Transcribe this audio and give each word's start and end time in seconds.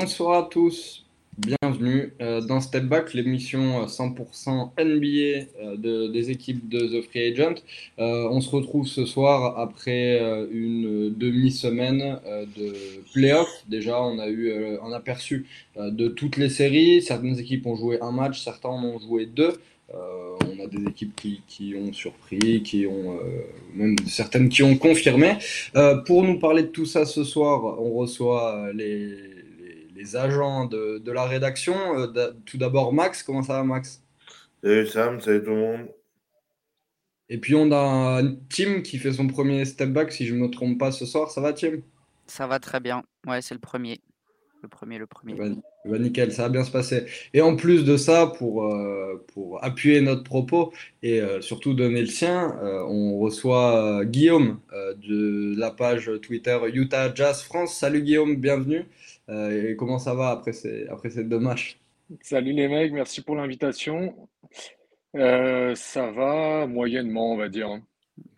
bonsoir 0.00 0.44
à 0.44 0.48
tous, 0.48 1.04
bienvenue 1.36 2.14
euh, 2.22 2.40
dans 2.40 2.62
Step 2.62 2.84
Back, 2.84 3.12
l'émission 3.12 3.84
100% 3.84 4.70
NBA 4.78 5.46
euh, 5.60 6.08
des 6.08 6.30
équipes 6.30 6.70
de 6.70 6.86
The 6.86 7.04
Free 7.04 7.32
Agent. 7.32 7.56
Euh, 7.98 8.26
on 8.30 8.40
se 8.40 8.48
retrouve 8.48 8.86
ce 8.86 9.04
soir 9.04 9.58
après 9.58 10.18
une 10.50 11.14
demi-semaine 11.14 12.18
de 12.56 12.72
playoffs. 13.12 13.64
Déjà, 13.68 14.02
on 14.02 14.18
a 14.18 14.28
eu 14.28 14.54
un 14.82 14.92
aperçu 14.92 15.44
de 15.76 16.08
toutes 16.08 16.38
les 16.38 16.48
séries. 16.48 17.02
Certaines 17.02 17.38
équipes 17.38 17.66
ont 17.66 17.76
joué 17.76 17.98
un 18.00 18.10
match, 18.10 18.42
certains 18.42 18.70
en 18.70 18.82
ont 18.82 18.98
joué 18.98 19.26
deux. 19.26 19.60
on 19.92 20.64
a 20.64 20.66
des 20.66 20.88
équipes 20.88 21.14
qui, 21.14 21.42
qui 21.46 21.74
ont 21.76 21.92
surpris, 21.92 22.62
qui 22.62 22.86
ont 22.86 23.18
même 23.74 23.96
certaines 24.06 24.48
qui 24.48 24.62
ont 24.62 24.78
confirmé. 24.78 25.36
pour 26.06 26.22
nous 26.22 26.38
parler 26.38 26.62
de 26.62 26.68
tout 26.68 26.86
ça 26.86 27.04
ce 27.04 27.22
soir, 27.22 27.78
on 27.78 27.92
reçoit 27.92 28.70
les 28.72 29.39
les 30.00 30.16
agents 30.16 30.64
de, 30.64 30.98
de 30.98 31.12
la 31.12 31.24
rédaction. 31.24 31.76
Euh, 31.98 32.32
tout 32.46 32.56
d'abord, 32.56 32.92
Max, 32.92 33.22
comment 33.22 33.42
ça 33.42 33.54
va, 33.54 33.64
Max? 33.64 34.02
Salut 34.62 34.86
Sam, 34.86 35.20
salut 35.20 35.42
tout 35.42 35.50
le 35.50 35.56
monde. 35.56 35.88
Et 37.28 37.38
puis 37.38 37.54
on 37.54 37.70
a 37.70 38.22
Tim 38.48 38.80
qui 38.80 38.98
fait 38.98 39.12
son 39.12 39.28
premier 39.28 39.64
step 39.64 39.90
back, 39.90 40.10
si 40.10 40.26
je 40.26 40.34
ne 40.34 40.40
me 40.40 40.50
trompe 40.50 40.78
pas 40.78 40.90
ce 40.90 41.06
soir. 41.06 41.30
Ça 41.30 41.40
va, 41.40 41.52
Tim? 41.52 41.80
Ça 42.26 42.46
va 42.46 42.58
très 42.58 42.80
bien. 42.80 43.04
Ouais, 43.26 43.40
c'est 43.42 43.54
le 43.54 43.60
premier. 43.60 44.00
Le 44.62 44.68
premier, 44.68 44.98
le 44.98 45.06
premier. 45.06 45.34
Bah, 45.34 45.44
bah, 45.86 45.98
nickel, 45.98 46.32
ça 46.32 46.42
va 46.42 46.48
bien 46.50 46.64
se 46.64 46.70
passer. 46.70 47.06
Et 47.32 47.40
en 47.40 47.56
plus 47.56 47.84
de 47.84 47.96
ça, 47.96 48.26
pour, 48.26 48.66
euh, 48.66 49.24
pour 49.32 49.62
appuyer 49.64 50.00
notre 50.02 50.24
propos 50.24 50.72
et 51.02 51.20
euh, 51.20 51.40
surtout 51.40 51.72
donner 51.72 52.00
le 52.00 52.08
sien, 52.08 52.58
on 52.88 53.18
reçoit 53.18 54.04
Guillaume 54.04 54.60
de 54.96 55.54
la 55.56 55.70
page 55.70 56.10
Twitter 56.22 56.58
Utah 56.72 57.14
Jazz 57.14 57.42
France. 57.42 57.74
Salut 57.74 58.02
Guillaume, 58.02 58.36
bienvenue. 58.36 58.86
Euh, 59.30 59.70
et 59.70 59.76
comment 59.76 59.98
ça 59.98 60.14
va 60.14 60.30
après 60.30 60.52
ces, 60.52 60.86
après 60.88 61.10
ces 61.10 61.24
deux 61.24 61.38
matchs? 61.38 61.78
Salut 62.20 62.52
les 62.52 62.68
mecs, 62.68 62.92
merci 62.92 63.22
pour 63.22 63.36
l'invitation. 63.36 64.14
Euh, 65.16 65.74
ça 65.76 66.10
va 66.10 66.66
moyennement, 66.66 67.32
on 67.32 67.36
va 67.36 67.48
dire. 67.48 67.68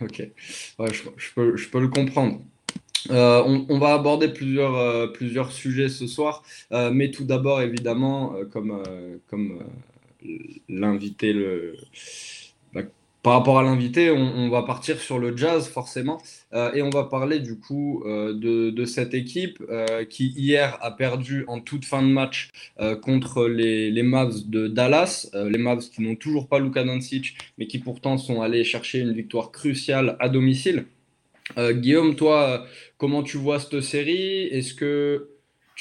Ok, 0.01 0.23
je, 0.79 1.03
peux, 1.35 1.57
je, 1.57 1.69
peux, 1.69 1.81
le 1.81 1.89
comprendre. 1.89 2.41
Euh, 3.11 3.43
on, 3.69 3.79
va 3.79 3.95
aborder 3.95 4.29
plusieurs, 4.29 5.13
plusieurs 5.13 5.51
sujets 5.51 5.89
ce 5.89 6.07
soir, 6.07 6.45
mais 6.71 7.11
tout 7.11 7.25
d'abord, 7.25 7.63
évidemment, 7.63 8.35
comme, 8.53 8.83
comme 9.27 9.65
l'invité 10.69 11.33
le, 11.33 11.77
par 13.23 13.35
rapport 13.35 13.59
à 13.59 13.63
l'invité, 13.63 14.11
on, 14.11 14.49
va 14.51 14.63
partir 14.63 15.01
sur 15.01 15.21
le 15.21 15.37
jazz 15.37 15.69
forcément. 15.69 16.21
Euh, 16.55 16.73
et 16.73 16.83
on 16.83 16.91
va 16.91 17.05
parler 17.05 17.39
du 17.39 17.57
coup 17.59 18.03
euh, 18.05 18.33
de, 18.35 18.85
cette 18.85 19.15
équipe 19.15 19.63
euh, 19.71 20.05
qui 20.05 20.33
hier 20.37 20.77
a 20.81 20.91
perdu 20.91 21.45
en 21.47 21.61
toute 21.61 21.85
fin 21.85 22.03
de 22.03 22.09
match 22.09 22.51
contre 23.03 23.47
les, 23.47 23.91
les, 23.93 24.03
Mavs 24.03 24.49
de 24.51 24.67
Dallas, 24.67 25.31
les 25.35 25.59
Mavs 25.59 25.89
qui 25.89 26.03
n'ont 26.03 26.17
toujours 26.17 26.49
pas 26.49 26.59
Luka 26.59 26.83
Doncic 26.83 27.37
mais 27.59 27.67
qui 27.67 27.79
pourtant 27.79 28.19
sont 28.19 28.43
allés 28.43 28.65
chercher 28.65 28.99
une 28.99 29.13
victoire 29.13 29.53
cruciale 29.53 30.17
à 30.19 30.29
domicile. 30.29 30.87
Guillaume, 31.57 32.17
toi, 32.17 32.67
comment 32.99 33.23
tu 33.23 33.37
vois 33.37 33.61
cette 33.61 33.81
série? 33.83 34.45
Est-ce 34.45 34.75
que 34.75 35.32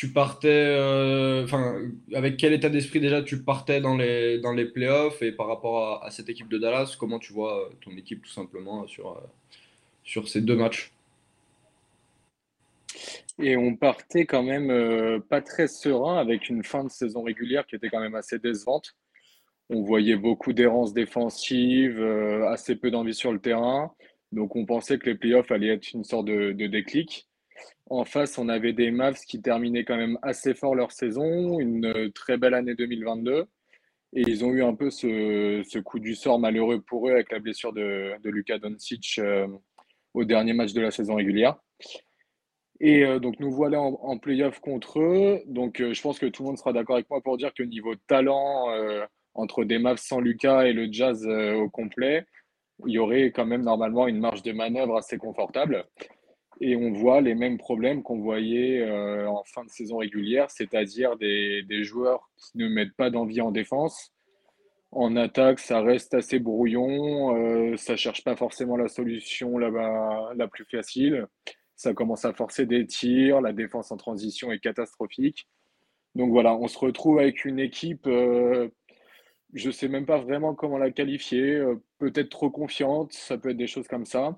tu 0.02 0.12
partais, 0.12 0.48
euh, 0.50 1.44
enfin, 1.44 1.80
avec 2.16 2.36
quel 2.38 2.54
état 2.54 2.70
d'esprit 2.70 3.00
déjà 3.00 3.22
tu 3.22 3.44
partais 3.44 3.82
dans 3.82 3.96
les, 3.96 4.40
dans 4.40 4.52
les 4.52 4.66
playoffs 4.66 5.22
et 5.22 5.32
par 5.32 5.46
rapport 5.46 6.04
à, 6.04 6.10
cette 6.10 6.28
équipe 6.28 6.50
de 6.50 6.58
Dallas, 6.58 6.96
comment 7.00 7.20
tu 7.20 7.34
vois 7.34 7.68
euh, 7.68 7.70
ton 7.82 7.92
équipe 7.92 8.24
tout 8.24 8.32
simplement 8.32 8.88
sur, 8.88 9.12
euh, 9.12 9.22
sur 10.04 10.28
ces 10.28 10.42
deux 10.42 10.56
matchs? 10.56 10.92
Et 13.38 13.56
on 13.56 13.76
partait 13.76 14.26
quand 14.26 14.42
même 14.42 15.22
pas 15.30 15.42
très 15.44 15.68
serein 15.68 16.18
avec 16.18 16.50
une 16.50 16.64
fin 16.64 16.84
de 16.84 16.90
saison 16.90 17.22
régulière 17.22 17.68
qui 17.68 17.76
était 17.76 17.90
quand 17.90 18.02
même 18.02 18.16
assez 18.16 18.40
décevante. 18.40 18.96
On 19.70 19.84
voyait 19.84 20.18
beaucoup 20.18 20.52
d'errances 20.52 20.94
défensives, 20.96 22.02
assez 22.48 22.76
peu 22.76 22.90
d'envie 22.90 23.14
sur 23.14 23.32
le 23.32 23.40
terrain. 23.40 23.94
Donc 24.32 24.56
on 24.56 24.66
pensait 24.66 24.98
que 24.98 25.06
les 25.12 25.16
playoffs 25.16 25.52
allaient 25.52 25.76
être 25.76 25.94
une 25.94 26.04
sorte 26.04 26.26
de 26.26 26.68
déclic. 26.68 27.28
En 27.90 28.06
face, 28.06 28.38
on 28.38 28.48
avait 28.48 28.72
des 28.72 28.90
Mavs 28.90 29.20
qui 29.28 29.42
terminaient 29.42 29.84
quand 29.84 29.98
même 29.98 30.18
assez 30.22 30.54
fort 30.54 30.76
leur 30.76 30.94
saison, 30.94 31.60
une 31.60 31.86
euh, 31.86 32.10
très 32.10 32.38
belle 32.38 32.54
année 32.54 32.74
2022. 32.74 33.46
Et 34.14 34.22
ils 34.22 34.46
ont 34.46 34.52
eu 34.52 34.64
un 34.64 34.74
peu 34.76 34.90
ce, 34.90 35.80
coup 35.80 36.00
du 36.00 36.16
sort 36.16 36.40
malheureux 36.40 36.82
pour 36.82 37.10
eux 37.10 37.12
avec 37.12 37.32
la 37.32 37.40
blessure 37.40 37.74
de, 37.74 38.14
de 38.22 38.30
Luka 38.30 38.60
Doncic 38.60 39.20
euh, 39.20 39.46
au 40.14 40.24
dernier 40.24 40.54
match 40.54 40.72
de 40.74 40.82
la 40.82 40.92
saison 40.92 41.16
régulière. 41.16 41.58
Et 42.80 43.04
euh, 43.06 43.20
donc 43.20 43.40
nous 43.42 43.52
voilà 43.52 43.82
en, 43.82 44.18
playoff 44.18 44.60
contre 44.62 45.00
eux. 45.02 45.42
Donc 45.46 45.78
je 45.80 46.02
pense 46.02 46.18
que 46.18 46.28
tout 46.28 46.44
le 46.44 46.48
monde 46.48 46.58
sera 46.58 46.72
d'accord 46.72 46.96
avec 46.96 47.10
moi 47.10 47.22
pour 47.22 47.38
dire 47.38 47.54
que 47.54 47.64
niveau 47.64 47.96
talent, 48.08 48.68
entre 49.34 49.66
des 49.66 49.80
Mavs 49.80 50.00
sans 50.00 50.20
Luka 50.20 50.66
et 50.68 50.74
le 50.74 50.92
Jazz 50.92 51.26
au 51.28 51.70
complet, 51.70 52.26
il 52.86 52.94
y 52.94 53.00
aurait 53.00 53.32
quand 53.32 53.46
même 53.46 53.64
normalement 53.64 54.08
une 54.08 54.20
marge 54.20 54.44
de 54.44 54.52
manœuvre 54.52 54.98
assez 54.98 55.18
confortable. 55.18 55.86
Et 56.64 56.76
on 56.76 56.92
voit 56.92 57.22
les 57.22 57.34
mêmes 57.34 57.58
problèmes 57.58 58.04
qu'on 58.04 58.20
voyait 58.20 58.82
euh, 58.82 59.28
en 59.28 59.44
fin 59.46 59.66
de 59.66 59.70
saison 59.72 59.98
régulière, 59.98 60.52
c'est-à-dire 60.52 61.18
des, 61.18 61.84
joueurs 61.84 62.30
qui 62.38 62.60
ne 62.60 62.68
mettent 62.68 62.96
pas 62.96 63.10
d'envie 63.10 63.42
en 63.42 63.50
défense. 63.50 64.14
En 64.92 65.16
attaque, 65.16 65.58
ça 65.58 65.82
reste 65.82 66.14
assez 66.14 66.38
brouillon, 66.38 67.36
euh, 67.36 67.78
ça 67.78 67.96
cherche 67.96 68.24
pas 68.24 68.36
forcément 68.36 68.78
la 68.78 68.90
solution 68.90 69.58
la 69.58 70.48
plus 70.50 70.66
facile. 70.66 71.26
Ça 71.76 71.96
commence 71.96 72.26
à 72.26 72.34
forcer 72.34 72.68
des 72.68 72.86
tirs, 72.86 73.42
la 73.42 73.54
défense 73.54 73.92
en 73.92 73.98
transition 73.98 74.52
est 74.52 74.60
catastrophique. 74.60 75.48
Donc 76.14 76.30
voilà, 76.30 76.56
on 76.56 76.68
se 76.68 76.78
retrouve 76.78 77.18
avec 77.18 77.44
une 77.44 77.58
équipe, 77.58 78.06
euh, 78.06 78.70
je 79.54 79.68
ne 79.68 79.72
sais 79.72 79.88
même 79.88 80.06
pas 80.06 80.20
vraiment 80.20 80.54
comment 80.54 80.78
la 80.78 80.92
qualifier, 80.92 81.60
peut-être 81.98 82.30
trop 82.30 82.52
confiante, 82.52 83.14
ça 83.14 83.40
peut 83.40 83.50
être 83.50 83.58
des 83.58 83.66
choses 83.66 83.88
comme 83.88 84.06
ça 84.06 84.38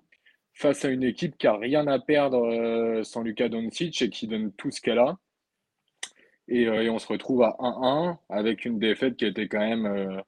face 0.54 0.86
à 0.86 0.90
une 0.90 1.04
équipe 1.04 1.38
qui 1.38 1.48
a 1.48 1.58
rien 1.58 1.88
à 1.88 2.00
perdre 2.00 2.46
euh, 2.46 3.04
sans 3.04 3.22
Lucas 3.22 3.50
Doncic 3.50 4.02
et 4.02 4.10
qui 4.10 4.28
donne 4.28 4.52
tout 4.54 4.72
ce 4.72 4.82
qu'elle 4.82 5.00
a. 5.00 5.18
Euh, 6.52 6.82
et, 6.82 6.90
on 6.90 7.00
se 7.00 7.08
retrouve 7.08 7.42
à 7.44 7.56
1-1 7.60 8.18
avec 8.30 8.66
une 8.66 8.80
défaite 8.80 9.18
qui 9.18 9.26
était 9.26 9.48
quand 9.48 9.60
même 9.60 9.86
euh, 9.86 10.22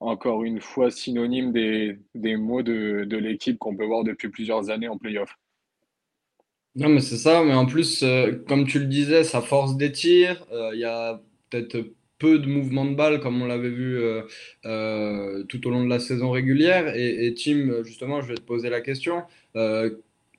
encore 0.00 0.44
une 0.44 0.60
fois 0.60 0.90
synonyme 0.90 1.52
des, 1.52 1.98
des 2.14 2.36
mots 2.36 2.62
de, 2.62 3.04
de 3.04 3.16
l'équipe 3.16 3.58
qu'on 3.58 3.76
peut 3.76 3.86
voir 3.86 4.04
depuis 4.04 4.28
plusieurs 4.28 4.70
années 4.70 4.88
en 4.88 4.98
playoff. 4.98 5.36
Non, 6.74 6.90
mais 6.90 7.00
c'est 7.00 7.16
ça, 7.16 7.42
mais 7.42 7.54
en 7.54 7.64
plus, 7.64 8.04
comme 8.46 8.66
tu 8.66 8.78
le 8.78 8.84
disais, 8.84 9.24
ça 9.24 9.40
force 9.40 9.78
des 9.78 9.92
tirs. 9.92 10.44
Il 10.74 10.78
y 10.78 10.84
a 10.84 11.22
peut-être 11.48 11.90
peu 12.18 12.38
de 12.38 12.46
mouvements 12.46 12.84
de 12.84 12.94
balle 12.94 13.20
comme 13.20 13.40
on 13.42 13.46
l'avait 13.46 13.70
vu 13.70 14.00
tout 14.62 15.66
au 15.66 15.70
long 15.70 15.84
de 15.84 15.90
la 15.90 15.98
saison 15.98 16.30
régulière. 16.30 16.94
Et, 16.96 17.34
Tim, 17.34 17.82
justement, 17.84 18.22
je 18.22 18.28
vais 18.28 18.34
te 18.34 18.40
poser 18.40 18.70
la 18.70 18.80
question. 18.80 19.22
Euh, 19.56 19.90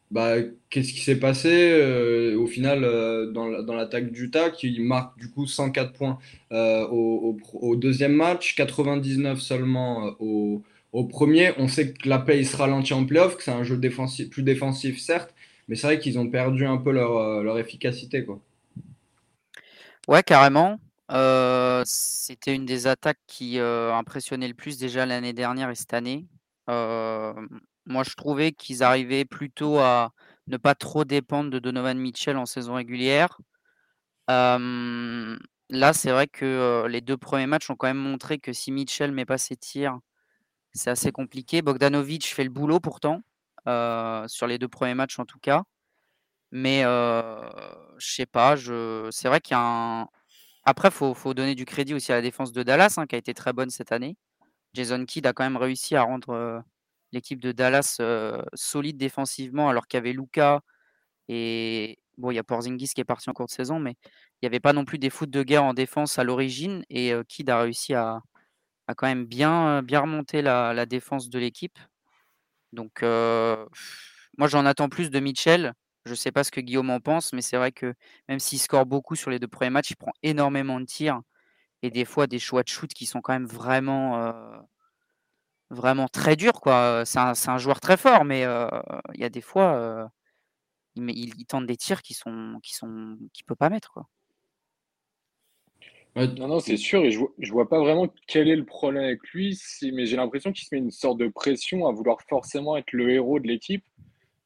bah, 0.09 0.35
qu'est-ce 0.69 0.93
qui 0.93 1.01
s'est 1.01 1.19
passé 1.19 1.49
euh, 1.51 2.39
au 2.39 2.47
final 2.47 2.85
euh, 2.85 3.29
dans, 3.29 3.75
l'attaque 3.75 4.11
d'Utah 4.11 4.49
qui 4.51 4.79
marque 4.79 5.19
du 5.19 5.29
coup 5.29 5.45
104 5.45 5.91
points 5.91 6.17
au, 6.51 7.75
deuxième 7.75 8.13
match, 8.13 8.55
99 8.55 9.39
seulement 9.41 10.15
au, 10.19 10.63
premier. 11.09 11.51
On 11.57 11.67
sait 11.67 11.91
que 11.93 12.07
la 12.07 12.19
pace 12.19 12.53
ralentit 12.55 12.93
en 12.93 13.05
playoff, 13.05 13.35
que 13.35 13.43
c'est 13.43 13.51
un 13.51 13.63
jeu 13.63 13.79
plus 13.79 14.43
défensif 14.43 14.99
certes, 14.99 15.33
mais 15.67 15.75
c'est 15.75 15.87
vrai 15.87 15.99
qu'ils 15.99 16.17
ont 16.17 16.29
perdu 16.29 16.65
un 16.65 16.77
peu 16.77 16.91
leur, 16.91 17.43
leur 17.43 17.59
efficacité. 17.59 18.23
Quoi. 18.23 18.39
Ouais, 20.07 20.23
carrément. 20.23 20.79
C'était 21.09 22.53
une 22.55 22.65
des 22.65 22.87
attaques 22.87 23.19
qui 23.27 23.59
impressionnait 23.59 24.47
le 24.47 24.53
plus 24.53 24.77
déjà 24.77 25.05
l'année 25.05 25.33
dernière 25.33 25.69
et 25.69 25.75
cette 25.75 25.93
année. 25.93 26.27
Moi, 26.67 28.03
je 28.03 28.15
trouvais 28.15 28.51
qu'ils 28.51 28.83
arrivaient 28.83 29.25
plutôt 29.25 29.79
à 29.79 30.11
ne 30.47 30.57
pas 30.57 30.75
trop 30.75 31.05
dépendre 31.05 31.49
de 31.49 31.59
Donovan 31.59 31.97
Mitchell 31.97 32.37
en 32.37 32.45
saison 32.45 32.75
régulière. 32.75 33.37
là, 34.27 35.93
c'est 35.93 36.11
vrai 36.11 36.27
que 36.27 36.85
les 36.89 37.01
deux 37.01 37.17
premiers 37.17 37.47
matchs 37.47 37.69
ont 37.69 37.75
quand 37.75 37.87
même 37.87 37.97
montré 37.97 38.39
que 38.39 38.53
si 38.53 38.71
Mitchell 38.71 39.11
met 39.11 39.25
pas 39.25 39.37
ses 39.37 39.55
tirs, 39.55 39.99
c'est 40.73 40.89
assez 40.89 41.11
compliqué. 41.11 41.61
Bogdanovic 41.61 42.25
fait 42.25 42.43
le 42.43 42.49
boulot 42.49 42.79
pourtant, 42.79 43.21
sur 44.27 44.47
les 44.47 44.57
deux 44.57 44.67
premiers 44.67 44.95
matchs 44.95 45.19
en 45.19 45.25
tout 45.25 45.39
cas. 45.39 45.63
Mais 46.51 46.83
je 46.83 47.47
sais 47.99 48.25
pas, 48.25 48.55
c'est 48.57 49.27
vrai 49.27 49.41
qu'il 49.41 49.53
y 49.53 49.57
a 49.57 49.61
un. 49.61 50.07
Après, 50.69 50.89
il 50.89 51.15
faut, 51.15 51.33
donner 51.33 51.55
du 51.55 51.63
crédit 51.63 51.93
aussi 51.93 52.11
à 52.11 52.15
la 52.15 52.21
défense 52.21 52.51
de 52.51 52.61
Dallas, 52.61 52.95
hein, 52.97 53.07
qui 53.07 53.15
a 53.15 53.17
été 53.17 53.33
très 53.33 53.53
bonne 53.53 53.69
cette 53.69 53.93
année. 53.93 54.17
Jason 54.73 55.05
Kidd 55.05 55.25
a 55.25 55.31
quand 55.31 55.45
même 55.45 55.55
réussi 55.55 55.95
à 55.95 56.03
rendre 56.03 56.61
l'équipe 57.13 57.41
de 57.41 57.53
Dallas 57.53 58.01
solide 58.53 58.97
défensivement, 58.97 59.69
alors 59.69 59.87
qu'il 59.87 59.97
y 59.97 60.01
avait 60.01 60.11
Luca 60.11 60.61
et 61.29 61.99
bon, 62.17 62.31
il 62.31 62.35
y 62.35 62.39
a 62.39 62.43
Porzingis 62.43 62.89
qui 62.89 62.99
est 63.01 63.05
parti 63.05 63.29
en 63.29 63.33
cours 63.33 63.45
de 63.45 63.51
saison, 63.51 63.79
mais 63.79 63.95
il 64.41 64.43
n'y 64.43 64.47
avait 64.47 64.59
pas 64.59 64.73
non 64.73 64.83
plus 64.83 64.99
des 64.99 65.09
foot 65.09 65.29
de 65.29 65.41
guerre 65.41 65.63
en 65.63 65.73
défense 65.73 66.19
à 66.19 66.25
l'origine 66.25 66.83
et 66.89 67.13
Kid 67.29 67.49
a 67.49 67.61
réussi 67.61 67.93
à, 67.93 68.21
quand 68.97 69.07
même 69.07 69.25
bien, 69.25 69.81
bien 69.83 70.01
remonter 70.01 70.41
la, 70.41 70.85
défense 70.85 71.29
de 71.29 71.39
l'équipe. 71.39 71.79
Donc 72.73 73.03
moi 73.03 74.47
j'en 74.47 74.65
attends 74.65 74.89
plus 74.89 75.11
de 75.11 75.19
Mitchell. 75.21 75.73
Je 76.07 76.11
ne 76.11 76.15
sais 76.15 76.31
pas 76.31 76.43
ce 76.43 76.51
que 76.51 76.61
Guillaume 76.61 76.89
en 76.89 76.99
pense, 76.99 77.33
mais 77.33 77.41
c'est 77.41 77.57
vrai 77.57 77.71
que 77.71 77.93
même 78.29 78.39
s'il 78.39 78.59
score 78.59 78.85
beaucoup 78.85 79.15
sur 79.15 79.29
les 79.29 79.39
deux 79.39 79.47
premiers 79.47 79.69
matchs, 79.69 79.91
il 79.91 79.95
prend 79.95 80.13
énormément 80.23 80.79
de 80.79 80.85
tirs 80.85 81.21
et 81.83 81.91
des 81.91 82.05
fois 82.05 82.27
des 82.27 82.39
choix 82.39 82.63
de 82.63 82.69
shoot 82.69 82.91
qui 82.93 83.05
sont 83.05 83.21
quand 83.21 83.33
même 83.33 83.45
vraiment, 83.45 84.33
vraiment 85.69 86.07
très 86.07 86.35
durs. 86.35 86.59
Quoi. 86.61 87.03
C'est, 87.05 87.19
un, 87.19 87.57
joueur 87.57 87.79
très 87.79 87.97
fort, 87.97 88.25
mais 88.25 88.41
il 88.41 89.21
y 89.21 89.23
a 89.23 89.29
des 89.29 89.41
fois, 89.41 90.09
il, 90.95 91.09
il, 91.09 91.45
tente 91.45 91.67
des 91.67 91.77
tirs 91.77 92.01
qui 92.01 92.13
sont 92.13 92.59
qui 92.63 92.73
sont 92.73 93.17
qui 93.33 93.43
peut 93.43 93.55
pas 93.55 93.69
mettre. 93.69 93.91
Quoi. 93.91 94.07
Non, 96.17 96.47
non, 96.47 96.59
c'est 96.59 96.77
sûr, 96.77 97.03
et 97.03 97.11
je 97.11 97.19
ne 97.19 97.51
vois 97.51 97.69
pas 97.69 97.79
vraiment 97.79 98.07
quel 98.25 98.47
est 98.47 98.55
le 98.55 98.65
problème 98.65 99.03
avec 99.03 99.21
lui, 99.29 99.59
mais 99.93 100.07
j'ai 100.07 100.15
l'impression 100.15 100.51
qu'il 100.51 100.65
se 100.65 100.73
met 100.73 100.79
une 100.79 100.89
sorte 100.89 101.19
de 101.19 101.27
pression 101.27 101.85
à 101.85 101.91
vouloir 101.91 102.19
forcément 102.23 102.75
être 102.75 102.91
le 102.91 103.11
héros 103.11 103.39
de 103.39 103.47
l'équipe, 103.47 103.85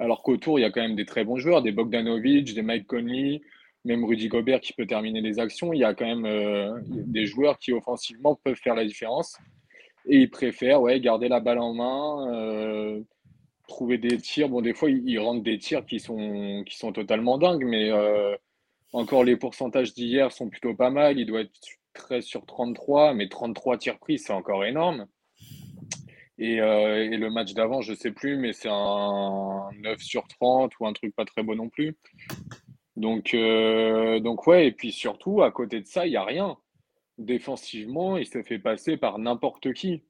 alors 0.01 0.23
qu'autour, 0.23 0.57
il 0.57 0.63
y 0.63 0.65
a 0.65 0.71
quand 0.71 0.81
même 0.81 0.95
des 0.95 1.05
très 1.05 1.23
bons 1.23 1.37
joueurs, 1.37 1.61
des 1.61 1.71
Bogdanovic, 1.71 2.55
des 2.55 2.63
Mike 2.63 2.87
Conley, 2.87 3.41
même 3.85 4.03
Rudy 4.03 4.29
Gobert 4.29 4.59
qui 4.59 4.73
peut 4.73 4.87
terminer 4.87 5.21
les 5.21 5.37
actions. 5.37 5.73
Il 5.73 5.79
y 5.79 5.83
a 5.83 5.93
quand 5.93 6.07
même 6.07 6.25
euh, 6.25 6.75
des 6.87 7.27
joueurs 7.27 7.59
qui 7.59 7.71
offensivement 7.71 8.33
peuvent 8.43 8.55
faire 8.55 8.73
la 8.73 8.83
différence. 8.83 9.37
Et 10.07 10.17
il 10.21 10.31
préfère 10.31 10.81
ouais, 10.81 10.99
garder 10.99 11.27
la 11.27 11.39
balle 11.39 11.59
en 11.59 11.75
main, 11.75 12.33
euh, 12.33 12.99
trouver 13.67 13.99
des 13.99 14.17
tirs. 14.17 14.49
Bon, 14.49 14.61
des 14.61 14.73
fois, 14.73 14.89
il, 14.89 15.19
rentre 15.19 15.43
des 15.43 15.59
tirs 15.59 15.85
qui 15.85 15.99
sont, 15.99 16.63
qui 16.65 16.75
sont 16.79 16.91
totalement 16.91 17.37
dingues, 17.37 17.63
mais 17.63 17.91
euh, 17.91 18.35
encore 18.93 19.23
les 19.23 19.37
pourcentages 19.37 19.93
d'hier 19.93 20.31
sont 20.31 20.49
plutôt 20.49 20.73
pas 20.73 20.89
mal. 20.89 21.19
Il 21.19 21.27
doit 21.27 21.41
être 21.41 21.59
13 21.93 22.25
sur 22.25 22.43
33, 22.47 23.13
mais 23.13 23.29
33 23.29 23.77
tirs 23.77 23.99
pris, 23.99 24.17
c'est 24.17 24.33
encore 24.33 24.65
énorme. 24.65 25.05
Euh, 26.41 27.03
et, 27.11 27.17
le 27.17 27.29
match 27.29 27.53
d'avant, 27.53 27.81
je 27.81 27.91
ne 27.91 27.97
sais 27.97 28.11
plus, 28.11 28.37
mais 28.37 28.53
c'est 28.53 28.69
un 28.69 29.69
9 29.79 30.01
sur 30.01 30.27
30 30.27 30.71
ou 30.79 30.87
un 30.87 30.93
truc 30.93 31.15
pas 31.15 31.25
très 31.25 31.43
beau 31.43 31.55
non 31.55 31.69
plus. 31.69 31.95
Donc, 32.95 33.33
euh, 33.33 34.19
donc 34.19 34.47
ouais, 34.47 34.67
et 34.67 34.71
puis 34.71 34.91
surtout, 34.91 35.43
à 35.43 35.51
côté 35.51 35.81
de 35.81 35.85
ça, 35.85 36.05
il 36.07 36.11
n'y 36.11 36.17
a 36.17 36.25
rien. 36.25 36.57
Défensivement, 37.17 38.17
il 38.17 38.25
se 38.25 38.41
fait 38.41 38.59
passer 38.59 38.97
par 38.97 39.19
n'importe 39.19 39.73
qui. 39.73 40.03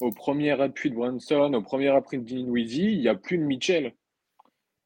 Au 0.00 0.10
premier 0.10 0.60
appui 0.60 0.90
de 0.90 0.94
Brunson, 0.94 1.52
au 1.54 1.62
premier 1.62 1.88
appui 1.88 2.18
de 2.18 2.24
Dinwiddie, 2.24 2.92
il 2.92 3.00
n'y 3.00 3.08
a 3.08 3.14
plus 3.14 3.38
de 3.38 3.44
Mitchell. 3.44 3.94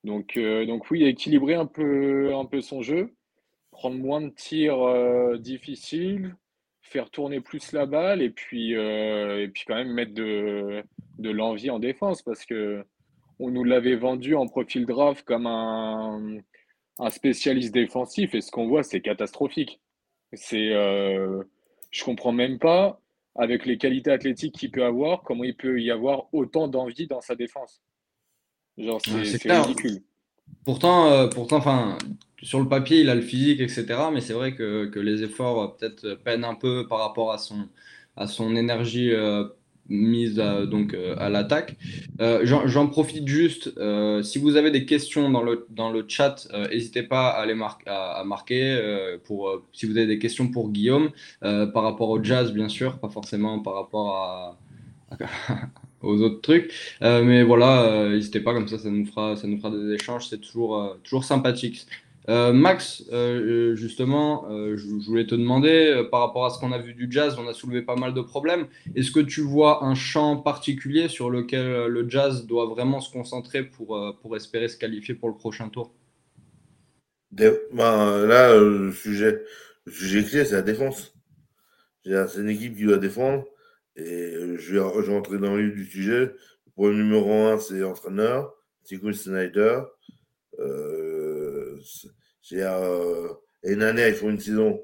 Donc, 0.04 0.36
euh, 0.36 0.64
donc 0.64 0.90
oui, 0.90 1.04
équilibrer 1.04 1.54
un 1.54 1.66
peu, 1.66 2.34
un 2.34 2.46
peu 2.46 2.60
son 2.62 2.82
jeu, 2.82 3.14
prendre 3.72 3.96
moins 3.96 4.22
de 4.22 4.30
tirs 4.30 5.38
difficiles, 5.38 6.34
faire 6.88 7.10
tourner 7.10 7.40
plus 7.40 7.72
la 7.72 7.86
balle 7.86 8.22
et 8.22 8.30
puis, 8.30 8.74
euh, 8.74 9.42
et 9.42 9.48
puis 9.48 9.64
quand 9.66 9.74
même 9.74 9.92
mettre 9.92 10.14
de, 10.14 10.82
de 11.18 11.30
l'envie 11.30 11.70
en 11.70 11.78
défense 11.78 12.22
parce 12.22 12.44
que 12.44 12.84
on 13.38 13.50
nous 13.50 13.64
l'avait 13.64 13.96
vendu 13.96 14.34
en 14.34 14.48
profil 14.48 14.84
draft 14.84 15.24
comme 15.24 15.46
un, 15.46 16.38
un 16.98 17.10
spécialiste 17.10 17.72
défensif 17.72 18.34
et 18.34 18.40
ce 18.40 18.50
qu'on 18.50 18.66
voit 18.66 18.82
c'est 18.82 19.00
catastrophique. 19.00 19.80
C'est, 20.32 20.72
euh, 20.72 21.42
je 21.90 22.04
comprends 22.04 22.32
même 22.32 22.58
pas 22.58 23.00
avec 23.34 23.64
les 23.64 23.78
qualités 23.78 24.10
athlétiques 24.10 24.54
qu'il 24.54 24.70
peut 24.70 24.84
avoir 24.84 25.22
comment 25.22 25.44
il 25.44 25.56
peut 25.56 25.80
y 25.80 25.90
avoir 25.90 26.32
autant 26.34 26.68
d'envie 26.68 27.06
dans 27.06 27.20
sa 27.20 27.34
défense. 27.34 27.82
Genre 28.76 29.00
c'est 29.04 29.52
ridicule. 29.52 30.02
Pourtant, 30.64 31.10
euh, 31.10 31.28
pourtant, 31.28 31.56
enfin, 31.56 31.96
sur 32.42 32.60
le 32.60 32.68
papier, 32.68 33.00
il 33.00 33.08
a 33.08 33.14
le 33.14 33.22
physique, 33.22 33.60
etc. 33.60 33.86
Mais 34.12 34.20
c'est 34.20 34.34
vrai 34.34 34.54
que, 34.54 34.86
que 34.86 35.00
les 35.00 35.22
efforts 35.22 35.62
euh, 35.62 35.68
peut-être 35.68 36.22
peinent 36.24 36.44
un 36.44 36.54
peu 36.54 36.86
par 36.86 36.98
rapport 36.98 37.32
à 37.32 37.38
son, 37.38 37.68
à 38.16 38.26
son 38.26 38.54
énergie 38.54 39.10
euh, 39.10 39.44
mise 39.88 40.38
à, 40.38 40.66
donc, 40.66 40.94
à 41.16 41.30
l'attaque. 41.30 41.76
J'en 42.18 42.88
profite 42.88 43.26
juste. 43.26 43.72
si 44.22 44.38
vous 44.38 44.56
avez 44.56 44.70
des 44.70 44.84
questions 44.84 45.30
dans 45.30 45.42
le, 45.42 45.66
dans 45.70 45.90
le 45.90 46.04
chat, 46.06 46.46
n'hésitez 46.70 47.02
pas 47.02 47.30
à 47.30 47.46
les 47.46 47.54
marquer. 47.54 49.18
pour, 49.24 49.62
si 49.72 49.86
vous 49.86 49.96
avez 49.96 50.06
des 50.06 50.18
questions 50.18 50.48
pour 50.48 50.70
Guillaume, 50.70 51.10
par 51.40 51.82
rapport 51.82 52.10
au 52.10 52.22
jazz, 52.22 52.52
bien 52.52 52.68
sûr, 52.68 52.98
pas 52.98 53.08
forcément 53.08 53.60
par 53.60 53.76
rapport 53.76 54.14
à 54.14 54.58
aux 56.02 56.20
autres 56.22 56.40
trucs. 56.40 56.72
Euh, 57.02 57.22
mais 57.22 57.42
voilà, 57.42 57.82
euh, 57.84 58.10
n'hésitez 58.10 58.40
pas, 58.40 58.52
comme 58.52 58.68
ça, 58.68 58.78
ça 58.78 58.90
nous 58.90 59.06
fera, 59.06 59.36
ça 59.36 59.46
nous 59.46 59.58
fera 59.58 59.70
des 59.70 59.92
échanges. 59.92 60.28
C'est 60.28 60.38
toujours, 60.38 60.80
euh, 60.80 60.94
toujours 61.02 61.24
sympathique. 61.24 61.86
Max, 62.30 63.04
justement, 63.72 64.46
je, 64.50 65.06
voulais 65.06 65.24
te 65.24 65.34
demander, 65.34 66.06
par 66.10 66.20
rapport 66.20 66.44
à 66.44 66.50
ce 66.50 66.58
qu'on 66.58 66.72
a 66.72 66.78
vu 66.78 66.92
du 66.92 67.08
jazz, 67.10 67.38
on 67.38 67.48
a 67.48 67.54
soulevé 67.54 67.80
pas 67.80 67.96
mal 67.96 68.12
de 68.12 68.20
problèmes. 68.20 68.66
Est-ce 68.94 69.10
que 69.10 69.20
tu 69.20 69.40
vois 69.40 69.82
un 69.82 69.94
champ 69.94 70.36
particulier 70.36 71.08
sur 71.08 71.30
lequel 71.30 71.86
le 71.86 72.10
jazz 72.10 72.44
doit 72.44 72.66
vraiment 72.66 73.00
se 73.00 73.10
concentrer 73.10 73.62
pour, 73.62 74.18
pour 74.20 74.36
espérer 74.36 74.68
se 74.68 74.76
qualifier 74.76 75.14
pour 75.14 75.30
le 75.30 75.36
prochain 75.36 75.70
tour? 75.70 75.94
Ben, 77.32 77.54
Là, 77.72 78.54
le 78.60 78.92
sujet, 78.92 79.40
le 79.86 79.92
sujet 79.92 80.22
clé, 80.22 80.44
c'est 80.44 80.56
la 80.56 80.60
défense. 80.60 81.14
C'est 82.04 82.36
une 82.36 82.50
équipe 82.50 82.76
qui 82.76 82.84
doit 82.84 82.98
défendre. 82.98 83.46
Et 83.98 84.34
euh, 84.36 84.56
je 84.58 84.74
vais, 84.74 84.80
rentrer 84.80 85.38
dans 85.38 85.56
le 85.56 85.66
vif 85.66 85.74
du 85.74 85.84
sujet. 85.84 86.32
Pour 86.74 86.88
le 86.88 86.94
numéro 86.94 87.32
1, 87.32 87.58
c'est 87.58 87.82
entraîneur, 87.82 88.54
Tico 88.84 89.12
Snyder. 89.12 89.80
Euh, 90.60 91.76
euh, 92.52 93.28
et 93.64 93.72
une 93.72 93.82
année, 93.82 94.08
ils 94.08 94.14
font 94.14 94.30
une 94.30 94.38
saison 94.38 94.80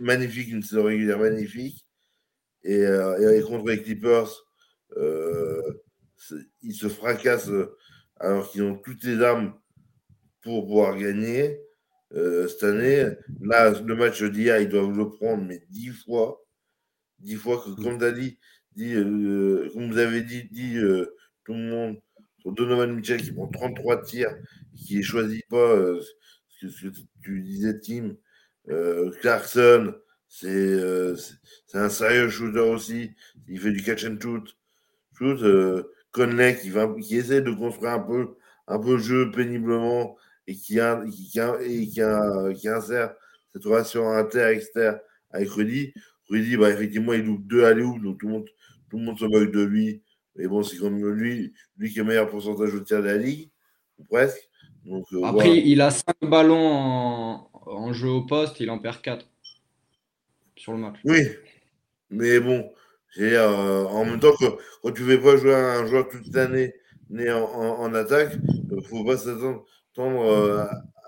magnifique, 0.00 0.48
une 0.48 0.62
saison 0.62 0.84
régulière 0.84 1.18
magnifique. 1.18 1.86
Et, 2.64 2.80
et 2.80 3.42
contre 3.42 3.68
les 3.68 3.82
Clippers, 3.82 4.30
ils 6.62 6.74
se 6.74 6.88
fracassent 6.88 7.50
alors 8.18 8.50
qu'ils 8.50 8.62
ont 8.62 8.76
toutes 8.76 9.04
les 9.04 9.20
armes 9.20 9.52
pour 10.40 10.66
pouvoir 10.66 10.96
gagner. 10.96 11.60
cette 12.12 12.62
année, 12.62 13.08
là, 13.40 13.70
le 13.78 13.94
match 13.94 14.22
d'hier, 14.22 14.58
ils 14.58 14.68
doivent 14.68 14.96
le 14.96 15.10
prendre, 15.10 15.44
mais 15.44 15.62
dix 15.68 15.90
fois 15.90 16.42
dix 17.22 17.36
fois 17.36 17.62
que, 17.62 17.70
mmh. 17.70 17.82
comme 17.82 17.98
tu 17.98 18.04
as 18.04 18.12
dit, 18.12 18.38
dit 18.76 18.94
euh, 18.94 19.68
comme 19.72 19.90
vous 19.90 19.98
avez 19.98 20.22
dit, 20.22 20.44
dit 20.50 20.76
euh, 20.76 21.14
tout 21.44 21.54
le 21.54 21.60
monde, 21.60 22.00
sur 22.40 22.52
Donovan 22.52 22.94
Mitchell 22.94 23.22
qui 23.22 23.32
prend 23.32 23.48
33 23.48 24.02
tirs, 24.02 24.34
qui 24.76 24.98
ne 24.98 25.02
choisit 25.02 25.46
pas 25.48 25.56
euh, 25.56 26.00
ce, 26.60 26.66
que, 26.66 26.96
tu 27.22 27.40
disais, 27.40 27.78
Tim. 27.80 28.16
Clarkson, 29.20 29.94
c'est 30.28 30.78
un 31.74 31.88
sérieux 31.88 32.28
shooter 32.28 32.60
aussi. 32.60 33.10
Il 33.48 33.58
fait 33.60 33.72
du 33.72 33.82
catch 33.82 34.04
and 34.04 34.18
shoot. 34.20 34.56
shoot 35.18 35.40
Conley 36.12 36.58
qui, 36.58 36.70
va, 36.70 36.88
qui 37.00 37.16
essaie 37.16 37.40
de 37.40 37.50
construire 37.50 37.92
un 37.92 37.98
peu, 38.00 38.36
un 38.68 38.78
peu 38.78 38.92
le 38.92 38.98
jeu 38.98 39.30
péniblement 39.30 40.16
et 40.46 40.54
qui, 40.54 40.78
a, 40.78 41.02
qui, 41.10 41.28
qui, 41.30 41.40
et 41.40 41.88
qui, 41.88 42.00
a, 42.02 42.52
qui 42.54 42.68
insère 42.68 43.14
cette 43.52 43.64
relation 43.64 44.10
inter-externe 44.10 45.00
avec 45.30 45.48
Rudy. 45.50 45.92
Rudy, 46.32 46.56
bah, 46.56 46.70
effectivement, 46.70 47.12
il 47.12 47.24
loupe 47.24 47.46
deux 47.46 47.64
alley 47.64 47.82
donc 47.82 48.18
tout 48.18 48.26
le 48.26 48.32
monde, 48.32 48.48
tout 48.88 48.98
le 48.98 49.04
monde 49.04 49.18
se 49.18 49.26
moque 49.26 49.52
de 49.52 49.62
lui. 49.62 50.02
Mais 50.34 50.48
bon, 50.48 50.62
c'est 50.62 50.78
comme 50.78 50.98
lui, 51.10 51.52
lui 51.76 51.92
qui 51.92 52.00
a 52.00 52.02
le 52.02 52.08
meilleur 52.08 52.30
pourcentage 52.30 52.72
de 52.72 52.78
tir 52.78 53.02
de 53.02 53.06
la 53.06 53.18
ligue, 53.18 53.50
ou 53.98 54.04
presque. 54.04 54.48
Donc, 54.86 55.04
euh, 55.12 55.22
Après, 55.24 55.58
il 55.58 55.80
a 55.82 55.90
5 55.90 56.04
ballons 56.22 57.44
en, 57.52 57.92
jeu 57.92 58.08
au 58.08 58.22
poste, 58.22 58.60
il 58.60 58.70
en 58.70 58.78
perd 58.78 59.02
4 59.02 59.26
sur 60.56 60.72
le 60.72 60.78
match. 60.78 60.96
Oui, 61.04 61.20
mais 62.08 62.40
bon, 62.40 62.72
euh, 63.18 63.84
en 63.84 64.04
même 64.06 64.18
temps, 64.18 64.32
que, 64.40 64.46
quand 64.82 64.92
tu 64.92 65.02
ne 65.02 65.08
fais 65.08 65.18
pas 65.18 65.36
jouer 65.36 65.54
un 65.54 65.86
joueur 65.86 66.08
toute 66.08 66.34
l'année 66.34 66.72
né 67.10 67.30
en, 67.30 67.92
attaque, 67.92 68.38
il 68.48 68.76
ne 68.76 68.80
faut 68.80 69.04
pas 69.04 69.18
s'attendre 69.18 69.66
euh, 69.98 70.64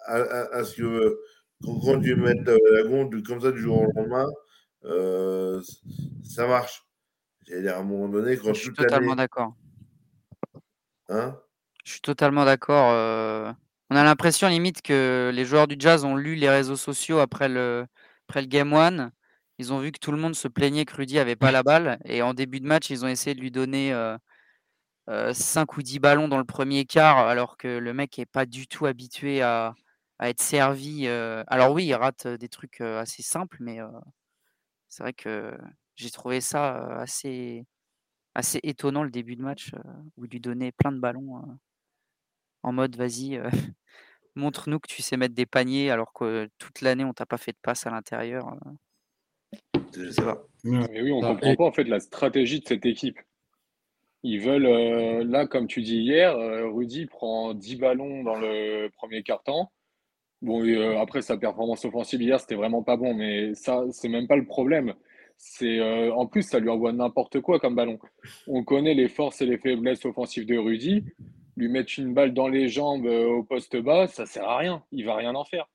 à, 0.06 0.64
ce 0.64 0.76
que 0.76 1.18
quand, 1.62 1.98
tu 2.00 2.14
mettes 2.14 2.46
la 2.46 2.82
gonde 2.82 3.22
comme 3.22 3.40
ça 3.40 3.50
du 3.50 3.60
jour 3.60 3.80
au 3.80 3.92
lendemain, 3.96 4.28
euh, 4.84 5.62
ça 6.22 6.46
marche. 6.46 6.84
J'allais 7.46 7.68
à 7.68 7.78
un 7.78 7.82
moment 7.82 8.08
donné, 8.08 8.36
quand 8.36 8.54
Je 8.54 8.60
suis 8.60 8.72
totalement 8.72 9.14
d'accord. 9.14 9.54
Hein? 11.08 11.36
Je 11.84 11.92
suis 11.92 12.00
totalement 12.00 12.44
d'accord. 12.44 12.90
Euh, 12.92 13.52
on 13.90 13.96
a 13.96 14.04
l'impression 14.04 14.48
limite 14.48 14.82
que 14.82 15.30
les 15.34 15.44
joueurs 15.44 15.68
du 15.68 15.76
Jazz 15.78 16.04
ont 16.04 16.16
lu 16.16 16.34
les 16.34 16.48
réseaux 16.48 16.76
sociaux 16.76 17.18
après 17.18 17.48
le, 17.48 17.86
après 18.28 18.40
le 18.40 18.46
Game 18.46 18.72
One. 18.72 19.10
Ils 19.58 19.72
ont 19.72 19.78
vu 19.78 19.92
que 19.92 19.98
tout 19.98 20.10
le 20.10 20.18
monde 20.18 20.34
se 20.34 20.48
plaignait 20.48 20.84
que 20.84 20.96
Rudy 20.96 21.18
avait 21.18 21.36
pas 21.36 21.52
la 21.52 21.62
balle. 21.62 21.98
Et 22.04 22.22
en 22.22 22.34
début 22.34 22.60
de 22.60 22.66
match, 22.66 22.90
ils 22.90 23.04
ont 23.04 23.08
essayé 23.08 23.34
de 23.34 23.40
lui 23.40 23.50
donner 23.50 23.90
5 25.06 25.10
euh, 25.10 25.76
ou 25.76 25.82
10 25.82 25.98
ballons 26.00 26.28
dans 26.28 26.38
le 26.38 26.44
premier 26.44 26.86
quart, 26.86 27.18
alors 27.18 27.56
que 27.56 27.68
le 27.68 27.94
mec 27.94 28.18
n'est 28.18 28.26
pas 28.26 28.46
du 28.46 28.66
tout 28.66 28.86
habitué 28.86 29.42
à, 29.42 29.74
à 30.18 30.30
être 30.30 30.42
servi. 30.42 31.06
Alors 31.06 31.72
oui, 31.72 31.84
il 31.84 31.94
rate 31.94 32.26
des 32.26 32.48
trucs 32.48 32.80
assez 32.80 33.22
simples, 33.22 33.58
mais 33.60 33.78
c'est 34.94 35.02
vrai 35.02 35.12
que 35.12 35.52
j'ai 35.96 36.10
trouvé 36.10 36.40
ça 36.40 37.00
assez, 37.00 37.66
assez 38.36 38.60
étonnant 38.62 39.02
le 39.02 39.10
début 39.10 39.34
de 39.34 39.42
match 39.42 39.72
où 40.16 40.24
il 40.24 40.30
lui 40.30 40.38
donnait 40.38 40.70
plein 40.70 40.92
de 40.92 41.00
ballons 41.00 41.42
en 42.62 42.72
mode 42.72 42.94
vas-y, 42.94 43.40
montre-nous 44.36 44.78
que 44.78 44.86
tu 44.86 45.02
sais 45.02 45.16
mettre 45.16 45.34
des 45.34 45.46
paniers 45.46 45.90
alors 45.90 46.12
que 46.12 46.48
toute 46.58 46.80
l'année 46.80 47.04
on 47.04 47.12
t'a 47.12 47.26
pas 47.26 47.38
fait 47.38 47.50
de 47.50 47.58
passe 47.60 47.88
à 47.88 47.90
l'intérieur. 47.90 48.56
Je 49.96 50.10
sais 50.10 50.22
pas. 50.22 50.46
Mais 50.62 51.02
oui, 51.02 51.10
on 51.10 51.20
comprend 51.20 51.56
pas 51.56 51.64
en 51.64 51.72
fait 51.72 51.84
la 51.84 51.98
stratégie 51.98 52.60
de 52.60 52.68
cette 52.68 52.86
équipe. 52.86 53.18
Ils 54.22 54.40
veulent, 54.40 54.66
euh, 54.66 55.24
là, 55.24 55.46
comme 55.46 55.66
tu 55.66 55.82
dis 55.82 55.98
hier, 55.98 56.36
euh, 56.36 56.70
Rudy 56.70 57.06
prend 57.06 57.52
10 57.52 57.76
ballons 57.76 58.22
dans 58.22 58.36
le 58.36 58.88
premier 58.96 59.24
quart-temps. 59.24 59.72
Bon, 60.44 60.64
euh, 60.64 60.98
après, 60.98 61.22
sa 61.22 61.36
performance 61.36 61.84
offensive 61.84 62.22
hier, 62.22 62.38
c'était 62.38 62.54
vraiment 62.54 62.82
pas 62.82 62.96
bon, 62.96 63.14
mais 63.14 63.54
ça, 63.54 63.84
c'est 63.90 64.08
même 64.08 64.28
pas 64.28 64.36
le 64.36 64.44
problème. 64.44 64.94
C'est, 65.36 65.80
en 66.12 66.26
plus, 66.26 66.42
ça 66.42 66.60
lui 66.60 66.68
envoie 66.68 66.92
n'importe 66.92 67.40
quoi 67.40 67.58
comme 67.58 67.74
ballon. 67.74 67.98
On 68.46 68.62
connaît 68.62 68.94
les 68.94 69.08
forces 69.08 69.42
et 69.42 69.46
les 69.46 69.58
faiblesses 69.58 70.04
offensives 70.04 70.46
de 70.46 70.56
Rudy. 70.56 71.04
Lui 71.56 71.68
mettre 71.68 71.98
une 71.98 72.14
balle 72.14 72.32
dans 72.32 72.46
les 72.46 72.68
jambes 72.68 73.06
au 73.06 73.42
poste 73.42 73.76
bas, 73.76 74.06
ça 74.06 74.26
sert 74.26 74.48
à 74.48 74.58
rien. 74.58 74.84
Il 74.92 75.04
va 75.04 75.16
rien 75.16 75.34
en 75.34 75.44
faire. 75.44 75.68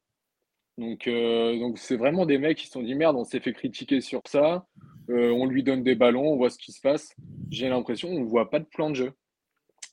Donc, 0.77 1.09
donc 1.09 1.77
c'est 1.77 1.97
vraiment 1.97 2.25
des 2.25 2.38
mecs 2.38 2.57
qui 2.57 2.67
se 2.67 2.71
sont 2.71 2.81
dit 2.81 2.95
merde, 2.95 3.17
on 3.17 3.25
s'est 3.25 3.41
fait 3.41 3.51
critiquer 3.51 3.99
sur 3.99 4.21
ça. 4.25 4.65
on 5.09 5.45
lui 5.45 5.61
donne 5.61 5.83
des 5.83 5.95
ballons, 5.95 6.31
on 6.31 6.38
voit 6.38 6.49
ce 6.49 6.57
qui 6.57 6.71
se 6.71 6.79
passe 6.79 7.15
j'ai 7.49 7.69
l'impression 7.69 8.09
qu'on 8.09 8.19
ne 8.19 8.25
voit 8.25 8.49
pas 8.49 8.59
de 8.59 8.65
plan 8.65 8.89
de 8.89 8.95
jeu. 8.95 9.13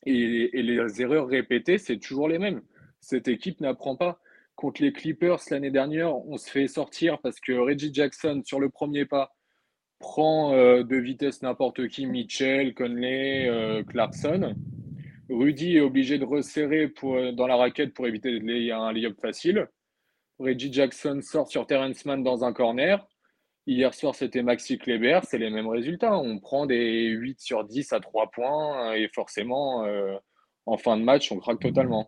Et, 0.04 0.50
les 0.62 1.02
erreurs 1.02 1.26
répétées, 1.26 1.78
c'est 1.78 1.98
toujours 1.98 2.28
les 2.28 2.38
mêmes. 2.38 2.62
Cette 3.00 3.28
équipe 3.28 3.60
n'apprend 3.60 3.96
pas. 3.96 4.20
Contre 4.56 4.82
les 4.82 4.92
Clippers 4.92 5.38
l'année 5.50 5.70
dernière, 5.70 6.16
on 6.26 6.38
se 6.38 6.50
fait 6.50 6.66
sortir 6.66 7.18
parce 7.20 7.38
que 7.40 7.52
Reggie 7.52 7.92
Jackson, 7.92 8.42
sur 8.44 8.58
le 8.58 8.70
premier 8.70 9.04
pas, 9.04 9.30
prend 9.98 10.54
euh, 10.54 10.82
de 10.82 10.96
vitesse 10.96 11.42
n'importe 11.42 11.88
qui, 11.88 12.06
Mitchell, 12.06 12.74
Conley, 12.74 13.48
euh, 13.48 13.84
Clarkson. 13.84 14.54
Rudy 15.28 15.76
est 15.76 15.80
obligé 15.80 16.18
de 16.18 16.24
resserrer 16.24 16.88
pour, 16.88 17.32
dans 17.32 17.46
la 17.46 17.56
raquette 17.56 17.92
pour 17.92 18.06
éviter 18.06 18.40
un 18.72 18.92
layup 18.92 19.20
facile. 19.20 19.68
Reggie 20.38 20.72
Jackson 20.72 21.20
sort 21.22 21.48
sur 21.48 21.66
Terrence 21.66 22.04
Mann 22.04 22.22
dans 22.22 22.44
un 22.44 22.52
corner. 22.52 23.06
Hier 23.66 23.92
soir, 23.94 24.14
c'était 24.14 24.42
Maxi 24.42 24.78
Kleber, 24.78 25.20
c'est 25.24 25.38
les 25.38 25.50
mêmes 25.50 25.66
résultats. 25.66 26.16
On 26.16 26.38
prend 26.38 26.66
des 26.66 27.08
8 27.08 27.40
sur 27.40 27.64
10 27.64 27.92
à 27.92 28.00
3 28.00 28.30
points 28.30 28.94
et 28.94 29.08
forcément, 29.12 29.84
euh, 29.84 30.16
en 30.66 30.76
fin 30.76 30.96
de 30.96 31.02
match, 31.02 31.32
on 31.32 31.38
craque 31.38 31.60
totalement. 31.60 32.06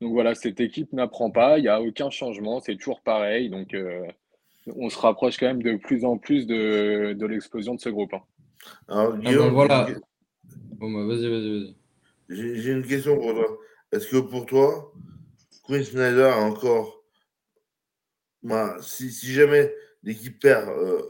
Donc 0.00 0.12
voilà, 0.12 0.34
cette 0.34 0.60
équipe 0.60 0.92
n'apprend 0.92 1.30
pas, 1.30 1.58
il 1.58 1.62
n'y 1.62 1.68
a 1.68 1.80
aucun 1.80 2.10
changement, 2.10 2.60
c'est 2.60 2.76
toujours 2.76 3.00
pareil. 3.00 3.50
Donc 3.50 3.74
euh, 3.74 4.06
on 4.76 4.88
se 4.90 4.98
rapproche 4.98 5.38
quand 5.38 5.46
même 5.46 5.62
de 5.62 5.76
plus 5.76 6.04
en 6.04 6.18
plus 6.18 6.46
de, 6.46 7.16
l'explosion 7.26 7.74
de 7.74 7.80
ce 7.80 7.88
groupe. 7.88 8.14
Hein. 8.14 8.22
Alors, 8.88 9.14
ah 9.14 9.30
ben 9.30 9.48
voilà. 9.48 9.88
Bon, 10.78 10.90
bah, 10.90 11.04
vas-y, 11.04 11.28
vas-y, 11.28 11.60
vas-y. 11.60 11.74
J'ai 12.28 12.72
une 12.72 12.86
question 12.86 13.16
pour 13.16 13.34
toi. 13.34 13.58
Est-ce 13.92 14.08
que 14.08 14.18
pour 14.18 14.46
toi, 14.46 14.92
Quinn 15.64 15.82
Snyder 15.82 16.30
a 16.34 16.40
encore. 16.40 17.02
Bah, 18.42 18.76
si, 18.80 19.10
si 19.10 19.32
jamais 19.32 19.72
l'équipe 20.02 20.38
perd 20.38 20.68
euh, 20.68 21.02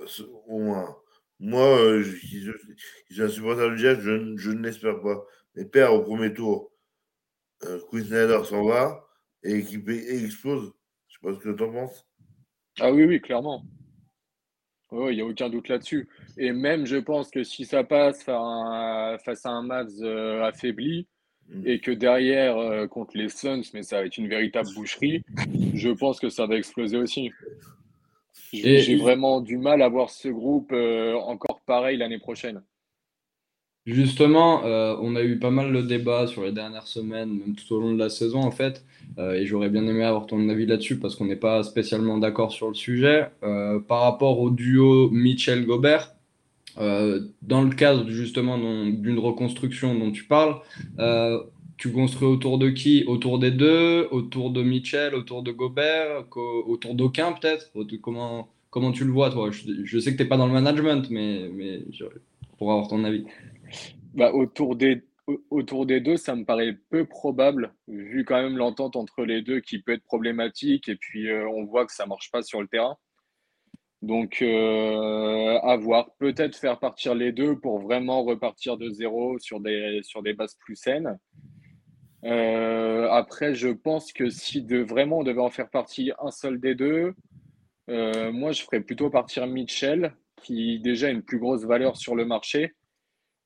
au 0.46 0.60
moins. 0.60 0.96
Moi, 1.40 1.78
euh, 1.78 2.02
je, 2.02 2.16
suis 2.16 3.22
un 3.22 3.28
supporter 3.28 3.70
du 3.70 3.78
Jazz, 3.78 3.98
je, 4.00 4.36
je 4.36 4.50
ne 4.50 4.62
l'espère 4.62 5.00
pas. 5.00 5.24
Mais 5.54 5.64
perd 5.64 5.94
au 5.94 6.02
premier 6.02 6.32
tour, 6.32 6.72
euh, 7.64 7.80
Quinn 7.88 8.04
Snyder 8.04 8.40
s'en 8.44 8.64
va 8.64 9.04
et 9.42 9.54
l'équipe 9.54 9.88
explose. 9.88 10.72
Je 11.08 11.14
sais 11.14 11.20
pas 11.22 11.34
ce 11.34 11.38
que 11.38 11.56
tu 11.56 11.62
en 11.62 11.72
penses. 11.72 12.06
Ah 12.80 12.92
oui, 12.92 13.04
oui, 13.04 13.20
clairement. 13.20 13.64
Il 14.92 15.14
n'y 15.14 15.20
a 15.20 15.26
aucun 15.26 15.50
doute 15.50 15.68
là-dessus. 15.68 16.08
Et 16.38 16.52
même, 16.52 16.86
je 16.86 16.96
pense 16.96 17.30
que 17.30 17.42
si 17.44 17.64
ça 17.64 17.84
passe 17.84 18.22
face 18.22 19.44
à 19.46 19.50
un 19.50 19.62
Mavs 19.62 20.02
affaibli, 20.42 21.06
mm. 21.48 21.66
et 21.66 21.80
que 21.80 21.90
derrière, 21.90 22.88
contre 22.88 23.16
les 23.16 23.28
Suns, 23.28 23.62
mais 23.74 23.82
ça 23.82 24.00
va 24.00 24.06
être 24.06 24.16
une 24.16 24.28
véritable 24.28 24.68
boucherie, 24.74 25.22
je 25.74 25.90
pense 25.90 26.20
que 26.20 26.30
ça 26.30 26.46
va 26.46 26.56
exploser 26.56 26.96
aussi. 26.96 27.30
J'ai 28.52 28.96
vraiment 28.96 29.40
du 29.40 29.58
mal 29.58 29.82
à 29.82 29.88
voir 29.88 30.10
ce 30.10 30.28
groupe 30.28 30.72
euh, 30.72 31.14
encore 31.14 31.60
pareil 31.66 31.98
l'année 31.98 32.18
prochaine. 32.18 32.62
Justement, 33.88 34.66
euh, 34.66 34.94
on 35.00 35.16
a 35.16 35.22
eu 35.22 35.38
pas 35.38 35.50
mal 35.50 35.72
de 35.72 35.80
débats 35.80 36.26
sur 36.26 36.42
les 36.44 36.52
dernières 36.52 36.86
semaines, 36.86 37.30
même 37.30 37.54
tout 37.54 37.74
au 37.74 37.80
long 37.80 37.94
de 37.94 37.98
la 37.98 38.10
saison 38.10 38.40
en 38.40 38.50
fait, 38.50 38.84
euh, 39.16 39.32
et 39.32 39.46
j'aurais 39.46 39.70
bien 39.70 39.86
aimé 39.86 40.04
avoir 40.04 40.26
ton 40.26 40.46
avis 40.50 40.66
là-dessus 40.66 40.98
parce 40.98 41.16
qu'on 41.16 41.24
n'est 41.24 41.36
pas 41.36 41.62
spécialement 41.62 42.18
d'accord 42.18 42.52
sur 42.52 42.68
le 42.68 42.74
sujet. 42.74 43.30
par 43.40 44.02
rapport 44.02 44.40
au 44.40 44.50
duo 44.50 45.08
Mitchell-Gobert, 45.10 46.12
dans 46.76 47.62
le 47.62 47.70
cadre 47.74 48.10
justement 48.10 48.58
d'une 48.58 49.18
reconstruction 49.18 49.98
dont 49.98 50.10
tu 50.10 50.24
parles, 50.24 50.56
tu 51.78 51.90
construis 51.90 52.28
autour 52.28 52.58
de 52.58 52.68
qui? 52.68 53.04
Autour 53.06 53.38
des 53.38 53.52
deux? 53.52 54.06
Autour 54.10 54.50
de 54.50 54.62
Mitchell 54.62 55.14
Autour 55.14 55.42
de 55.42 55.50
Gobert? 55.50 56.26
Autour 56.66 56.94
d'aucun 56.94 57.32
peut-être? 57.32 57.72
Comment, 58.02 58.48
comment 58.68 58.92
tu 58.92 59.04
le 59.04 59.12
vois 59.12 59.30
toi? 59.30 59.50
Je, 59.50 59.98
sais 59.98 60.12
que 60.12 60.18
tu 60.18 60.22
n'es 60.24 60.28
pas 60.28 60.36
dans 60.36 60.46
le 60.46 60.52
management, 60.52 61.08
mais, 61.08 61.48
mais 61.54 61.80
pour 62.58 62.72
avoir 62.72 62.88
ton 62.88 63.04
avis. 63.04 63.24
Bah, 64.14 64.32
autour, 64.32 64.76
des, 64.76 65.02
autour 65.50 65.86
des 65.86 66.00
deux, 66.00 66.16
ça 66.16 66.34
me 66.34 66.44
paraît 66.44 66.76
peu 66.90 67.04
probable, 67.04 67.74
vu 67.86 68.24
quand 68.24 68.40
même 68.42 68.56
l'entente 68.56 68.96
entre 68.96 69.24
les 69.24 69.42
deux 69.42 69.60
qui 69.60 69.80
peut 69.80 69.92
être 69.92 70.04
problématique, 70.04 70.88
et 70.88 70.96
puis 70.96 71.28
euh, 71.28 71.48
on 71.48 71.64
voit 71.64 71.86
que 71.86 71.92
ça 71.92 72.04
ne 72.04 72.08
marche 72.08 72.30
pas 72.30 72.42
sur 72.42 72.60
le 72.60 72.68
terrain. 72.68 72.96
Donc, 74.00 74.42
euh, 74.42 75.58
à 75.62 75.76
voir. 75.76 76.10
Peut-être 76.18 76.56
faire 76.56 76.78
partir 76.78 77.14
les 77.14 77.32
deux 77.32 77.58
pour 77.58 77.80
vraiment 77.80 78.22
repartir 78.22 78.76
de 78.76 78.90
zéro 78.90 79.38
sur 79.40 79.60
des, 79.60 80.00
sur 80.02 80.22
des 80.22 80.34
bases 80.34 80.56
plus 80.60 80.76
saines. 80.76 81.18
Euh, 82.24 83.08
après, 83.10 83.54
je 83.54 83.68
pense 83.68 84.12
que 84.12 84.30
si 84.30 84.62
de 84.62 84.78
vraiment 84.78 85.18
on 85.18 85.24
devait 85.24 85.40
en 85.40 85.50
faire 85.50 85.70
partie 85.70 86.12
un 86.20 86.30
seul 86.30 86.60
des 86.60 86.74
deux, 86.74 87.14
moi 87.88 88.52
je 88.52 88.62
ferais 88.62 88.80
plutôt 88.80 89.10
partir 89.10 89.46
Mitchell, 89.46 90.14
qui 90.42 90.80
déjà 90.80 91.08
a 91.08 91.10
une 91.10 91.22
plus 91.22 91.38
grosse 91.38 91.64
valeur 91.64 91.96
sur 91.96 92.14
le 92.14 92.24
marché, 92.24 92.74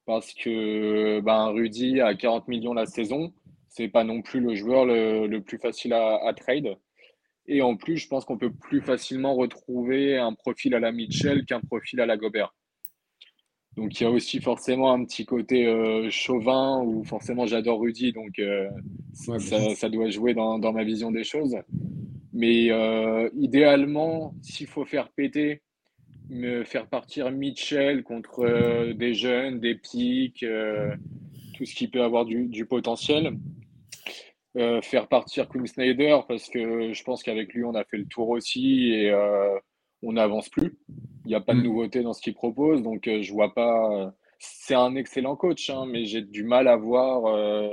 parce 0.06 0.34
que 0.34 1.20
ben, 1.20 1.48
Rudy 1.48 2.00
a 2.00 2.14
40 2.14 2.48
millions 2.48 2.74
la 2.74 2.86
saison, 2.86 3.32
c'est 3.68 3.88
pas 3.88 4.04
non 4.04 4.22
plus 4.22 4.40
le 4.40 4.54
joueur 4.54 4.84
le, 4.84 5.38
plus 5.38 5.58
facile 5.58 5.92
à, 5.92 6.32
trade. 6.36 6.76
Et 7.46 7.62
en 7.62 7.76
plus, 7.76 7.96
je 7.96 8.08
pense 8.08 8.24
qu'on 8.24 8.38
peut 8.38 8.52
plus 8.52 8.80
facilement 8.80 9.34
retrouver 9.34 10.16
un 10.16 10.34
profil 10.34 10.74
à 10.74 10.80
la 10.80 10.92
Mitchell 10.92 11.44
qu'un 11.44 11.60
profil 11.60 12.00
à 12.00 12.06
la 12.06 12.16
Gobert. 12.16 12.54
Donc 13.76 13.98
il 13.98 14.04
y 14.04 14.06
a 14.06 14.10
aussi 14.10 14.40
forcément 14.40 14.92
un 14.92 15.02
petit 15.04 15.24
côté 15.24 15.66
euh, 15.66 16.10
chauvin 16.10 16.82
où 16.82 17.04
forcément 17.04 17.46
j'adore 17.46 17.80
Rudy, 17.80 18.12
donc 18.12 18.38
euh, 18.38 18.68
ça, 19.14 19.88
doit 19.88 20.10
jouer 20.10 20.34
dans, 20.34 20.58
ma 20.72 20.84
vision 20.84 21.10
des 21.10 21.24
choses. 21.24 21.56
Mais 22.34 22.70
euh, 22.70 23.30
idéalement, 23.34 24.34
s'il 24.42 24.66
faut 24.66 24.84
faire 24.84 25.08
péter, 25.10 25.62
me 26.28 26.64
faire 26.64 26.86
partir 26.86 27.30
Mitchell 27.30 28.02
contre 28.02 28.92
des 28.92 29.14
jeunes, 29.14 29.60
des 29.60 29.74
pics, 29.74 30.44
tout 31.56 31.64
ce 31.64 31.74
qui 31.74 31.88
peut 31.88 32.02
avoir 32.02 32.24
du, 32.24 32.46
du 32.46 32.66
potentiel. 32.66 33.36
faire 34.82 35.08
partir 35.08 35.48
Quinn 35.48 35.66
Snyder 35.66 36.20
parce 36.26 36.48
que 36.48 36.92
je 36.92 37.04
pense 37.04 37.22
qu'avec 37.22 37.52
lui 37.54 37.64
on 37.64 37.74
a 37.74 37.84
fait 37.84 37.98
le 37.98 38.06
tour 38.06 38.30
aussi 38.30 38.92
et 38.92 39.12
on 40.02 40.12
n'avance 40.12 40.48
plus. 40.48 40.76
Il 41.24 41.28
n'y 41.28 41.34
a 41.34 41.40
pas 41.40 41.54
de 41.54 41.60
mm. 41.60 41.64
nouveauté 41.64 42.02
dans 42.02 42.12
ce 42.12 42.20
qu'il 42.20 42.34
propose, 42.34 42.82
donc 42.82 43.06
euh, 43.06 43.22
je 43.22 43.32
vois 43.32 43.54
pas. 43.54 43.90
Euh, 43.92 44.10
c'est 44.38 44.74
un 44.74 44.96
excellent 44.96 45.36
coach, 45.36 45.70
hein, 45.70 45.86
mais 45.86 46.04
j'ai 46.04 46.20
du 46.20 46.42
mal 46.42 46.66
à 46.66 46.76
voir 46.76 47.26
euh, 47.26 47.68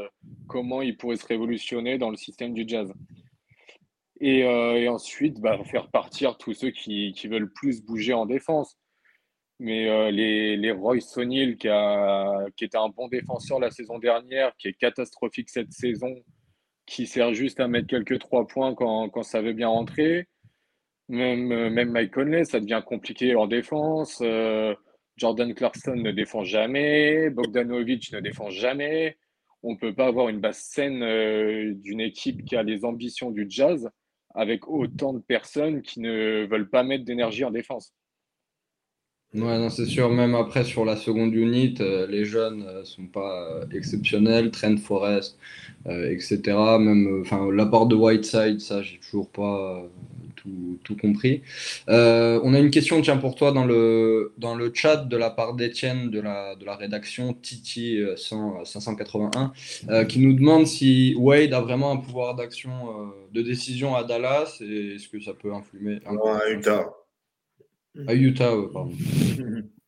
comment 0.47 0.83
il 0.83 0.97
pourrait 0.97 1.15
se 1.15 1.25
révolutionner 1.25 1.97
dans 1.97 2.11
le 2.11 2.15
système 2.15 2.53
du 2.53 2.63
jazz. 2.67 2.93
Et, 4.21 4.87
ensuite, 4.89 5.39
bah, 5.39 5.59
faire 5.63 5.89
partir 5.89 6.37
tous 6.37 6.53
ceux 6.53 6.71
qui, 6.71 7.13
veulent 7.27 7.51
plus 7.53 7.81
bouger 7.83 8.13
en 8.13 8.25
défense. 8.25 8.77
Mais 9.59 10.11
les, 10.11 10.55
les 10.57 10.71
Royce 10.71 11.17
O'Neill, 11.17 11.57
qui, 11.57 11.67
qui 12.55 12.65
était 12.65 12.77
un 12.77 12.89
bon 12.89 13.07
défenseur 13.07 13.59
la 13.59 13.71
saison 13.71 13.99
dernière, 13.99 14.55
qui 14.57 14.69
est 14.69 14.73
catastrophique 14.73 15.49
cette 15.49 15.71
saison, 15.71 16.15
qui 16.89 17.05
sert 17.05 17.33
juste 17.33 17.59
à 17.59 17.67
mettre 17.67 17.87
quelques 17.87 18.19
trois 18.19 18.47
points 18.47 18.73
quand, 18.73 19.09
quand 19.09 19.23
ça 19.23 19.41
veut 19.41 19.53
bien 19.53 19.67
rentrer. 19.67 20.27
Même, 21.07 21.51
euh, 21.51 21.69
même 21.69 21.91
Mike 21.91 22.13
Conley, 22.13 22.45
ça 22.45 22.59
devient 22.59 22.81
compliqué 22.85 23.35
en 23.35 23.47
défense. 23.47 24.19
Euh, 24.21 24.73
Jordan 25.17 25.53
Clarkson 25.53 25.95
ne 25.95 26.11
défend 26.11 26.43
jamais. 26.43 27.29
Bogdanovic 27.29 28.11
ne 28.13 28.19
défend 28.19 28.49
jamais. 28.49 29.17
On 29.61 29.73
ne 29.73 29.77
peut 29.77 29.93
pas 29.93 30.07
avoir 30.07 30.29
une 30.29 30.39
basse 30.39 30.61
scène 30.61 31.03
euh, 31.03 31.73
d'une 31.75 31.99
équipe 31.99 32.45
qui 32.45 32.55
a 32.55 32.63
les 32.63 32.85
ambitions 32.85 33.31
du 33.31 33.45
jazz 33.49 33.89
avec 34.39 34.69
autant 34.69 35.11
de 35.13 35.19
personnes 35.19 35.81
qui 35.81 35.99
ne 35.99 36.47
veulent 36.49 36.69
pas 36.69 36.83
mettre 36.83 37.03
d'énergie 37.03 37.43
en 37.43 37.51
défense. 37.51 37.93
Ouais, 39.33 39.59
non, 39.59 39.69
c'est 39.69 39.85
sûr. 39.85 40.09
Même 40.09 40.33
après, 40.33 40.63
sur 40.63 40.85
la 40.85 40.95
seconde 40.95 41.35
unit, 41.35 41.75
les 42.07 42.23
jeunes 42.25 42.65
ne 42.79 42.83
sont 42.83 43.05
pas 43.05 43.61
exceptionnels. 43.73 44.49
Trent 44.49 44.77
Forest, 44.77 45.37
etc. 45.85 46.39
Même 46.79 47.21
enfin, 47.21 47.51
l'apport 47.51 47.85
de 47.87 47.95
Whiteside, 47.95 48.61
ça, 48.61 48.81
j'ai 48.81 48.97
toujours 48.99 49.29
pas 49.29 49.83
tout, 50.83 50.95
compris. 50.95 51.41
Euh, 51.89 52.39
on 52.43 52.53
a 52.53 52.59
une 52.59 52.71
question, 52.71 53.01
tiens, 53.01 53.17
pour 53.17 53.35
toi 53.35 53.51
dans 53.51 53.65
le, 53.65 54.33
dans 54.37 54.55
le 54.55 54.71
chat 54.73 54.97
de 54.97 55.17
la 55.17 55.29
part 55.29 55.53
d'Étienne 55.53 56.09
de 56.09 56.19
la, 56.19 56.55
de 56.55 56.65
la 56.65 56.75
rédaction 56.75 57.33
Titi 57.33 57.99
581, 58.15 59.53
euh, 59.89 59.91
euh, 59.91 60.05
qui 60.05 60.19
nous 60.19 60.33
demande 60.33 60.67
si 60.67 61.15
Wade 61.17 61.53
a 61.53 61.61
vraiment 61.61 61.91
un 61.91 61.97
pouvoir 61.97 62.35
d'action, 62.35 62.71
de 63.31 63.41
décision 63.41 63.95
à 63.95 64.03
Dallas 64.03 64.57
et 64.61 64.95
est-ce 64.95 65.07
que 65.07 65.19
ça 65.19 65.33
peut 65.33 65.53
influer 65.53 65.99
à 66.05 66.49
Utah. 66.49 66.89
À 68.07 68.13
Utah, 68.13 68.53
pardon. 68.73 68.91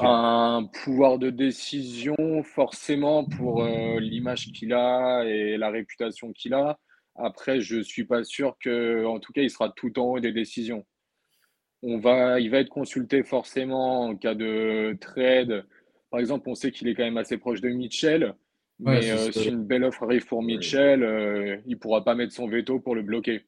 Un 0.00 0.68
pouvoir 0.84 1.18
de 1.18 1.30
décision, 1.30 2.42
forcément, 2.42 3.24
pour 3.24 3.62
euh, 3.62 4.00
l'image 4.00 4.50
qu'il 4.52 4.72
a 4.72 5.24
et 5.24 5.56
la 5.56 5.70
réputation 5.70 6.32
qu'il 6.32 6.54
a. 6.54 6.78
Après, 7.16 7.60
je 7.60 7.76
ne 7.76 7.82
suis 7.82 8.04
pas 8.04 8.24
sûr 8.24 8.56
que, 8.58 9.04
en 9.04 9.18
tout 9.20 9.32
cas, 9.32 9.42
il 9.42 9.50
sera 9.50 9.70
tout 9.70 9.98
en 9.98 10.04
haut 10.04 10.20
des 10.20 10.32
décisions. 10.32 10.86
On 11.82 11.98
va, 11.98 12.40
il 12.40 12.50
va 12.50 12.58
être 12.58 12.68
consulté 12.68 13.22
forcément 13.22 14.02
en 14.02 14.16
cas 14.16 14.34
de 14.34 14.96
trade. 15.00 15.64
Par 16.10 16.20
exemple, 16.20 16.48
on 16.48 16.54
sait 16.54 16.72
qu'il 16.72 16.88
est 16.88 16.94
quand 16.94 17.04
même 17.04 17.16
assez 17.16 17.38
proche 17.38 17.60
de 17.60 17.68
Mitchell. 17.68 18.34
Mais 18.78 19.10
euh, 19.10 19.30
si 19.30 19.48
une 19.48 19.64
belle 19.64 19.84
offre 19.84 20.04
arrive 20.04 20.26
pour 20.26 20.42
Mitchell, 20.42 21.02
euh, 21.02 21.58
il 21.66 21.72
ne 21.72 21.76
pourra 21.76 22.02
pas 22.02 22.14
mettre 22.14 22.32
son 22.32 22.48
veto 22.48 22.80
pour 22.80 22.94
le 22.94 23.02
bloquer. 23.02 23.42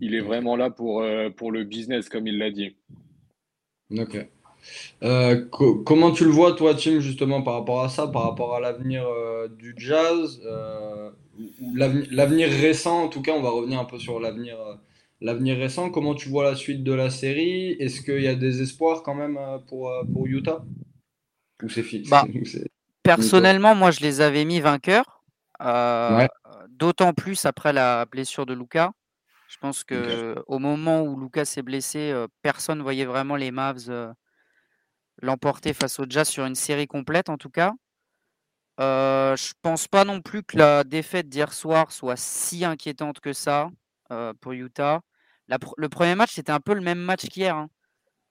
Il 0.00 0.14
est 0.14 0.20
vraiment 0.20 0.56
là 0.56 0.70
pour, 0.70 1.04
pour 1.36 1.52
le 1.52 1.64
business, 1.64 2.08
comme 2.08 2.26
il 2.26 2.38
l'a 2.38 2.50
dit. 2.50 2.76
Ok. 3.96 4.16
Euh, 5.02 5.44
comment 5.84 6.12
tu 6.12 6.24
le 6.24 6.30
vois, 6.30 6.52
toi, 6.52 6.74
Tim, 6.74 7.00
justement, 7.00 7.42
par 7.42 7.54
rapport 7.54 7.82
à 7.82 7.88
ça, 7.88 8.06
par 8.06 8.22
rapport 8.22 8.54
à 8.54 8.60
l'avenir 8.60 9.04
euh, 9.06 9.48
du 9.48 9.74
jazz, 9.76 10.40
euh, 10.44 11.10
ou 11.60 11.74
l'avenir 11.74 12.48
récent, 12.48 13.04
en 13.04 13.08
tout 13.08 13.22
cas, 13.22 13.32
on 13.32 13.42
va 13.42 13.50
revenir 13.50 13.80
un 13.80 13.84
peu 13.84 13.98
sur 13.98 14.20
l'avenir 14.20 14.56
l'avenir 15.20 15.56
récent. 15.56 15.90
Comment 15.90 16.14
tu 16.14 16.28
vois 16.28 16.44
la 16.44 16.56
suite 16.56 16.82
de 16.82 16.92
la 16.92 17.10
série? 17.10 17.72
Est-ce 17.78 18.02
qu'il 18.02 18.22
y 18.22 18.28
a 18.28 18.34
des 18.34 18.60
espoirs 18.60 19.02
quand 19.02 19.14
même 19.14 19.38
pour, 19.68 19.92
pour 20.12 20.26
Utah? 20.26 20.64
Ou 21.62 21.68
c'est 21.68 21.82
fini 21.84 22.08
bah, 22.08 22.24
Personnellement, 23.02 23.74
moi, 23.74 23.92
je 23.92 24.00
les 24.00 24.20
avais 24.20 24.44
mis 24.44 24.60
vainqueurs. 24.60 25.22
D'autant 26.68 27.12
plus 27.12 27.44
après 27.44 27.72
la 27.72 28.04
blessure 28.06 28.46
de 28.46 28.54
Luca. 28.54 28.92
Je 29.48 29.58
pense 29.58 29.84
que 29.84 30.34
au 30.46 30.58
moment 30.58 31.02
où 31.02 31.18
Lucas 31.20 31.44
s'est 31.44 31.62
blessé, 31.62 32.12
personne 32.42 32.78
ne 32.78 32.82
voyait 32.82 33.04
vraiment 33.04 33.36
les 33.36 33.52
Mavs 33.52 34.14
l'emporter 35.22 35.72
face 35.72 35.98
au 36.00 36.04
Jazz 36.08 36.28
sur 36.28 36.44
une 36.44 36.54
série 36.54 36.86
complète 36.86 37.30
en 37.30 37.38
tout 37.38 37.50
cas. 37.50 37.72
Euh, 38.80 39.36
je 39.36 39.52
pense 39.62 39.86
pas 39.86 40.04
non 40.04 40.20
plus 40.20 40.42
que 40.42 40.56
la 40.58 40.84
défaite 40.84 41.28
d'hier 41.28 41.52
soir 41.52 41.92
soit 41.92 42.16
si 42.16 42.64
inquiétante 42.64 43.20
que 43.20 43.32
ça 43.32 43.70
pour 44.40 44.52
Utah. 44.52 45.00
le 45.78 45.88
premier 45.88 46.14
match, 46.14 46.32
c'était 46.34 46.52
un 46.52 46.60
peu 46.60 46.74
le 46.74 46.82
même 46.82 46.98
match 46.98 47.26
qu'hier. 47.28 47.56
Hein. 47.56 47.70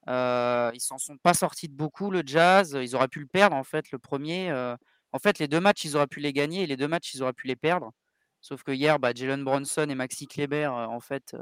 Euh, 0.10 0.72
ils 0.76 0.80
s'en 0.82 1.00
sont 1.00 1.18
pas 1.18 1.34
sortis 1.34 1.70
de 1.70 1.74
beaucoup, 1.74 2.12
le 2.12 2.22
Jazz. 2.24 2.78
Ils 2.80 2.96
auraient 2.96 3.08
pu 3.08 3.20
le 3.20 3.26
perdre 3.28 3.56
en 3.56 3.64
fait, 3.64 3.92
le 3.92 3.98
premier. 3.98 4.52
en 5.12 5.20
fait, 5.20 5.40
les 5.40 5.48
deux 5.48 5.60
matchs, 5.60 5.86
ils 5.86 5.96
auraient 5.98 6.08
pu 6.08 6.20
les 6.20 6.34
gagner 6.34 6.64
et 6.64 6.68
les 6.68 6.78
deux 6.78 6.88
matchs, 6.88 7.16
ils 7.16 7.24
auraient 7.24 7.34
pu 7.34 7.48
les 7.48 7.56
perdre. 7.56 7.92
Sauf 8.42 8.64
que 8.64 8.72
hier, 8.72 9.00
bah, 9.00 9.12
Jalen 9.16 9.44
Bronson 9.44 9.88
et 9.90 9.96
Maxi 9.96 10.28
Kleber, 10.28 10.68
en 10.68 11.00
fait, 11.00 11.36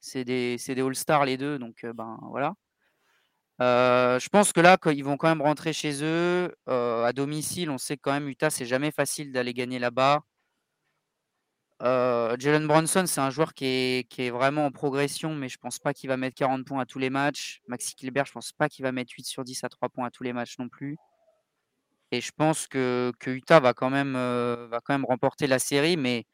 c'est 0.00 0.24
des, 0.24 0.56
des 0.56 0.82
All-Stars 0.82 1.26
les 1.26 1.36
deux. 1.36 1.58
Donc, 1.58 1.84
ben 1.84 2.18
voilà. 2.30 2.54
Je 4.18 4.28
pense 4.28 4.52
que 4.52 4.60
là, 4.60 4.76
ils 4.86 5.04
vont 5.04 5.16
quand 5.16 5.28
même 5.28 5.42
rentrer 5.42 5.72
chez 5.72 6.02
eux. 6.02 6.54
à 6.66 7.12
domicile, 7.12 7.70
on 7.70 7.78
sait 7.78 7.96
quand 7.96 8.12
même, 8.12 8.28
Utah, 8.28 8.50
c'est 8.50 8.66
jamais 8.66 8.90
facile 8.90 9.32
d'aller 9.32 9.54
gagner 9.54 9.78
là-bas. 9.78 10.22
Jalen 11.80 12.66
Bronson, 12.66 13.04
c'est 13.06 13.20
un 13.20 13.30
joueur 13.30 13.54
qui 13.54 13.66
est, 13.66 14.30
vraiment 14.30 14.66
en 14.66 14.70
progression, 14.70 15.34
mais 15.34 15.48
je 15.48 15.58
pense 15.58 15.78
pas 15.78 15.92
qu'il 15.92 16.08
va 16.08 16.16
mettre 16.16 16.36
40 16.36 16.64
points 16.64 16.80
à 16.80 16.86
tous 16.86 16.98
les 16.98 17.10
matchs. 17.10 17.60
Maxi 17.68 17.94
Kleber, 17.94 18.24
je 18.26 18.32
pense 18.32 18.52
pas 18.52 18.68
qu'il 18.68 18.84
va 18.84 18.92
mettre 18.92 19.12
8 19.16 19.24
sur 19.24 19.44
10 19.44 19.64
à 19.64 19.68
3 19.68 19.88
points 19.88 20.06
à 20.06 20.10
tous 20.10 20.22
les 20.22 20.32
matchs 20.32 20.58
non 20.58 20.68
plus. 20.68 20.96
Et 22.12 22.20
je 22.20 22.30
pense 22.36 22.66
que, 22.68 23.12
que 23.18 23.30
Utah 23.30 23.58
va 23.60 23.72
quand, 23.74 23.90
même, 23.90 24.12
va 24.14 24.80
quand 24.84 24.94
même 24.94 25.06
remporter 25.06 25.46
la 25.46 25.58
série, 25.58 25.96
mais 25.96 26.26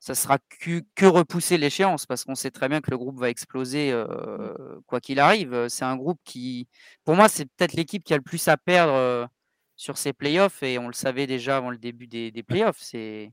ça 0.00 0.14
sera 0.14 0.38
que, 0.38 0.82
que 0.94 1.06
repousser 1.06 1.58
l'échéance 1.58 2.06
parce 2.06 2.24
qu'on 2.24 2.34
sait 2.36 2.50
très 2.50 2.68
bien 2.68 2.80
que 2.80 2.90
le 2.90 2.98
groupe 2.98 3.18
va 3.18 3.30
exploser 3.30 3.92
mmh. 3.92 4.80
quoi 4.86 5.00
qu'il 5.00 5.18
arrive. 5.18 5.68
C'est 5.68 5.84
un 5.84 5.96
groupe 5.96 6.20
qui, 6.24 6.68
pour 7.04 7.16
moi, 7.16 7.28
c'est 7.28 7.46
peut-être 7.46 7.72
l'équipe 7.74 8.04
qui 8.04 8.14
a 8.14 8.16
le 8.16 8.22
plus 8.22 8.46
à 8.48 8.56
perdre 8.56 9.28
sur 9.76 9.98
ces 9.98 10.12
playoffs 10.12 10.62
et 10.62 10.78
on 10.78 10.86
le 10.86 10.92
savait 10.92 11.26
déjà 11.26 11.56
avant 11.56 11.70
le 11.70 11.78
début 11.78 12.06
des, 12.06 12.30
des 12.30 12.42
playoffs. 12.42 12.78
C'est 12.80 13.32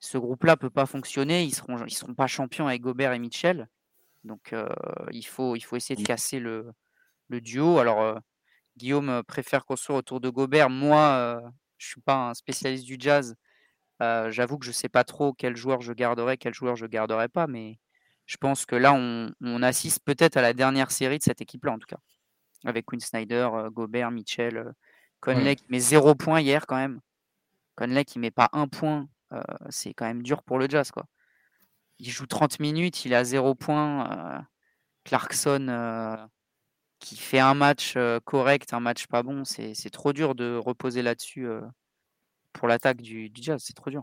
ce 0.00 0.18
groupe-là 0.18 0.56
peut 0.56 0.70
pas 0.70 0.86
fonctionner. 0.86 1.44
Ils 1.44 1.54
seront, 1.54 1.84
ils 1.86 1.94
seront 1.94 2.14
pas 2.14 2.26
champions 2.26 2.66
avec 2.66 2.82
Gobert 2.82 3.12
et 3.12 3.18
Mitchell. 3.18 3.68
Donc 4.24 4.54
il 5.12 5.26
faut, 5.26 5.54
il 5.54 5.60
faut 5.60 5.76
essayer 5.76 5.96
de 5.96 6.02
mmh. 6.02 6.04
casser 6.04 6.40
le, 6.40 6.72
le 7.28 7.40
duo. 7.40 7.78
Alors 7.78 8.18
Guillaume 8.76 9.22
préfère 9.28 9.64
construire 9.64 10.00
autour 10.00 10.20
de 10.20 10.30
Gobert. 10.30 10.68
Moi, 10.68 11.40
je 11.78 11.86
suis 11.86 12.00
pas 12.00 12.30
un 12.30 12.34
spécialiste 12.34 12.86
du 12.86 12.96
jazz. 12.98 13.36
J'avoue 14.00 14.58
que 14.58 14.66
je 14.66 14.72
sais 14.72 14.88
pas 14.88 15.04
trop 15.04 15.32
quel 15.32 15.56
joueur 15.56 15.80
je 15.80 15.92
garderai, 15.92 16.36
quel 16.36 16.54
joueur 16.54 16.76
je 16.76 16.86
garderai 16.86 17.28
pas, 17.28 17.46
mais 17.46 17.78
je 18.26 18.36
pense 18.36 18.66
que 18.66 18.76
là, 18.76 18.94
on, 18.94 19.62
assiste 19.62 20.02
peut-être 20.04 20.36
à 20.36 20.42
la 20.42 20.52
dernière 20.52 20.90
série 20.90 21.18
de 21.18 21.22
cette 21.22 21.40
équipe-là, 21.40 21.72
en 21.72 21.78
tout 21.78 21.86
cas. 21.86 21.98
Avec 22.64 22.86
Quinn 22.86 23.00
Snyder, 23.00 23.48
Gobert, 23.70 24.10
Mitchell, 24.10 24.72
Conley 25.20 25.56
qui 25.56 25.64
met 25.68 25.80
zéro 25.80 26.14
point 26.14 26.40
hier 26.40 26.66
quand 26.66 26.76
même. 26.76 27.00
Conley 27.76 28.04
qui 28.04 28.18
met 28.18 28.30
pas 28.30 28.48
un 28.52 28.68
point, 28.68 29.08
c'est 29.68 29.94
quand 29.94 30.06
même 30.06 30.22
dur 30.22 30.42
pour 30.42 30.58
le 30.58 30.68
Jazz, 30.68 30.90
quoi. 30.90 31.04
Il 31.98 32.10
joue 32.10 32.26
30 32.26 32.60
minutes, 32.60 33.04
il 33.04 33.14
a 33.14 33.24
zéro 33.24 33.54
point. 33.54 34.44
Clarkson 35.04 36.28
qui 36.98 37.16
fait 37.16 37.38
un 37.38 37.54
match 37.54 37.96
correct, 38.24 38.72
un 38.72 38.80
match 38.80 39.06
pas 39.06 39.22
bon, 39.22 39.44
c'est 39.44 39.90
trop 39.90 40.12
dur 40.12 40.34
de 40.34 40.56
reposer 40.56 41.02
là-dessus 41.02 41.46
pour 42.54 42.68
l'attaque 42.68 43.02
du, 43.02 43.30
Jazz, 43.34 43.60
c'est 43.62 43.74
trop 43.74 43.90
dur. 43.90 44.02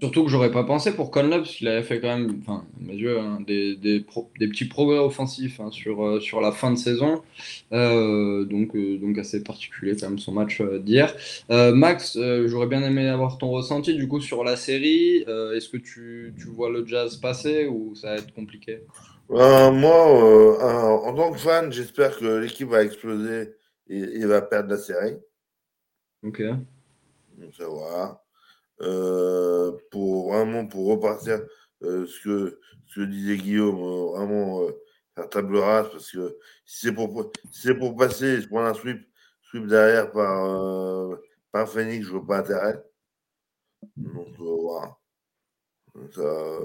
Surtout 0.00 0.24
que 0.24 0.30
j'aurais 0.30 0.50
pas 0.50 0.64
pensé 0.64 0.94
pour 0.94 1.10
Conley, 1.10 1.36
parce 1.36 1.54
qu'il 1.54 1.68
avait 1.68 1.82
fait 1.82 2.00
quand 2.00 2.08
même, 2.08 2.40
enfin, 2.40 2.64
à 2.80 2.82
mes 2.82 2.94
yeux, 2.94 3.18
hein, 3.20 3.40
des, 3.46 3.76
des, 3.76 4.00
petits 4.00 4.64
progrès 4.64 4.98
offensifs 4.98 5.60
hein, 5.60 5.70
sur, 5.70 6.20
sur 6.22 6.40
la 6.40 6.50
fin 6.50 6.70
de 6.70 6.76
saison. 6.76 7.22
donc, 7.70 8.74
donc 8.74 9.18
assez 9.18 9.44
particulier 9.44 9.94
quand 9.98 10.08
même 10.08 10.18
son 10.18 10.32
match 10.32 10.62
d'hier. 10.62 11.14
Max, 11.50 12.18
j'aurais 12.46 12.68
bien 12.68 12.82
aimé 12.82 13.06
avoir 13.08 13.36
ton 13.36 13.50
ressenti 13.50 13.94
du 13.94 14.08
coup 14.08 14.20
sur 14.20 14.44
la 14.44 14.56
série. 14.56 15.24
Est-ce 15.54 15.68
que 15.68 15.76
tu, 15.76 16.34
tu, 16.38 16.48
vois 16.48 16.70
le 16.70 16.86
Jazz 16.86 17.16
passer 17.18 17.66
ou 17.66 17.94
ça 17.94 18.14
va 18.14 18.16
être 18.16 18.32
compliqué? 18.32 18.80
Euh, 19.32 19.70
moi, 19.70 20.60
euh, 20.62 21.08
en 21.08 21.14
tant 21.14 21.32
que 21.32 21.38
fan, 21.38 21.72
j'espère 21.72 22.18
que 22.18 22.38
l'équipe 22.38 22.68
va 22.68 22.84
exploser 22.84 23.54
et, 23.88 24.24
va 24.26 24.42
perdre 24.42 24.70
la 24.70 24.76
série. 24.76 25.16
Ok. 26.22 26.42
Donc 27.36 27.54
ça 27.54 27.68
va. 27.68 28.22
Euh, 28.80 29.72
pour 29.90 30.32
vraiment 30.32 30.66
pour 30.66 30.86
repartir 30.88 31.40
ce, 31.80 32.22
que, 32.22 32.58
ce 32.86 33.00
que 33.00 33.04
disait 33.06 33.36
Guillaume, 33.36 33.76
vraiment 33.76 34.66
faire 35.14 35.28
table 35.28 35.58
rase 35.58 35.88
parce 35.90 36.10
que 36.10 36.36
si 36.64 36.86
c'est 36.86 36.92
pour, 36.92 37.32
si 37.50 37.74
pour 37.74 37.96
passer 37.96 38.40
se 38.40 38.48
prendre 38.48 38.68
un 38.68 38.74
sweep, 38.74 39.06
sweep 39.42 39.66
derrière 39.66 40.10
par, 40.10 41.18
par 41.52 41.68
Phoenix, 41.68 42.06
je 42.06 42.12
vois 42.12 42.26
pas 42.26 42.38
intérêt. 42.38 42.82
Donc 43.96 44.28
voilà. 44.38 44.96
Ça, 46.14 46.58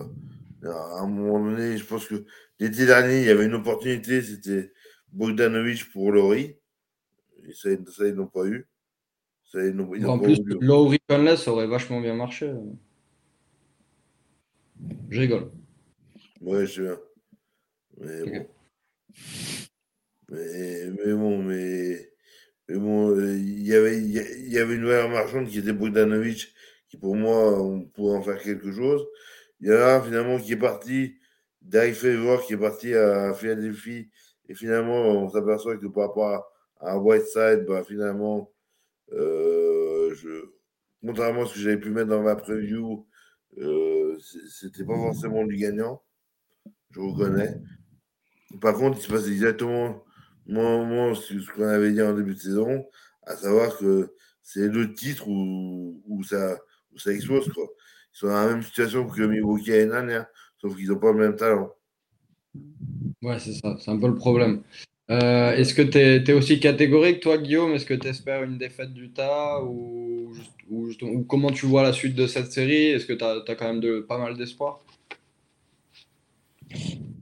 à 0.64 1.02
un 1.02 1.08
moment 1.08 1.40
donné, 1.40 1.78
je 1.78 1.86
pense 1.86 2.08
que 2.08 2.26
l'été 2.60 2.86
dernier, 2.86 3.20
il 3.20 3.26
y 3.26 3.30
avait 3.30 3.46
une 3.46 3.56
opportunité, 3.56 4.22
c'était 4.22 4.72
Bogdanovic 5.12 5.92
pour 5.92 6.12
Laurie. 6.12 6.58
Et 7.44 7.54
ça, 7.54 7.70
ils 7.72 8.14
n'ont 8.14 8.28
pas 8.28 8.46
eu. 8.46 8.68
En 9.56 10.20
plus, 10.20 10.42
Conless, 11.08 11.44
ça 11.44 11.52
aurait 11.52 11.68
vachement 11.68 12.02
bien 12.02 12.14
marché. 12.14 12.54
Je 15.10 15.20
rigole. 15.20 15.52
Ouais, 16.42 16.66
je 16.66 16.84
viens. 16.84 17.00
Mais 18.00 18.24
bon. 18.26 18.48
Mais, 20.30 21.14
bon, 21.14 21.42
mais, 21.42 22.12
mais 22.68 22.78
bon, 22.78 23.18
il 23.18 23.66
y 23.66 23.74
avait, 23.74 23.98
il 23.98 24.52
y 24.52 24.60
avait 24.60 24.76
une 24.76 24.86
valeur 24.86 25.10
marchande 25.10 25.48
qui 25.48 25.60
était 25.60 25.72
Bogdanovic, 25.72 26.54
qui 26.90 26.98
pour 26.98 27.16
moi, 27.16 27.62
on 27.62 27.82
pourrait 27.86 28.18
en 28.18 28.22
faire 28.22 28.42
quelque 28.42 28.72
chose. 28.72 29.08
Il 29.62 29.70
y 29.70 29.72
en 29.72 29.78
a 29.78 30.02
finalement 30.02 30.38
qui 30.38 30.52
est 30.52 30.58
parti, 30.58 31.16
Derek 31.62 31.96
Favor 31.96 32.46
qui 32.46 32.54
est 32.54 32.58
parti 32.58 32.94
à 32.94 33.34
Philadelphie, 33.34 34.10
et 34.50 34.54
finalement 34.54 35.02
on 35.02 35.30
s'aperçoit 35.30 35.78
que 35.78 35.88
par 35.88 36.10
rapport 36.10 36.52
à, 36.80 36.98
Whiteside, 37.00 37.66
bah, 37.68 37.84
finalement, 37.84 38.40
euh, 38.40 38.57
je, 39.12 40.50
contrairement 41.06 41.44
à 41.44 41.46
ce 41.46 41.54
que 41.54 41.60
j'avais 41.60 41.80
pu 41.80 41.90
mettre 41.90 42.10
dans 42.10 42.24
ma 42.24 42.36
preview, 42.36 43.06
euh, 43.58 44.18
c'était 44.20 44.86
pas 44.86 44.96
forcément 44.96 45.46
du 45.46 45.56
gagnant, 45.56 46.02
je 46.92 47.00
reconnais. 47.00 47.62
Par 48.62 48.76
contre, 48.76 48.98
il 49.00 49.04
se 49.04 49.12
passe 49.12 49.28
exactement 49.28 50.04
moi, 50.46 51.14
ce 51.16 51.52
qu'on 51.52 51.64
avait 51.64 51.92
dit 51.92 52.02
en 52.02 52.14
début 52.14 52.34
de 52.34 52.40
saison, 52.40 52.86
à 53.24 53.36
savoir 53.36 53.78
que 53.78 54.14
c'est 54.42 54.70
le 54.70 54.94
titre 54.94 55.28
où, 55.28 56.24
ça, 56.24 56.58
où 56.94 56.98
ça 56.98 57.12
explose. 57.12 57.52
Quoi 57.52 57.68
sont 58.18 58.28
dans 58.28 58.34
la 58.34 58.48
même 58.48 58.64
situation 58.64 59.08
que 59.08 59.22
Milwaukee 59.22 59.72
et 59.72 59.86
dernière, 59.86 60.26
sauf 60.58 60.76
qu'ils 60.76 60.90
n'ont 60.90 60.98
pas 60.98 61.12
le 61.12 61.20
même 61.20 61.36
talent. 61.36 61.72
Ouais, 63.22 63.38
c'est 63.38 63.54
ça, 63.54 63.78
c'est 63.80 63.92
un 63.92 64.00
peu 64.00 64.08
le 64.08 64.16
problème. 64.16 64.64
Euh, 65.10 65.54
est-ce 65.54 65.74
que 65.74 65.82
tu 65.82 65.98
es, 65.98 66.34
aussi 66.34 66.60
catégorique, 66.60 67.22
toi, 67.22 67.38
Guillaume? 67.38 67.74
Est-ce 67.74 67.86
que 67.86 67.94
tu 67.94 68.08
espères 68.08 68.44
une 68.44 68.58
défaite 68.58 68.94
du 68.94 69.12
tas 69.12 69.64
ou, 69.64 70.34
ou, 70.70 71.24
comment 71.28 71.50
tu 71.50 71.66
vois 71.66 71.84
la 71.84 71.94
suite 71.94 72.16
de 72.16 72.28
cette 72.28 72.52
série? 72.52 72.88
Est-ce 72.88 73.06
que 73.06 73.14
tu 73.14 73.24
as, 73.24 73.56
quand 73.56 73.68
même 73.68 73.80
de, 73.80 74.02
pas 74.02 74.18
mal 74.18 74.36
d'espoir? 74.38 74.84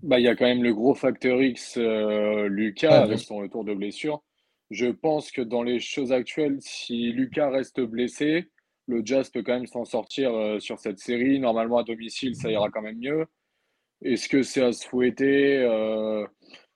Bah, 0.01 0.19
il 0.19 0.23
y 0.23 0.27
a 0.27 0.35
quand 0.35 0.45
même 0.45 0.63
le 0.63 0.73
gros 0.73 0.95
facteur 0.95 1.41
X, 1.41 1.77
euh, 1.77 2.47
Lucas, 2.47 2.89
bien 2.89 3.01
avec 3.01 3.19
son 3.19 3.37
retour 3.37 3.63
de 3.63 3.73
blessure. 3.73 4.23
Je 4.71 4.87
pense 4.87 5.31
que 5.31 5.41
dans 5.41 5.61
les 5.61 5.79
choses 5.79 6.11
actuelles, 6.11 6.57
si 6.61 7.11
Lucas 7.11 7.51
reste 7.51 7.81
blessé, 7.81 8.49
le 8.87 9.03
Jazz 9.05 9.29
peut 9.29 9.43
quand 9.43 9.53
même 9.53 9.67
s'en 9.67 9.85
sortir 9.85 10.33
euh, 10.33 10.59
sur 10.59 10.79
cette 10.79 10.97
série. 10.97 11.39
Normalement, 11.39 11.77
à 11.77 11.83
domicile, 11.83 12.35
ça 12.35 12.49
ira 12.49 12.69
quand 12.71 12.81
même 12.81 12.97
mieux. 12.97 13.25
Est-ce 14.01 14.27
que 14.27 14.41
c'est 14.41 14.63
à 14.63 14.73
souhaiter? 14.73 15.63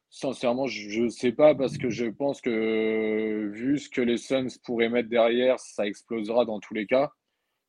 Sincèrement, 0.10 0.66
je 0.68 1.04
ne 1.04 1.10
sais 1.10 1.32
pas 1.32 1.54
parce 1.54 1.78
que 1.78 1.90
je 1.90 2.06
pense 2.06 2.42
que 2.42 3.50
vu 3.54 3.78
ce 3.78 3.90
que 3.90 4.02
les 4.02 4.18
Suns 4.18 4.48
pourraient 4.64 4.90
mettre 4.90 5.10
derrière, 5.10 5.60
ça 5.60 5.86
explosera 5.86 6.46
dans 6.46 6.60
tous 6.60 6.74
les 6.74 6.88
cas. 6.88 7.12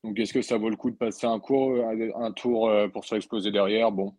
Donc, 0.05 0.19
est-ce 0.19 0.33
que 0.33 0.41
ça 0.41 0.57
vaut 0.57 0.71
le 0.71 0.77
coup 0.77 0.91
de 0.91 0.97
passer 0.97 1.27
un, 1.27 1.39
cours, 1.39 1.85
un 1.85 2.33
tour 2.33 2.71
euh, 2.71 2.89
pour 2.89 3.05
se 3.05 3.15
exploser 3.15 3.51
derrière? 3.51 3.93
Bon, 3.93 4.15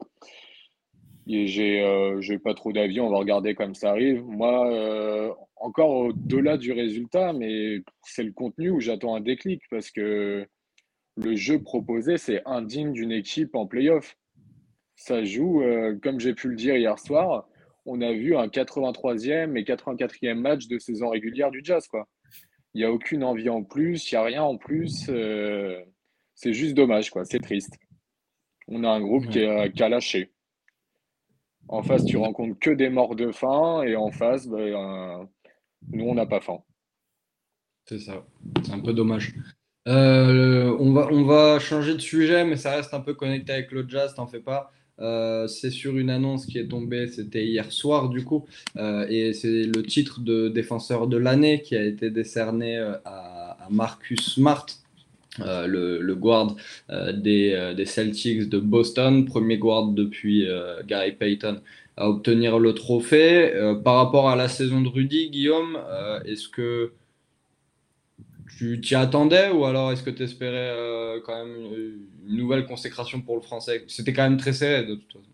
j'ai 1.28 1.82
euh, 1.82 2.40
pas 2.44 2.54
trop 2.54 2.72
d'avis, 2.72 3.00
on 3.00 3.10
va 3.10 3.18
regarder 3.18 3.56
comme 3.56 3.76
ça 3.76 3.92
arrive. 3.92 4.24
Moi, 4.26 4.72
euh, 4.72 5.32
encore 5.56 5.90
au-delà 5.90 6.58
du 6.58 6.72
résultat, 6.72 7.34
mais 7.34 7.82
c'est 8.04 8.24
le 8.24 8.32
contenu 8.32 8.70
où 8.70 8.80
j'attends 8.80 9.16
un 9.16 9.22
déclic 9.22 9.62
parce 9.70 9.92
que 9.92 10.46
le 11.18 11.36
jeu 11.36 11.62
proposé, 11.62 12.18
c'est 12.18 12.42
indigne 12.46 12.92
d'une 12.94 13.12
équipe 13.12 13.56
en 13.56 13.68
playoff. 13.68 14.18
Ça 14.96 15.24
joue, 15.24 15.62
euh, 15.62 15.98
comme 16.02 16.20
j'ai 16.20 16.34
pu 16.34 16.50
le 16.50 16.56
dire 16.56 16.76
hier 16.76 16.98
soir, 17.00 17.48
on 17.86 18.02
a 18.02 18.12
vu 18.12 18.36
un 18.36 18.48
83e 18.48 19.58
et 19.58 19.64
84e 19.64 20.36
match 20.36 20.68
de 20.68 20.78
saison 20.78 21.10
régulière 21.10 21.52
du 21.52 21.62
Jazz, 21.64 21.88
quoi. 21.88 22.08
Il 22.74 22.80
n'y 22.80 22.86
a 22.86 22.92
aucune 22.92 23.24
envie 23.24 23.50
en 23.50 23.64
plus, 23.64 24.12
il 24.12 24.16
n'y 24.16 24.20
a 24.20 24.24
rien 24.24 24.44
en 24.44 24.58
plus. 24.58 25.10
euh, 25.10 25.82
c'est 26.36 26.54
juste 26.54 26.74
dommage, 26.74 27.10
quoi. 27.10 27.26
C'est 27.26 27.40
triste. 27.40 27.78
On 28.68 28.84
a 28.84 28.90
un 28.90 29.02
groupe 29.02 29.28
qui, 29.30 29.44
a, 29.44 29.90
lâché. 29.90 30.32
En 31.68 31.84
face, 31.84 32.06
tu 32.06 32.18
rencontres 32.18 32.58
que 32.60 32.72
des 32.72 32.90
morts 32.90 33.16
de 33.16 33.32
faim, 33.32 33.84
et 33.84 33.96
en 33.96 34.12
face, 34.12 34.48
ben, 34.48 34.60
euh, 34.60 35.24
nous, 35.92 36.06
on 36.06 36.16
n'a 36.16 36.26
pas 36.26 36.40
faim. 36.40 36.60
C'est 37.86 38.00
ça. 38.00 38.26
C'est 38.64 38.74
un 38.74 38.80
peu 38.80 38.94
dommage. 38.94 39.34
Euh, 39.88 40.76
on 40.80 40.94
va, 40.94 41.08
on 41.12 41.24
va 41.24 41.60
changer 41.60 41.94
de 41.94 42.00
sujet, 42.00 42.46
mais 42.46 42.56
ça 42.56 42.76
reste 42.76 42.94
un 42.94 43.02
peu 43.02 43.14
connecté 43.14 43.52
avec 43.52 43.72
le 43.72 43.88
jazz, 43.88 44.14
t'en 44.14 44.28
fais 44.28 44.40
pas. 44.40 44.72
Euh, 45.00 45.48
c'est 45.48 45.72
sur 45.72 45.98
une 45.98 46.10
annonce 46.10 46.46
qui 46.46 46.58
est 46.60 46.68
tombée, 46.68 47.08
c'était 47.08 47.46
hier 47.46 47.72
soir 47.72 48.10
du 48.10 48.24
coup, 48.24 48.46
euh, 48.78 49.06
et 49.10 49.34
c'est 49.34 49.64
le 49.64 49.84
titre 49.84 50.20
de 50.20 50.48
défenseur 50.48 51.08
de 51.08 51.18
l'année 51.18 51.62
qui 51.62 51.76
a 51.76 51.84
été 51.84 52.10
décerné 52.12 52.78
euh, 52.78 52.94
à, 53.06 53.68
Marcus 53.70 54.20
Smart, 54.34 54.66
le, 55.40 56.02
le 56.02 56.16
guard 56.16 56.58
des, 56.90 57.74
des 57.78 57.86
Celtics 57.86 58.50
de 58.50 58.60
Boston, 58.60 59.24
premier 59.24 59.58
guard 59.58 59.88
depuis 59.88 60.46
Gary 60.86 61.14
Payton 61.14 61.62
à 61.96 62.10
obtenir 62.10 62.60
le 62.60 62.74
trophée. 62.74 63.50
Par 63.86 63.96
rapport 63.96 64.30
à 64.30 64.36
la 64.36 64.50
saison 64.50 64.82
de 64.82 64.90
Rudy, 64.90 65.30
Guillaume, 65.30 65.78
est-ce 66.26 66.50
que 66.50 66.92
tu 68.58 68.80
t'y 68.82 68.96
attendais 68.96 69.50
ou 69.50 69.66
alors 69.66 69.92
est-ce 69.92 70.04
que 70.04 70.10
tu 70.10 70.24
espérais 70.24 70.72
euh, 70.72 71.20
quand 71.26 71.46
même 71.46 71.56
une, 71.56 72.08
une 72.28 72.38
nouvelle 72.38 72.66
consécration 72.66 73.22
pour 73.22 73.36
le 73.36 73.42
français? 73.42 73.84
C'était 73.88 74.14
quand 74.14 74.24
même 74.24 74.38
très 74.38 74.54
serré 74.54 74.86
de 74.86 74.96
toute 74.96 75.14
façon. 75.14 75.32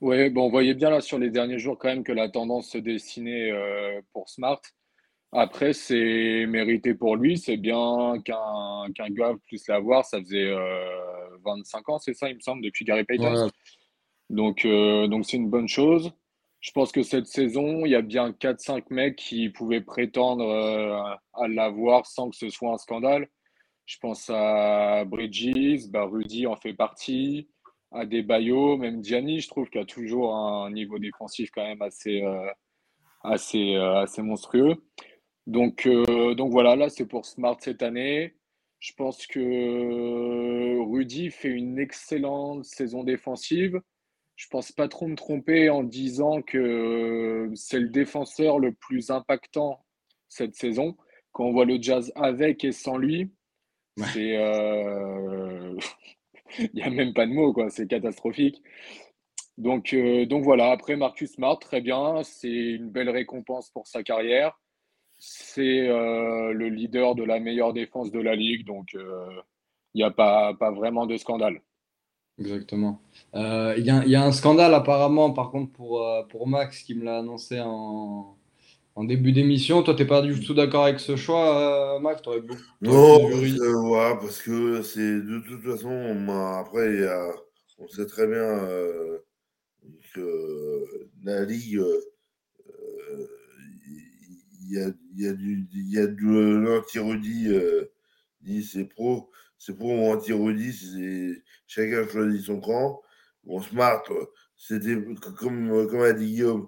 Ouais, 0.00 0.30
bon, 0.30 0.46
on 0.46 0.50
voyait 0.50 0.74
bien 0.74 0.88
là 0.88 1.02
sur 1.02 1.18
les 1.18 1.30
derniers 1.30 1.58
jours 1.58 1.78
quand 1.78 1.88
même 1.88 2.04
que 2.04 2.12
la 2.12 2.30
tendance 2.30 2.70
se 2.70 2.78
dessinait 2.78 3.50
euh, 3.50 4.00
pour 4.12 4.30
Smart. 4.30 4.60
Après, 5.32 5.74
c'est 5.74 6.46
mérité 6.48 6.94
pour 6.94 7.16
lui. 7.16 7.36
C'est 7.36 7.58
bien 7.58 8.14
qu'un 8.24 8.86
qu'un 8.94 9.10
gars 9.10 9.34
puisse 9.46 9.68
l'avoir. 9.68 10.04
Ça 10.06 10.18
faisait 10.18 10.50
euh, 10.50 11.36
25 11.44 11.88
ans, 11.90 11.98
c'est 11.98 12.14
ça, 12.14 12.30
il 12.30 12.36
me 12.36 12.40
semble, 12.40 12.62
depuis 12.62 12.84
Gary 12.84 13.04
Payton. 13.04 13.44
Ouais, 13.44 13.50
Donc, 14.30 14.64
euh, 14.64 15.06
donc 15.06 15.26
c'est 15.26 15.36
une 15.36 15.50
bonne 15.50 15.68
chose. 15.68 16.12
Je 16.60 16.72
pense 16.72 16.92
que 16.92 17.02
cette 17.02 17.26
saison, 17.26 17.86
il 17.86 17.92
y 17.92 17.94
a 17.94 18.02
bien 18.02 18.32
quatre 18.32 18.60
cinq 18.60 18.90
mecs 18.90 19.16
qui 19.16 19.48
pouvaient 19.48 19.80
prétendre 19.80 20.44
euh, 20.44 21.00
à 21.32 21.48
l'avoir 21.48 22.06
sans 22.06 22.28
que 22.28 22.36
ce 22.36 22.50
soit 22.50 22.72
un 22.72 22.78
scandale. 22.78 23.28
Je 23.86 23.96
pense 23.98 24.30
à 24.30 25.04
Bridges, 25.06 25.88
bah 25.90 26.04
Rudy 26.04 26.46
en 26.46 26.56
fait 26.56 26.74
partie, 26.74 27.48
à 27.92 28.00
Adebayo, 28.00 28.76
même 28.76 29.02
Gianni, 29.02 29.40
je 29.40 29.48
trouve 29.48 29.68
qu'il 29.70 29.80
a 29.80 29.86
toujours 29.86 30.34
un 30.36 30.70
niveau 30.70 30.98
défensif 30.98 31.50
quand 31.50 31.64
même 31.64 31.82
assez, 31.82 32.22
euh, 32.22 32.50
assez, 33.24 33.74
euh, 33.74 34.02
assez 34.02 34.22
monstrueux. 34.22 34.76
Donc, 35.46 35.88
donc 35.88 36.52
voilà, 36.52 36.76
là 36.76 36.88
c'est 36.90 37.06
pour 37.06 37.24
Smart 37.24 37.56
cette 37.58 37.82
année. 37.82 38.36
Je 38.78 38.92
pense 38.92 39.26
que 39.26 40.78
Rudy 40.92 41.30
fait 41.30 41.48
une 41.48 41.78
excellente 41.78 42.64
saison 42.64 43.02
défensive. 43.02 43.80
Je 44.40 44.46
pense 44.48 44.72
pas 44.72 44.88
trop 44.88 45.06
me 45.06 45.16
tromper 45.16 45.68
en 45.68 45.82
disant 45.82 46.40
que 46.40 47.50
c'est 47.54 47.78
le 47.78 47.90
défenseur 47.90 48.58
le 48.58 48.72
plus 48.72 49.10
impactant 49.10 49.84
cette 50.30 50.54
saison. 50.54 50.96
Quand 51.32 51.44
on 51.44 51.52
voit 51.52 51.66
le 51.66 51.76
Jazz 51.78 52.10
avec 52.14 52.64
et 52.64 52.72
sans 52.72 52.96
lui, 52.96 53.30
ouais. 53.98 54.06
c'est 54.14 54.38
euh... 54.38 55.76
il 56.58 56.70
n'y 56.72 56.82
a 56.82 56.88
même 56.88 57.12
pas 57.12 57.26
de 57.26 57.32
mots, 57.32 57.52
quoi. 57.52 57.68
C'est 57.68 57.86
catastrophique. 57.86 58.62
Donc, 59.58 59.92
euh, 59.92 60.24
donc 60.24 60.42
voilà, 60.42 60.70
après 60.70 60.96
Marcus 60.96 61.32
Smart, 61.32 61.58
très 61.58 61.82
bien, 61.82 62.22
c'est 62.22 62.48
une 62.48 62.88
belle 62.88 63.10
récompense 63.10 63.68
pour 63.68 63.86
sa 63.86 64.02
carrière. 64.02 64.58
C'est 65.18 65.86
euh, 65.86 66.54
le 66.54 66.70
leader 66.70 67.14
de 67.14 67.24
la 67.24 67.40
meilleure 67.40 67.74
défense 67.74 68.10
de 68.10 68.20
la 68.20 68.34
ligue, 68.36 68.64
donc 68.64 68.94
euh, 68.94 69.42
il 69.92 69.98
n'y 69.98 70.04
a 70.04 70.10
pas, 70.10 70.54
pas 70.54 70.70
vraiment 70.70 71.04
de 71.04 71.18
scandale. 71.18 71.60
Exactement. 72.40 73.00
Euh, 73.34 73.74
Il 73.78 73.84
y 73.84 73.90
a, 73.90 74.04
il 74.04 74.10
y 74.10 74.16
a 74.16 74.24
un 74.24 74.32
scandale 74.32 74.74
apparemment, 74.74 75.32
par 75.32 75.50
contre, 75.50 75.72
pour, 75.72 76.02
euh, 76.06 76.22
pour 76.24 76.46
Max 76.48 76.82
qui 76.82 76.94
me 76.94 77.04
l'a 77.04 77.18
annoncé 77.18 77.60
en, 77.60 78.36
en 78.96 79.04
début 79.04 79.32
d'émission. 79.32 79.82
Toi, 79.82 79.94
t'es 79.94 80.06
pas 80.06 80.22
du 80.22 80.40
tout 80.40 80.54
d'accord 80.54 80.84
avec 80.84 81.00
ce 81.00 81.16
choix, 81.16 81.96
euh, 81.96 82.00
Max? 82.00 82.22
T'aurais 82.22 82.40
beaucoup, 82.42 82.62
Non, 82.80 83.18
euh, 83.30 83.72
voilà, 83.86 84.16
parce 84.16 84.42
que 84.42 84.82
c'est 84.82 85.00
de 85.22 85.40
toute 85.46 85.62
façon, 85.62 85.88
on 85.90 86.28
après, 86.58 86.92
il 86.94 87.00
y 87.00 87.04
a- 87.04 87.32
on 87.78 87.88
sait 87.88 88.06
très 88.06 88.26
bien 88.26 88.38
euh, 88.64 89.18
que 90.14 91.08
la 91.24 91.44
Ligue, 91.44 91.78
euh, 91.78 92.00
il 94.62 94.72
y 94.72 94.78
a, 94.80 94.88
y 95.16 95.26
a 95.26 95.32
du, 95.32 95.66
y 95.72 95.98
a 95.98 96.06
de 96.06 96.56
l'anti-Rudy, 96.64 97.48
dit 98.42 98.64
c'est 98.64 98.84
pro, 98.86 99.30
c'est 99.60 99.76
pro 99.76 99.88
ou 99.94 100.10
anti-Rudy, 100.10 100.72
c'est 100.72 101.42
chacun 101.66 102.08
choisit 102.08 102.42
son 102.46 102.60
camp. 102.60 103.02
Bon, 103.44 103.60
Smart, 103.60 104.02
euh, 104.10 104.24
c'était 104.56 104.96
comme, 105.38 105.86
comme 105.86 106.00
a 106.00 106.12
dit 106.14 106.26
Guillaume, 106.26 106.66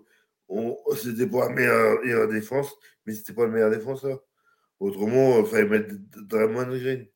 c'était 0.96 1.26
pour 1.26 1.40
la 1.40 1.48
meilleure, 1.48 2.28
défense, 2.28 2.70
mais 3.07 3.14
c'était 3.14 3.33
pas 3.33 3.46
le 3.46 3.52
meilleur 3.52 3.70
défenseur. 3.70 4.20
Autrement, 4.78 5.40
il 5.40 5.46
fallait 5.46 5.68
mettre 5.68 5.94
Draymond 6.28 6.66
Green. 6.76 7.07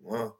Voilà. 0.00 0.32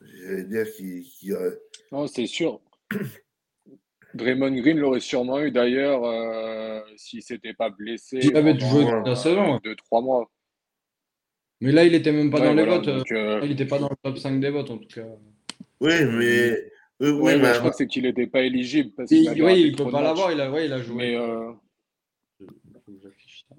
J'allais 0.00 0.44
dire 0.44 0.66
qu'il 0.72 1.34
aurait- 1.34 1.58
Non, 1.90 2.06
c'est 2.06 2.26
sûr. 2.26 2.60
Draymond 4.14 4.54
Green 4.60 4.78
l'aurait 4.78 5.00
sûrement 5.00 5.40
eu 5.40 5.50
d'ailleurs 5.50 6.04
euh, 6.04 6.80
s'il 6.96 7.22
s'était 7.22 7.54
pas 7.54 7.70
blessé 7.70 8.18
Il 8.22 8.36
avait 8.36 8.58
joué 8.58 8.84
ouais. 8.84 8.92
euh, 8.92 9.58
deux, 9.64 9.74
trois 9.76 10.00
mois. 10.00 10.30
Mais 11.60 11.72
là, 11.72 11.84
il 11.84 11.94
était 11.94 12.12
même 12.12 12.30
pas 12.30 12.38
Ouais, 12.40 12.46
dans 12.46 12.54
les 12.54 12.64
votes. 12.66 12.86
euh, 12.88 12.98
donc, 12.98 13.12
euh, 13.12 13.40
Il 13.44 13.52
était 13.52 13.64
pas 13.66 13.78
dans 13.78 13.88
le 13.88 13.96
top 14.02 14.18
5 14.18 14.38
des 14.40 14.50
votes, 14.50 14.70
en 14.70 14.78
tout 14.78 14.88
cas. 14.88 15.06
Oui, 15.80 15.92
mais. 16.04 16.70
Oui, 16.98 17.10
oui, 17.10 17.20
ouais, 17.20 17.36
mais 17.36 17.42
mais 17.42 17.52
je 17.54 17.58
crois 17.58 17.70
que 17.70 17.76
c'est 17.76 17.86
qu'il 17.86 18.04
n'était 18.04 18.26
pas 18.26 18.40
éligible 18.42 18.90
parce 18.96 19.10
Il- 19.10 19.42
oui, 19.42 19.62
il 19.68 19.72
trop 19.76 19.84
peut 19.86 19.90
pas 19.92 20.00
l'avoir. 20.02 20.32
Il 20.32 20.40
a, 20.40 20.50
ouais, 20.50 20.66
il 20.66 20.72
a 20.72 20.80
joué. 20.80 20.96
Mais 20.96 21.14
euh, 21.16 21.52
Faut 22.38 22.92
que 22.92 22.98
j'affiche 23.02 23.44
ça. 23.48 23.54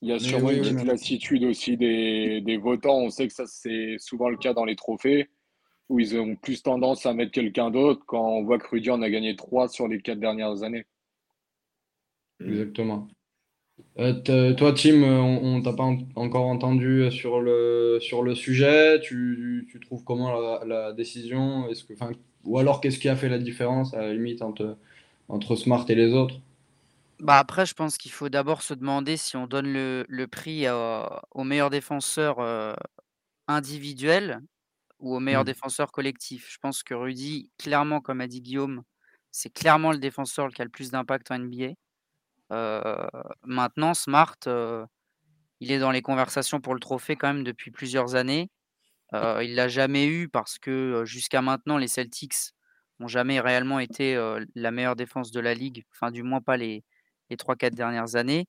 il 0.00 0.08
y 0.08 0.12
a 0.12 0.18
sûrement 0.18 0.48
oui, 0.48 0.56
une 0.56 0.62
petite 0.62 0.84
lassitude 0.84 1.44
aussi 1.44 1.76
des, 1.76 2.40
des 2.40 2.56
votants. 2.56 2.98
On 3.00 3.10
sait 3.10 3.26
que 3.26 3.34
ça, 3.34 3.44
c'est 3.46 3.96
souvent 3.98 4.30
le 4.30 4.36
cas 4.38 4.54
dans 4.54 4.64
les 4.64 4.76
trophées 4.76 5.28
où 5.90 5.98
ils 6.00 6.16
ont 6.18 6.36
plus 6.36 6.62
tendance 6.62 7.04
à 7.06 7.12
mettre 7.14 7.32
quelqu'un 7.32 7.70
d'autre 7.70 8.02
quand 8.06 8.26
on 8.26 8.42
voit 8.44 8.58
que 8.58 8.68
Rudy 8.68 8.90
en 8.90 9.00
a 9.02 9.10
gagné 9.10 9.36
trois 9.36 9.68
sur 9.68 9.88
les 9.88 10.00
quatre 10.00 10.20
dernières 10.20 10.62
années. 10.62 10.86
Exactement. 12.40 13.08
Euh, 13.98 14.12
t- 14.12 14.54
toi, 14.56 14.72
Tim, 14.72 15.02
euh, 15.02 15.18
on, 15.20 15.56
on 15.56 15.62
t'a 15.62 15.72
pas 15.72 15.82
en- 15.82 15.98
encore 16.14 16.46
entendu 16.46 17.10
sur 17.10 17.40
le, 17.40 17.98
sur 18.00 18.22
le 18.22 18.34
sujet. 18.34 19.00
Tu, 19.00 19.66
tu 19.70 19.80
trouves 19.80 20.04
comment 20.04 20.32
la, 20.40 20.64
la 20.64 20.92
décision? 20.92 21.68
Est-ce 21.68 21.84
que, 21.84 21.94
ou 22.44 22.58
alors, 22.58 22.80
qu'est-ce 22.80 22.98
qui 22.98 23.08
a 23.08 23.16
fait 23.16 23.28
la 23.28 23.38
différence 23.38 23.94
à 23.94 24.02
la 24.02 24.12
limite 24.14 24.42
entre, 24.42 24.76
entre 25.28 25.56
Smart 25.56 25.84
et 25.88 25.94
les 25.96 26.12
autres? 26.14 26.36
Bah 27.20 27.38
après, 27.38 27.66
je 27.66 27.74
pense 27.74 27.98
qu'il 27.98 28.12
faut 28.12 28.28
d'abord 28.28 28.62
se 28.62 28.74
demander 28.74 29.16
si 29.16 29.36
on 29.36 29.46
donne 29.48 29.72
le, 29.72 30.04
le 30.08 30.28
prix 30.28 30.66
à- 30.66 31.22
au 31.32 31.42
meilleur 31.44 31.68
défenseur 31.70 32.38
euh, 32.38 32.74
individuel 33.48 34.40
ou 35.00 35.16
au 35.16 35.20
meilleur 35.20 35.44
Mm. 35.44 35.46
défenseur 35.46 35.92
collectif. 35.92 36.48
Je 36.52 36.58
pense 36.60 36.82
que 36.84 36.94
Rudy, 36.94 37.50
clairement, 37.58 38.00
comme 38.00 38.20
a 38.22 38.28
dit 38.28 38.42
Guillaume, 38.42 38.82
c'est 39.32 39.50
clairement 39.52 39.92
le 39.92 39.98
défenseur 39.98 40.50
qui 40.50 40.62
a 40.62 40.64
le 40.66 40.70
plus 40.70 40.90
d'impact 40.92 41.30
en 41.32 41.36
NBA. 41.36 41.74
Euh, 42.52 43.06
maintenant, 43.44 43.94
Smart, 43.94 44.36
euh, 44.46 44.86
il 45.60 45.72
est 45.72 45.78
dans 45.78 45.90
les 45.90 46.02
conversations 46.02 46.60
pour 46.60 46.74
le 46.74 46.80
trophée 46.80 47.16
quand 47.16 47.32
même 47.32 47.44
depuis 47.44 47.70
plusieurs 47.70 48.14
années. 48.14 48.50
Euh, 49.14 49.42
il 49.44 49.54
l'a 49.54 49.68
jamais 49.68 50.06
eu 50.06 50.28
parce 50.28 50.58
que 50.58 51.04
jusqu'à 51.06 51.42
maintenant, 51.42 51.78
les 51.78 51.88
Celtics 51.88 52.52
n'ont 53.00 53.08
jamais 53.08 53.40
réellement 53.40 53.80
été 53.80 54.16
la 54.54 54.70
meilleure 54.70 54.96
défense 54.96 55.30
de 55.30 55.40
la 55.40 55.54
ligue, 55.54 55.84
enfin 55.92 56.10
du 56.10 56.22
moins 56.22 56.40
pas 56.40 56.56
les, 56.56 56.84
les 57.30 57.36
3-4 57.36 57.74
dernières 57.74 58.16
années. 58.16 58.46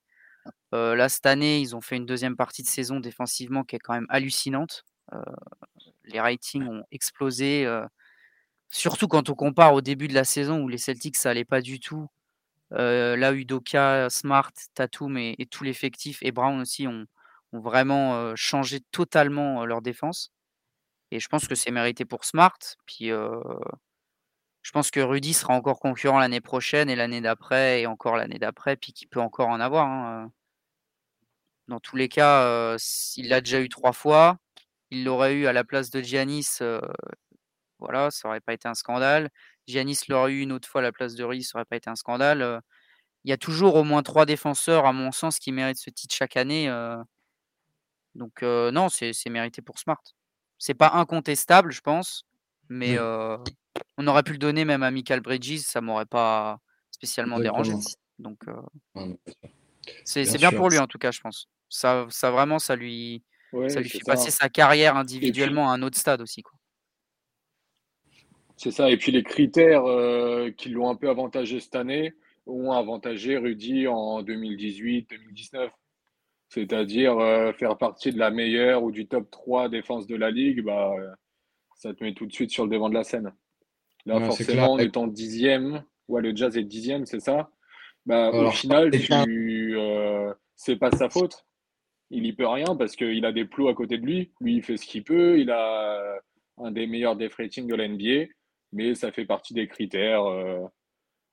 là, 0.74 1.10
cette 1.10 1.26
année, 1.28 1.62
ils 1.62 1.76
ont 1.76 1.82
fait 1.82 1.98
une 1.98 2.06
deuxième 2.06 2.36
partie 2.36 2.64
de 2.64 2.68
saison 2.68 3.00
défensivement 3.00 3.64
qui 3.64 3.76
est 3.76 3.80
quand 3.80 3.94
même 3.94 4.08
hallucinante. 4.10 4.86
les 6.06 6.20
ratings 6.20 6.68
ont 6.68 6.84
explosé, 6.92 7.68
surtout 8.70 9.08
quand 9.08 9.30
on 9.30 9.36
compare 9.36 9.74
au 9.74 9.82
début 9.82 10.08
de 10.08 10.16
la 10.16 10.26
saison 10.26 10.62
où 10.62 10.68
les 10.68 10.78
Celtics, 10.78 11.18
ça 11.18 11.32
allait 11.32 11.46
pas 11.46 11.62
du 11.62 11.80
tout. 11.80 12.10
Là, 12.72 13.34
Udoka, 13.34 14.10
Smart, 14.10 14.52
Tatum 14.74 15.18
et, 15.18 15.48
tout 15.50 15.64
l'effectif 15.64 16.20
et 16.22 16.32
Brown 16.32 16.60
aussi 16.62 16.88
ont, 16.88 17.06
vraiment 17.52 18.36
changé 18.36 18.80
totalement 18.92 19.66
leur 19.66 19.82
défense. 19.82 20.32
Et 21.12 21.20
je 21.20 21.28
pense 21.28 21.48
que 21.48 21.56
c'est 21.56 21.72
mérité 21.72 22.06
pour 22.06 22.24
Smart. 22.26 22.58
Puis 22.86 23.12
je 24.62 24.72
pense 24.72 24.92
que 24.92 25.00
Rudy 25.00 25.34
sera 25.34 25.54
encore 25.56 25.80
concurrent 25.80 26.20
l'année 26.20 26.42
prochaine 26.42 26.90
et 26.90 26.96
l'année 26.96 27.22
d'après 27.22 27.82
et 27.82 27.88
encore 27.88 28.18
l'année 28.18 28.40
d'après, 28.40 28.76
puis 28.76 28.94
qu'il 28.94 29.08
peut 29.08 29.22
encore 29.22 29.48
en 29.48 29.60
avoir. 29.60 29.88
Hein, 29.88 30.32
Dans 31.68 31.80
tous 31.80 31.96
les 31.96 32.10
cas, 32.10 32.76
il 33.18 33.30
l'a 33.30 33.42
déjà 33.42 33.62
eu 33.62 33.70
trois 33.70 33.94
fois. 33.94 34.38
Il 34.92 35.04
l'aurait 35.06 35.34
eu 35.36 35.48
à 35.48 35.54
la 35.54 35.64
place 35.64 35.90
de 35.90 36.02
Giannis. 36.02 36.60
voilà, 37.80 38.12
ça 38.12 38.28
n'aurait 38.28 38.42
pas 38.42 38.54
été 38.54 38.68
un 38.68 38.74
scandale. 38.76 39.30
Giannis 39.70 40.00
l'aurait 40.10 40.34
eu 40.34 40.42
une 40.42 40.52
autre 40.52 40.68
fois 40.68 40.82
à 40.82 40.84
la 40.84 40.92
place 40.92 41.16
de 41.16 41.24
Rudy, 41.24 41.44
ça 41.44 41.58
n'aurait 41.58 41.66
pas 41.66 41.78
été 41.78 41.90
un 41.90 41.96
scandale. 41.96 42.62
Il 43.24 43.30
y 43.30 43.34
a 43.34 43.38
toujours 43.38 43.76
au 43.76 43.84
moins 43.84 44.02
trois 44.04 44.26
défenseurs, 44.26 44.86
à 44.86 44.94
mon 44.94 45.12
sens, 45.12 45.40
qui 45.40 45.52
méritent 45.52 45.78
ce 45.78 45.90
titre 45.90 46.16
chaque 46.16 46.38
année. 46.38 46.70
Donc 48.16 48.42
non, 48.42 48.90
c'est 48.90 49.14
mérité 49.30 49.62
pour 49.62 49.80
Smart. 49.80 50.02
C'est 50.58 50.74
pas 50.74 50.92
incontestable, 50.94 51.72
je 51.72 51.82
pense, 51.82 52.26
mais 52.68 52.98
on 53.00 54.08
aurait 54.08 54.24
pu 54.24 54.32
le 54.34 54.38
donner 54.38 54.66
même 54.66 54.84
à 54.84 54.92
Michael 54.92 55.22
Bridges, 55.22 55.60
ça 55.60 55.82
m'aurait 55.82 56.06
pas 56.06 56.60
spécialement 56.92 57.40
dérangé. 57.40 57.74
Donc 58.18 58.40
c'est 60.04 60.38
bien 60.38 60.52
pour 60.52 60.70
lui 60.70 60.80
en 60.80 60.88
tout 60.88 60.98
cas, 60.98 61.12
je 61.12 61.22
pense. 61.22 61.48
Ça, 61.70 62.08
ça 62.10 62.32
vraiment, 62.32 62.58
ça 62.58 62.76
lui, 62.76 63.24
ça 63.68 63.80
lui 63.80 63.90
fait 63.90 64.00
passer 64.06 64.32
sa 64.32 64.50
carrière 64.50 64.98
individuellement 64.98 65.72
à 65.72 65.76
un 65.76 65.82
autre 65.82 65.98
stade 65.98 66.22
aussi. 66.22 66.44
C'est 68.60 68.72
ça. 68.72 68.92
Et 68.92 68.98
puis 68.98 69.14
les 69.14 69.24
critères 69.24 69.86
qui 70.58 70.68
l'ont 70.68 70.90
un 70.90 70.96
peu 70.96 71.10
avantagé 71.10 71.62
cette 71.62 71.78
année 71.78 72.14
ont 72.46 72.74
avantagé 72.74 73.38
Rudy 73.38 73.88
en 73.88 74.22
2018-2019. 74.22 75.70
C'est-à-dire 76.50 77.16
faire 77.58 77.78
partie 77.78 78.12
de 78.12 78.20
la 78.20 78.32
meilleure 78.32 78.84
ou 78.84 78.92
du 78.92 79.08
top 79.08 79.32
3 79.32 79.70
défense 79.70 80.08
de 80.08 80.18
la 80.18 80.30
ligue, 80.30 80.62
bah, 80.62 80.92
ça 81.76 81.94
te 81.94 82.04
met 82.04 82.14
tout 82.14 82.26
de 82.26 82.34
suite 82.34 82.52
sur 82.52 82.66
le 82.66 82.70
devant 82.70 82.90
de 82.90 82.96
la 82.96 83.06
scène. 83.06 83.32
Là, 84.06 84.20
forcément, 84.20 84.74
en 84.74 84.78
étant 84.78 85.08
dixième, 85.08 85.84
ouais, 86.10 86.22
le 86.22 86.36
jazz 86.36 86.58
est 86.58 86.64
dixième, 86.64 87.06
c'est 87.06 87.22
ça. 87.22 87.52
Bah, 88.06 88.32
au 88.32 88.52
final, 88.52 88.92
tu, 88.92 89.78
euh, 89.78 90.34
c'est 90.56 90.76
pas 90.76 90.92
sa 90.92 91.10
faute. 91.10 91.46
Il 92.10 92.26
y 92.26 92.34
peut 92.34 92.48
rien 92.48 92.76
parce 92.76 92.96
qu'il 92.96 93.24
a 93.24 93.32
des 93.32 93.46
plots 93.46 93.70
à 93.70 93.74
côté 93.74 93.98
de 93.98 94.06
lui. 94.06 94.32
Lui, 94.42 94.56
il 94.56 94.64
fait 94.64 94.78
ce 94.78 94.86
qu'il 94.86 95.04
peut. 95.04 95.40
Il 95.40 95.52
a 95.52 96.20
un 96.58 96.72
des 96.72 96.88
meilleurs 96.88 97.16
def 97.16 97.36
ratings 97.36 97.68
de 97.68 97.76
l'NBA, 97.76 98.32
mais 98.72 98.96
ça 98.96 99.12
fait 99.12 99.26
partie 99.26 99.54
des 99.54 99.68
critères. 99.68 100.26
Euh. 100.26 100.66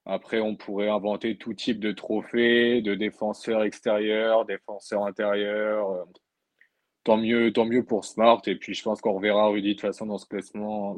Après, 0.07 0.41
on 0.41 0.55
pourrait 0.57 0.89
inventer 0.89 1.37
tout 1.37 1.55
type 1.55 1.81
de 1.81 1.93
trophées, 1.93 2.81
de 2.81 2.95
défenseurs 2.95 3.65
extérieurs, 3.65 4.45
défenseurs 4.45 5.05
intérieurs. 5.05 5.91
Euh. 5.91 6.05
Tant 7.05 7.17
mieux, 7.17 7.53
pour 7.85 8.05
Smart. 8.05 8.41
Et 8.47 8.57
puis, 8.57 8.75
je 8.75 8.83
pense 8.83 9.01
qu'on 9.01 9.13
reverra 9.15 9.49
Rudy 9.49 9.69
de 9.69 9.73
toute 9.75 9.83
façon 9.83 10.07
dans 10.07 10.19
ce 10.19 10.27
classement, 10.27 10.97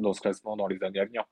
dans 0.56 0.66
les 0.66 0.82
années 0.82 1.00
à 1.00 1.04
venir. 1.04 1.24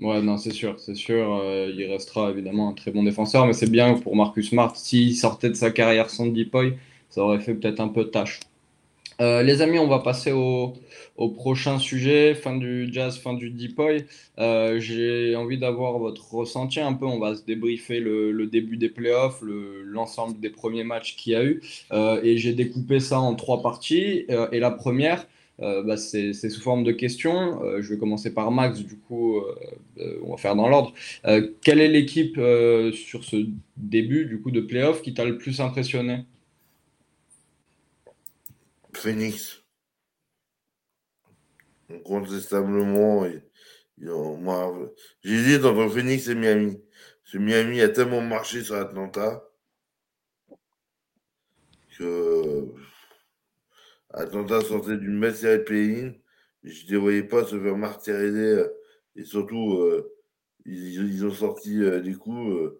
Ouais, 0.00 0.20
non, 0.20 0.36
c'est 0.36 0.52
sûr, 0.52 0.78
c'est 0.80 0.94
sûr. 0.94 1.32
Euh, 1.34 1.70
il 1.72 1.84
restera 1.90 2.30
évidemment 2.30 2.68
un 2.68 2.72
très 2.74 2.90
bon 2.90 3.04
défenseur, 3.04 3.46
mais 3.46 3.52
c'est 3.52 3.70
bien 3.70 3.94
pour 3.94 4.16
Marcus 4.16 4.50
Smart. 4.50 4.74
S'il 4.76 5.16
sortait 5.16 5.48
de 5.48 5.54
sa 5.54 5.70
carrière 5.70 6.10
sans 6.10 6.26
Deepoy, 6.26 6.76
ça 7.08 7.22
aurait 7.22 7.40
fait 7.40 7.54
peut-être 7.54 7.80
un 7.80 7.88
peu 7.88 8.04
de 8.04 8.08
tâche. 8.08 8.40
Euh, 9.20 9.42
les 9.42 9.62
amis, 9.62 9.78
on 9.78 9.88
va 9.88 9.98
passer 9.98 10.32
au, 10.32 10.74
prochain 11.36 11.78
sujet, 11.78 12.34
fin 12.34 12.56
du 12.56 12.92
jazz, 12.92 13.18
fin 13.18 13.34
du 13.34 13.50
Deepoy. 13.50 14.06
Euh, 14.38 14.80
j'ai 14.80 15.36
envie 15.36 15.58
d'avoir 15.58 15.98
votre 15.98 16.34
ressenti 16.34 16.80
un 16.80 16.92
peu. 16.94 17.06
On 17.06 17.18
va 17.18 17.36
se 17.36 17.44
débriefer 17.44 18.00
le, 18.00 18.46
début 18.46 18.76
des 18.76 18.88
playoffs, 18.88 19.40
l'ensemble 19.42 20.40
des 20.40 20.50
premiers 20.50 20.84
matchs 20.84 21.16
qu'il 21.16 21.32
y 21.32 21.36
a 21.36 21.44
eu. 21.44 21.62
et 22.22 22.38
j'ai 22.38 22.52
découpé 22.52 23.00
ça 23.00 23.20
en 23.20 23.34
trois 23.34 23.62
parties. 23.62 24.26
et 24.52 24.58
la 24.58 24.70
première, 24.70 25.26
euh, 25.60 25.82
bah, 25.82 25.96
c'est 25.96 26.32
sous 26.32 26.60
forme 26.60 26.84
de 26.84 26.92
questions. 26.92 27.62
Euh, 27.62 27.82
je 27.82 27.92
vais 27.92 27.98
commencer 27.98 28.32
par 28.34 28.50
Max, 28.50 28.80
du 28.80 28.96
coup, 28.96 29.38
euh, 29.38 30.18
on 30.24 30.32
va 30.32 30.36
faire 30.36 30.56
dans 30.56 30.68
l'ordre. 30.68 30.92
quelle 31.62 31.80
est 31.80 31.88
l'équipe 31.88 32.36
sur 32.94 33.24
ce 33.24 33.46
début 33.76 34.26
du 34.26 34.40
coup 34.40 34.50
de 34.50 34.60
playoff 34.60 35.02
qui 35.02 35.14
t'a 35.14 35.24
le 35.24 35.38
plus 35.38 35.60
impressionné? 35.60 36.24
Phoenix. 38.94 39.62
Incontestablement, 41.90 43.26
j'hésite 45.22 45.64
entre 45.64 45.88
Phoenix 45.88 46.28
et 46.28 46.34
Miami. 46.34 46.82
Ce 47.24 47.38
Miami 47.38 47.80
a 47.80 47.88
tellement 47.88 48.20
marché 48.20 48.62
sur 48.62 48.76
Atlanta 48.76 49.42
que 51.98 52.72
Atlanta 54.10 54.60
sortait 54.60 54.98
d'une 54.98 55.20
belle 55.20 55.34
série 55.34 55.58
de 55.58 55.64
play 55.64 56.22
Je 56.62 56.86
ne 56.86 56.90
les 56.90 56.96
voyais 56.96 57.22
pas 57.22 57.44
se 57.44 57.60
faire 57.60 57.76
martyriser. 57.76 58.58
Euh, 58.58 58.68
et 59.16 59.24
surtout, 59.24 59.74
euh, 59.74 60.14
ils, 60.64 61.24
ont 61.24 61.30
sorti 61.32 61.82
euh, 61.82 62.00
des 62.00 62.14
coups. 62.14 62.74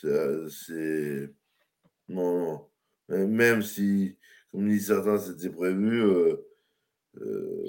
c'est. 0.00 1.30
Non, 2.08 2.66
Même 3.08 3.62
si, 3.62 4.16
comme 4.52 4.68
disent 4.68 4.86
certains, 4.88 5.18
c'était 5.18 5.50
prévu, 5.50 6.02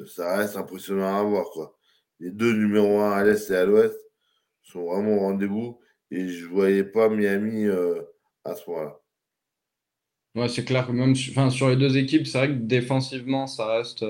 ça 0.08 0.38
reste 0.38 0.58
impressionnant 0.58 1.20
à 1.20 1.24
voir. 1.24 1.50
Quoi. 1.52 1.78
Les 2.20 2.32
deux 2.32 2.54
numéros 2.54 3.00
1 3.02 3.12
à 3.12 3.24
l'Est 3.24 3.50
et 3.50 3.56
à 3.56 3.66
l'Ouest 3.66 3.98
sont 4.62 4.86
vraiment 4.86 5.18
au 5.18 5.20
rendez-vous. 5.20 5.80
Et 6.12 6.28
je 6.28 6.46
ne 6.46 6.52
voyais 6.52 6.84
pas 6.84 7.10
Miami 7.10 7.68
à 8.46 8.56
ce 8.56 8.64
point-là. 8.64 9.00
Ouais, 10.36 10.48
c'est 10.48 10.64
clair 10.64 10.86
que 10.86 10.92
même 10.92 11.16
sur 11.16 11.70
les 11.70 11.76
deux 11.76 11.98
équipes, 11.98 12.28
c'est 12.28 12.38
vrai 12.38 12.48
que 12.50 12.54
défensivement, 12.62 13.48
ça 13.48 13.66
reste, 13.66 14.06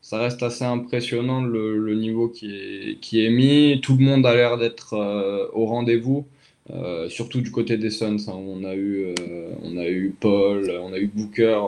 ça 0.00 0.18
reste 0.18 0.42
assez 0.42 0.64
impressionnant 0.64 1.42
le, 1.42 1.94
niveau 1.94 2.28
qui 2.28 2.54
est, 2.54 3.00
qui 3.00 3.24
est 3.24 3.30
mis. 3.30 3.80
Tout 3.82 3.96
le 3.96 4.04
monde 4.04 4.24
a 4.26 4.34
l'air 4.34 4.56
d'être 4.58 4.94
euh, 4.94 5.48
au 5.52 5.66
rendez-vous, 5.66 6.26
euh, 6.72 7.08
surtout 7.08 7.40
du 7.40 7.50
côté 7.50 7.76
des 7.76 7.90
Suns. 7.90 8.16
Hein. 8.28 8.34
On, 8.34 8.64
a 8.64 8.74
eu, 8.74 9.14
euh, 9.18 9.52
on 9.62 9.76
a 9.76 9.88
eu 9.88 10.14
Paul, 10.18 10.70
on 10.82 10.92
a 10.92 10.98
eu 10.98 11.06
Booker, 11.06 11.60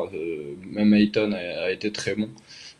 même 0.70 0.94
Ayton 0.94 1.32
a, 1.32 1.70
été 1.70 1.90
très 1.92 2.14
bon. 2.14 2.28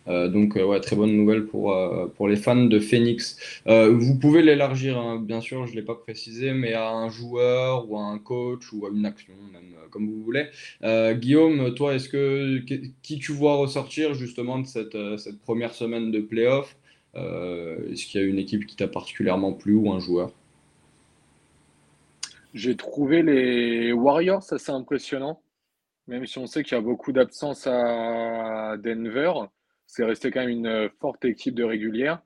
Euh, 0.09 0.29
donc, 0.29 0.57
euh, 0.57 0.65
ouais, 0.65 0.81
très 0.81 0.97
bonne 0.97 1.17
nouvelle 1.17 1.47
pour, 1.47 1.73
euh, 1.73 2.07
pour 2.17 2.29
les 2.29 2.37
fans 2.37 2.57
de 2.57 2.81
Phoenix. 2.81 3.39
vous 3.67 4.19
pouvez 4.19 4.43
l'élargir, 4.43 4.99
hein, 4.99 5.21
bien 5.21 5.41
sûr, 5.41 5.67
je 5.67 5.73
ne 5.73 5.77
l'ai 5.77 5.83
pas 5.83 5.95
précisé, 5.95 6.53
mais 6.53 6.73
à 6.75 6.91
un 6.91 7.09
joueur 7.09 7.91
ou 7.91 7.97
à 7.99 8.03
un 8.03 8.19
coach 8.19 8.73
ou 8.73 8.87
à 8.87 8.91
une 8.91 9.07
action, 9.07 9.35
comme 9.91 10.09
vous 10.09 10.23
voulez. 10.23 10.47
Guillaume, 11.15 11.75
toi, 11.75 11.95
est-ce 11.95 12.09
que 12.09 12.59
qui 13.03 13.19
tu 13.19 13.33
vois 13.33 13.57
ressortir 13.57 14.15
justement 14.15 14.59
de 14.59 14.67
cette, 14.67 14.97
cette 15.19 15.41
première 15.41 15.75
semaine 15.75 16.11
de 16.11 16.21
playoff? 16.21 16.77
Est-ce 17.15 18.07
qu'il 18.07 18.21
y 18.21 18.25
a 18.25 18.27
une 18.27 18.39
équipe 18.39 18.67
qui 18.67 18.77
t'a 18.77 18.89
particulièrement 18.89 19.53
plu 19.53 19.75
ou 19.75 19.93
un 19.93 20.01
joueur? 20.01 20.33
J'ai 22.53 22.77
trouvé 22.77 23.23
les 23.23 23.93
Warriors 23.93 24.53
assez 24.53 24.73
impressionnants, 24.73 25.43
même 26.07 26.27
si 26.27 26.39
on 26.39 26.47
sait 26.47 26.63
qu'il 26.63 26.77
y 26.77 26.79
a 26.79 26.83
beaucoup 26.83 27.13
d'absence 27.13 27.67
à 27.67 28.77
Denver 28.79 29.33
c'est 29.93 30.05
resté 30.05 30.31
quand 30.31 30.41
même 30.41 30.49
une 30.49 30.67
euh, 30.67 30.89
forte 31.01 31.23
équipe 31.27 31.55
de 31.55 31.65
régulière. 31.65 32.23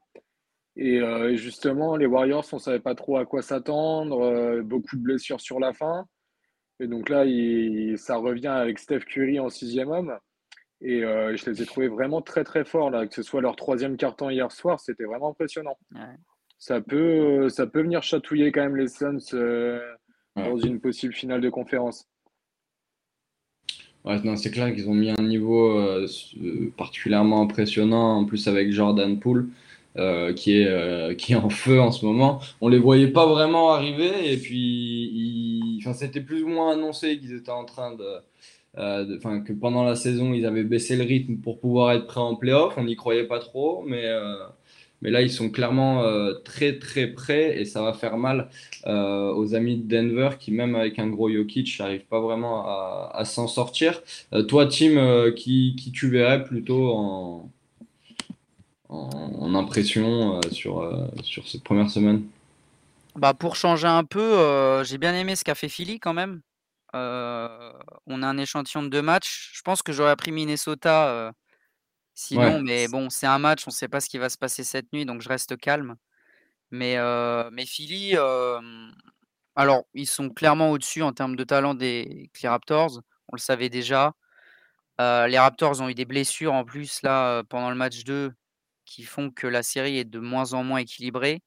Euh, 0.78 1.30
et, 1.30 1.36
justement, 1.36 1.96
les 1.96 2.06
Warriors, 2.06 2.46
on 2.52 2.56
ne 2.56 2.60
savait 2.60 2.78
pas 2.78 2.94
trop 2.94 3.16
à 3.16 3.26
quoi 3.26 3.42
s'attendre, 3.42 4.20
euh, 4.20 4.62
beaucoup 4.62 4.94
de 4.94 5.02
blessures 5.02 5.40
sur 5.40 5.58
la 5.58 5.72
fin. 5.72 6.06
Et 6.78 6.86
donc 6.86 7.08
là, 7.08 7.24
ça 7.96 8.16
revient 8.18 8.46
avec 8.48 8.78
Steph 8.78 9.00
Curry 9.00 9.40
en 9.40 9.48
sixième 9.48 9.90
homme. 9.90 10.16
Et 10.82 11.00
je 11.00 11.50
les 11.50 11.62
ai 11.62 11.64
trouvés 11.64 11.88
vraiment 11.88 12.20
très 12.20 12.44
très 12.44 12.66
forts, 12.66 12.90
là, 12.90 13.06
que 13.06 13.14
ce 13.14 13.22
soit 13.22 13.40
leur 13.40 13.56
troisième 13.56 13.96
carton 13.96 14.28
hier 14.28 14.52
soir, 14.52 14.78
c'était 14.78 15.04
vraiment 15.04 15.30
impressionnant. 15.30 15.78
Ça, 16.58 16.82
peut, 16.82 17.48
ça 17.48 17.66
peut 17.66 17.80
venir 17.80 18.02
chatouiller 18.02 18.52
quand 18.52 18.60
même 18.60 18.76
les 18.76 18.88
Suns 18.88 19.16
dans 20.36 20.58
une 20.58 20.80
possible 20.80 21.14
finale 21.14 21.40
de 21.40 21.50
conférence 21.50 22.06
c'est 24.36 24.50
clair 24.50 24.72
qu'ils 24.74 24.88
ont 24.88 24.94
mis 24.94 25.10
un 25.10 25.22
niveau 25.22 25.78
euh, 25.78 26.06
euh, 26.42 26.72
particulièrement 26.76 27.42
impressionnant, 27.42 28.18
en 28.18 28.24
plus 28.24 28.46
avec 28.48 28.70
Jordan 28.72 29.18
Poole, 29.18 29.48
euh, 29.96 30.32
qui, 30.32 30.52
est, 30.60 31.16
qui 31.16 31.32
est 31.32 31.36
en 31.36 31.50
feu 31.50 31.80
en 31.80 31.90
ce 31.90 32.04
moment. 32.04 32.40
On 32.60 32.68
les 32.68 32.78
voyait 32.78 33.08
pas 33.08 33.26
vraiment 33.26 33.72
arriver, 33.72 34.32
et 34.32 34.36
puis 34.36 35.78
enfin, 35.80 35.92
c'était 35.92 36.20
plus 36.20 36.42
ou 36.42 36.48
moins 36.48 36.72
annoncé 36.72 37.18
qu'ils 37.18 37.34
étaient 37.34 37.50
en 37.50 37.64
train 37.64 37.94
de, 37.96 39.16
enfin 39.16 39.40
que 39.40 39.52
pendant 39.52 39.84
la 39.84 39.96
saison 39.96 40.34
ils 40.34 40.44
avaient 40.44 40.64
baissé 40.64 40.96
le 40.96 41.04
rythme 41.04 41.36
pour 41.38 41.58
pouvoir 41.58 41.92
être 41.92 42.06
prêts 42.06 42.20
en 42.20 42.36
playoff. 42.36 42.74
On 42.76 42.84
n'y 42.84 42.96
croyait 42.96 43.26
pas 43.26 43.40
trop, 43.40 43.82
mais 43.86 44.04
mais 45.02 45.10
là, 45.10 45.22
ils 45.22 45.30
sont 45.30 45.50
clairement 45.50 46.02
euh, 46.02 46.34
très 46.44 46.78
très 46.78 47.06
près 47.06 47.60
et 47.60 47.64
ça 47.64 47.82
va 47.82 47.92
faire 47.92 48.16
mal 48.16 48.48
euh, 48.86 49.32
aux 49.34 49.54
amis 49.54 49.76
de 49.76 49.88
Denver 49.88 50.30
qui, 50.38 50.52
même 50.52 50.74
avec 50.74 50.98
un 50.98 51.08
gros 51.08 51.30
Jokic, 51.30 51.78
n'arrivent 51.78 52.06
pas 52.06 52.20
vraiment 52.20 52.66
à, 52.66 53.24
s'en 53.24 53.46
sortir. 53.46 54.00
Euh, 54.32 54.42
toi, 54.42 54.66
Tim, 54.66 55.30
qui, 55.32 55.76
qui, 55.76 55.92
tu 55.92 56.08
verrais 56.08 56.44
plutôt 56.44 56.92
en, 56.94 57.50
en, 58.88 59.54
impression 59.54 60.40
sur, 60.50 61.08
sur 61.22 61.46
cette 61.48 61.62
première 61.62 61.90
semaine? 61.90 62.24
Bah 63.14 63.32
pour 63.32 63.56
changer 63.56 63.86
un 63.86 64.04
peu, 64.04 64.82
j'ai 64.84 64.98
bien 64.98 65.14
aimé 65.14 65.36
ce 65.36 65.44
qu'a 65.44 65.54
fait 65.54 65.68
Philly 65.68 65.98
quand 65.98 66.14
même. 66.14 66.40
on 66.92 66.98
a 68.22 68.26
un 68.26 68.38
échantillon 68.38 68.82
de 68.82 68.88
deux 68.88 69.02
matchs. 69.02 69.52
Je 69.54 69.62
pense 69.62 69.82
que 69.82 69.92
j'aurais 69.92 70.16
pris 70.16 70.32
Minnesota 70.32 71.32
Sinon, 72.18 72.62
mais 72.62 72.88
bon, 72.88 73.10
c'est 73.10 73.26
un 73.26 73.38
match, 73.38 73.64
on 73.66 73.70
ne 73.70 73.74
sait 73.74 73.88
pas 73.88 74.00
ce 74.00 74.08
qui 74.08 74.16
va 74.16 74.30
se 74.30 74.38
passer 74.38 74.64
cette 74.64 74.90
nuit, 74.94 75.04
donc 75.04 75.20
je 75.20 75.28
reste 75.28 75.58
calme. 75.58 75.96
Mais, 76.70 76.96
mais 77.52 77.66
Philly, 77.66 78.16
alors, 79.54 79.84
ils 79.94 80.06
sont 80.06 80.30
clairement 80.30 80.70
au-dessus 80.70 81.02
en 81.02 81.12
termes 81.12 81.36
de 81.36 81.44
talent 81.44 81.74
des, 81.74 82.30
Raptors. 82.42 83.02
On 83.28 83.36
le 83.36 83.40
savait 83.40 83.68
déjà. 83.68 84.14
les 84.98 85.38
Raptors 85.38 85.82
ont 85.82 85.90
eu 85.90 85.94
des 85.94 86.06
blessures 86.06 86.54
en 86.54 86.64
plus 86.64 87.02
là 87.02 87.42
pendant 87.44 87.68
le 87.70 87.76
match 87.76 88.04
2 88.04 88.32
qui 88.86 89.02
font 89.02 89.30
que 89.30 89.46
la 89.46 89.62
série 89.62 89.98
est 89.98 90.04
de 90.04 90.18
moins 90.18 90.54
en 90.54 90.64
moins 90.64 90.78
équilibrée. 90.78 91.42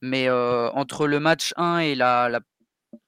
Mais 0.00 0.30
entre 0.30 1.08
le 1.08 1.18
match 1.18 1.54
1 1.56 1.80
et 1.80 1.94
la, 1.96 2.40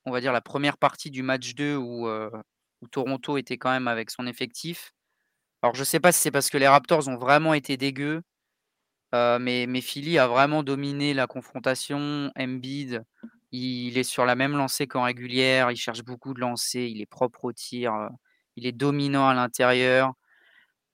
on 0.06 0.10
va 0.10 0.20
dire 0.20 0.32
la 0.32 0.40
première 0.40 0.76
partie 0.76 1.12
du 1.12 1.22
match 1.22 1.54
2 1.54 1.76
où, 1.76 2.08
où 2.08 2.88
Toronto 2.88 3.36
était 3.36 3.58
quand 3.58 3.70
même 3.70 3.86
avec 3.86 4.10
son 4.10 4.26
effectif, 4.26 4.92
alors 5.62 5.74
je 5.74 5.84
sais 5.84 6.00
pas 6.00 6.12
si 6.12 6.20
c'est 6.20 6.30
parce 6.30 6.50
que 6.50 6.58
les 6.58 6.68
Raptors 6.68 7.08
ont 7.08 7.16
vraiment 7.16 7.54
été 7.54 7.76
dégueux, 7.76 8.22
mais 9.12 9.66
mais 9.68 9.80
Philly 9.80 10.18
a 10.18 10.26
vraiment 10.26 10.62
dominé 10.62 11.14
la 11.14 11.26
confrontation. 11.26 12.30
Embiid, 12.38 13.02
il 13.52 13.98
est 13.98 14.04
sur 14.04 14.24
la 14.24 14.34
même 14.34 14.56
lancée 14.56 14.86
qu'en 14.86 15.02
régulière, 15.04 15.70
il 15.70 15.76
cherche 15.76 16.02
beaucoup 16.02 16.34
de 16.34 16.40
lancers, 16.40 16.88
il 16.88 17.00
est 17.00 17.06
propre 17.06 17.44
au 17.44 17.52
tir, 17.52 17.92
il 18.56 18.66
est 18.66 18.72
dominant 18.72 19.28
à 19.28 19.34
l'intérieur. 19.34 20.12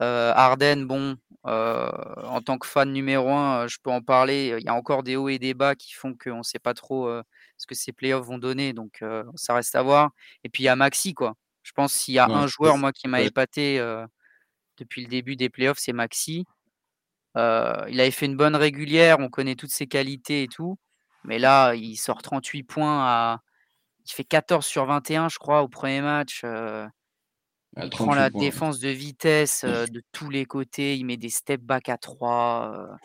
Harden, 0.00 0.84
bon, 0.86 1.16
en 1.44 2.40
tant 2.44 2.58
que 2.58 2.66
fan 2.66 2.92
numéro 2.92 3.30
un, 3.30 3.66
je 3.66 3.78
peux 3.82 3.90
en 3.90 4.02
parler, 4.02 4.56
il 4.58 4.64
y 4.64 4.68
a 4.68 4.74
encore 4.74 5.02
des 5.02 5.16
hauts 5.16 5.28
et 5.28 5.38
des 5.38 5.54
bas 5.54 5.74
qui 5.74 5.92
font 5.94 6.14
qu'on 6.14 6.38
ne 6.38 6.42
sait 6.42 6.58
pas 6.58 6.74
trop, 6.74 7.08
ce 7.56 7.66
que 7.66 7.74
ces 7.74 7.92
playoffs 7.92 8.26
vont 8.26 8.38
donner, 8.38 8.72
donc 8.72 9.02
ça 9.36 9.54
reste 9.54 9.74
à 9.74 9.82
voir 9.82 10.10
et 10.44 10.48
puis 10.48 10.64
il 10.64 10.66
y 10.66 10.68
a 10.68 10.76
Maxi, 10.76 11.14
quoi. 11.14 11.34
Je 11.62 11.72
pense 11.72 11.92
s'il 11.92 12.14
y 12.14 12.18
a 12.18 12.26
un 12.26 12.46
joueur, 12.46 12.78
moi, 12.78 12.92
qui 12.92 13.08
m'a 13.08 13.22
épaté, 13.22 13.80
depuis 14.76 15.02
le 15.02 15.08
début 15.08 15.36
des 15.36 15.48
playoffs, 15.48 15.78
c'est 15.78 15.92
Maxi. 15.92 16.44
il 17.34 17.40
avait 18.00 18.10
fait 18.10 18.26
une 18.26 18.36
bonne 18.36 18.56
régulière, 18.56 19.18
on 19.20 19.28
connaît 19.28 19.56
toutes 19.56 19.70
ses 19.70 19.86
qualités 19.86 20.42
et 20.42 20.48
tout. 20.48 20.78
Mais 21.24 21.38
là, 21.38 21.74
il 21.74 21.96
sort 21.96 22.22
38 22.22 22.62
points 22.62 23.04
à. 23.04 23.40
Il 24.08 24.12
fait 24.12 24.24
14 24.24 24.64
sur 24.64 24.86
21, 24.86 25.28
je 25.28 25.38
crois, 25.38 25.62
au 25.62 25.68
premier 25.68 26.00
match. 26.00 26.44
il 27.76 27.90
prend 27.90 28.14
la 28.14 28.30
défense 28.30 28.78
de 28.78 28.88
vitesse 28.88 29.64
de 29.64 30.02
tous 30.12 30.30
les 30.30 30.44
côtés. 30.46 30.96
Il 30.96 31.04
met 31.04 31.16
des 31.16 31.28
step 31.28 31.60
back 31.60 31.88
à 31.88 31.98
3. 31.98 32.96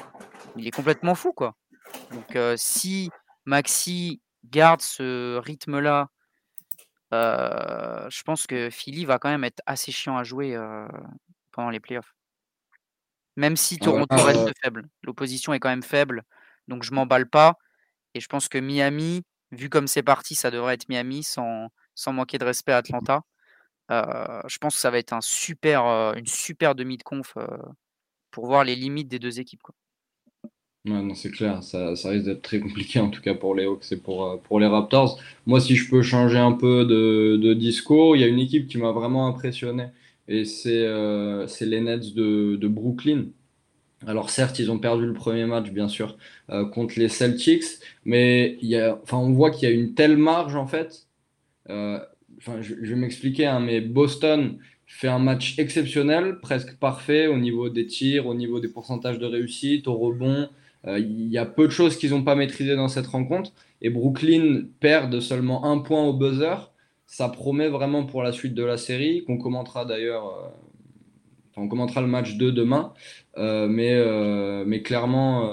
il 0.58 0.68
est 0.68 0.72
complètement 0.72 1.16
fou, 1.16 1.34
quoi. 1.34 1.56
Donc, 2.12 2.38
si 2.58 3.10
Maxi 3.46 4.22
garde 4.46 4.82
ce 4.82 5.40
rythme-là, 5.40 6.10
je 7.12 8.22
pense 8.24 8.46
que 8.46 8.70
Philly 8.70 9.06
va 9.06 9.18
quand 9.18 9.30
même 9.30 9.44
être 9.44 9.64
assez 9.66 9.92
chiant 9.92 10.18
à 10.18 10.24
jouer 10.24 10.56
pendant 11.52 11.70
les 11.70 11.80
playoffs. 11.80 12.14
Même 13.38 13.56
si 13.56 13.78
ah 13.82 13.86
Toronto 13.86 14.16
reste 14.16 14.52
faible. 14.62 14.88
L'opposition 15.04 15.54
est 15.54 15.60
quand 15.60 15.70
même 15.70 15.84
faible, 15.84 16.24
donc 16.68 16.84
je 16.84 16.94
m'emballe 16.94 17.30
pas. 17.30 17.58
Et 18.14 18.20
je 18.20 18.28
pense 18.28 18.50
que 18.50 18.58
Miami, 18.58 19.24
vu 19.52 19.70
comme 19.70 19.88
c'est 19.88 20.04
parti, 20.04 20.36
ça 20.36 20.52
devrait 20.52 20.74
être 20.74 20.90
Miami 20.90 21.24
sans, 21.24 21.70
sans 21.96 22.14
manquer 22.14 22.38
de 22.38 22.46
respect 22.46 22.74
à 22.74 22.78
Atlanta. 22.78 23.22
je 23.90 24.58
pense 24.60 24.76
que 24.76 24.82
ça 24.82 24.92
va 24.92 25.00
être 25.00 25.14
un 25.14 25.22
super, 25.22 25.86
une 26.16 26.26
super 26.26 26.76
demi 26.76 26.98
de 26.98 27.04
conf 27.04 27.36
pour 28.32 28.48
voir 28.48 28.64
les 28.64 28.76
limites 28.76 29.08
des 29.08 29.20
deux 29.20 29.40
équipes. 29.40 29.62
Quoi. 29.64 29.76
non, 30.86 31.16
c'est 31.16 31.32
clair, 31.32 31.64
ça, 31.64 31.96
ça 31.96 32.10
risque 32.10 32.26
d'être 32.26 32.42
très 32.42 32.60
compliqué 32.60 33.00
en 33.00 33.10
tout 33.10 33.22
cas 33.22 33.34
pour 33.34 33.56
les 33.56 33.66
Hawks 33.66 33.92
et 33.92 33.98
pour, 33.98 34.42
pour 34.42 34.60
les 34.60 34.68
Raptors. 34.68 35.22
Moi, 35.46 35.62
si 35.62 35.76
je 35.76 35.90
peux 35.90 36.02
changer 36.02 36.38
un 36.38 36.54
peu 36.54 36.86
de, 36.86 37.38
de 37.42 37.54
discours, 37.54 38.16
il 38.16 38.22
y 38.22 38.26
a 38.26 38.28
une 38.28 38.40
équipe 38.40 38.68
qui 38.68 38.78
m'a 38.78 38.92
vraiment 38.92 39.28
impressionné 39.28 39.88
et 40.28 40.44
euh, 40.68 41.48
c'est 41.48 41.66
les 41.66 41.82
Nets 41.82 42.14
de, 42.14 42.68
Brooklyn. 42.68 43.26
Alors 44.08 44.30
certes, 44.30 44.60
ils 44.60 44.72
ont 44.72 44.80
perdu 44.80 45.06
le 45.06 45.14
premier 45.14 45.46
match, 45.46 45.70
bien 45.72 45.88
sûr, 45.88 46.18
euh, 46.50 46.66
contre 46.66 46.98
les 46.98 47.10
Celtics, 47.10 47.66
mais 48.06 48.58
y 48.62 48.76
a, 48.76 49.00
enfin, 49.04 49.18
on 49.18 49.32
voit 49.32 49.52
qu'il 49.52 49.70
y 49.70 49.72
a 49.72 49.76
une 49.76 49.94
telle 49.94 50.18
marge, 50.18 50.56
en 50.56 50.68
fait. 50.68 51.08
Euh, 51.70 52.00
je, 52.62 52.74
vais 52.74 52.96
m'expliquer, 52.96 53.46
hein, 53.46 53.60
mais 53.60 53.82
Boston 53.82 54.58
fait 54.88 55.08
un 55.08 55.20
match 55.20 55.60
exceptionnel, 55.60 56.40
presque 56.42 56.76
parfait 56.78 57.28
au 57.28 57.38
niveau 57.38 57.70
des 57.70 57.86
tirs, 57.86 58.26
au 58.26 58.34
niveau 58.34 58.60
des 58.60 58.68
pourcentages 58.70 59.20
de 59.20 59.26
réussite, 59.26 59.88
au 59.88 59.96
rebond. 59.96 60.50
Il 60.88 61.28
y 61.28 61.38
a 61.38 61.46
peu 61.46 61.68
de 61.68 61.72
choses 61.72 61.96
qu'ils 61.96 62.10
n'ont 62.10 62.24
pas 62.24 62.36
maîtrisées 62.36 62.76
dans 62.76 62.88
cette 62.88 63.06
rencontre. 63.06 63.54
Et 63.82 63.92
Brooklyn 63.92 64.64
perd 64.80 65.20
seulement 65.20 65.66
un 65.66 65.78
point 65.80 66.04
au 66.04 66.14
buzzer 66.14 66.71
ça 67.12 67.28
promet 67.28 67.68
vraiment 67.68 68.06
pour 68.06 68.24
la 68.24 68.32
suite 68.32 68.54
de 68.54 68.64
la 68.64 68.78
série, 68.78 69.26
qu'on 69.26 69.38
commentera 69.38 69.84
d'ailleurs, 69.84 70.28
euh, 70.28 70.48
on 71.58 71.68
commentera 71.68 72.00
le 72.00 72.08
match 72.08 72.38
2 72.38 72.54
demain, 72.54 72.94
euh, 73.38 73.68
mais, 73.68 73.92
euh, 73.94 74.64
mais 74.66 74.82
clairement, 74.82 75.52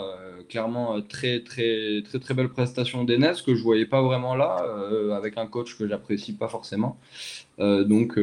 clairement 0.48 1.02
très, 1.02 1.40
très, 1.40 2.02
très, 2.04 2.20
très 2.20 2.32
belle 2.34 2.48
prestation 2.48 3.02
d'Enes 3.02 3.34
que 3.44 3.56
je 3.56 3.62
voyais 3.62 3.86
pas 3.86 4.00
vraiment 4.02 4.36
là, 4.36 4.64
avec 5.16 5.36
un 5.36 5.48
coach 5.48 5.76
que 5.76 5.88
j'apprécie 5.88 6.32
pas 6.32 6.46
forcément. 6.48 6.96
donc, 7.58 8.16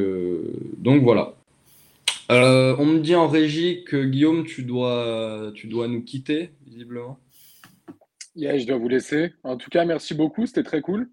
donc 0.78 1.04
voilà. 1.04 1.34
on 2.30 2.86
me 2.86 3.00
dit 3.00 3.16
en 3.16 3.28
régie 3.28 3.84
que 3.84 4.06
Guillaume, 4.06 4.46
tu 4.46 4.64
dois, 4.64 5.52
tu 5.54 5.68
dois 5.68 5.90
nous 5.90 6.02
quitter, 6.02 6.52
visiblement. 6.66 7.20
Yeah, 8.38 8.58
je 8.58 8.66
dois 8.66 8.78
vous 8.78 8.90
laisser. 8.90 9.34
En 9.44 9.58
tout 9.58 9.70
cas, 9.70 9.84
merci 9.84 10.14
beaucoup, 10.14 10.46
c'était 10.46 10.64
très 10.64 10.82
cool. 10.82 11.10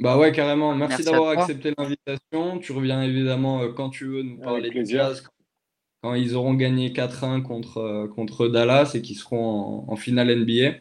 Bah 0.00 0.16
ouais, 0.16 0.32
carrément. 0.32 0.74
Merci, 0.74 1.04
d'avoir 1.04 1.38
accepté 1.38 1.72
l'invitation. 1.76 2.58
Tu 2.58 2.72
reviens 2.72 3.02
évidemment 3.02 3.62
euh, 3.62 3.68
quand 3.68 3.90
tu 3.90 4.06
veux 4.06 4.22
nous 4.22 4.38
parler 4.38 4.70
de 4.70 4.84
jazz 4.84 5.22
quand 6.02 6.14
ils 6.14 6.34
auront 6.34 6.54
gagné 6.54 6.90
4-1 6.90 7.42
contre, 7.42 7.78
euh, 7.78 8.08
contre 8.08 8.48
Dallas 8.48 8.92
et 8.94 9.02
qu'ils 9.02 9.16
seront 9.16 9.84
en, 9.86 9.96
finale 9.96 10.34
NBA. 10.34 10.76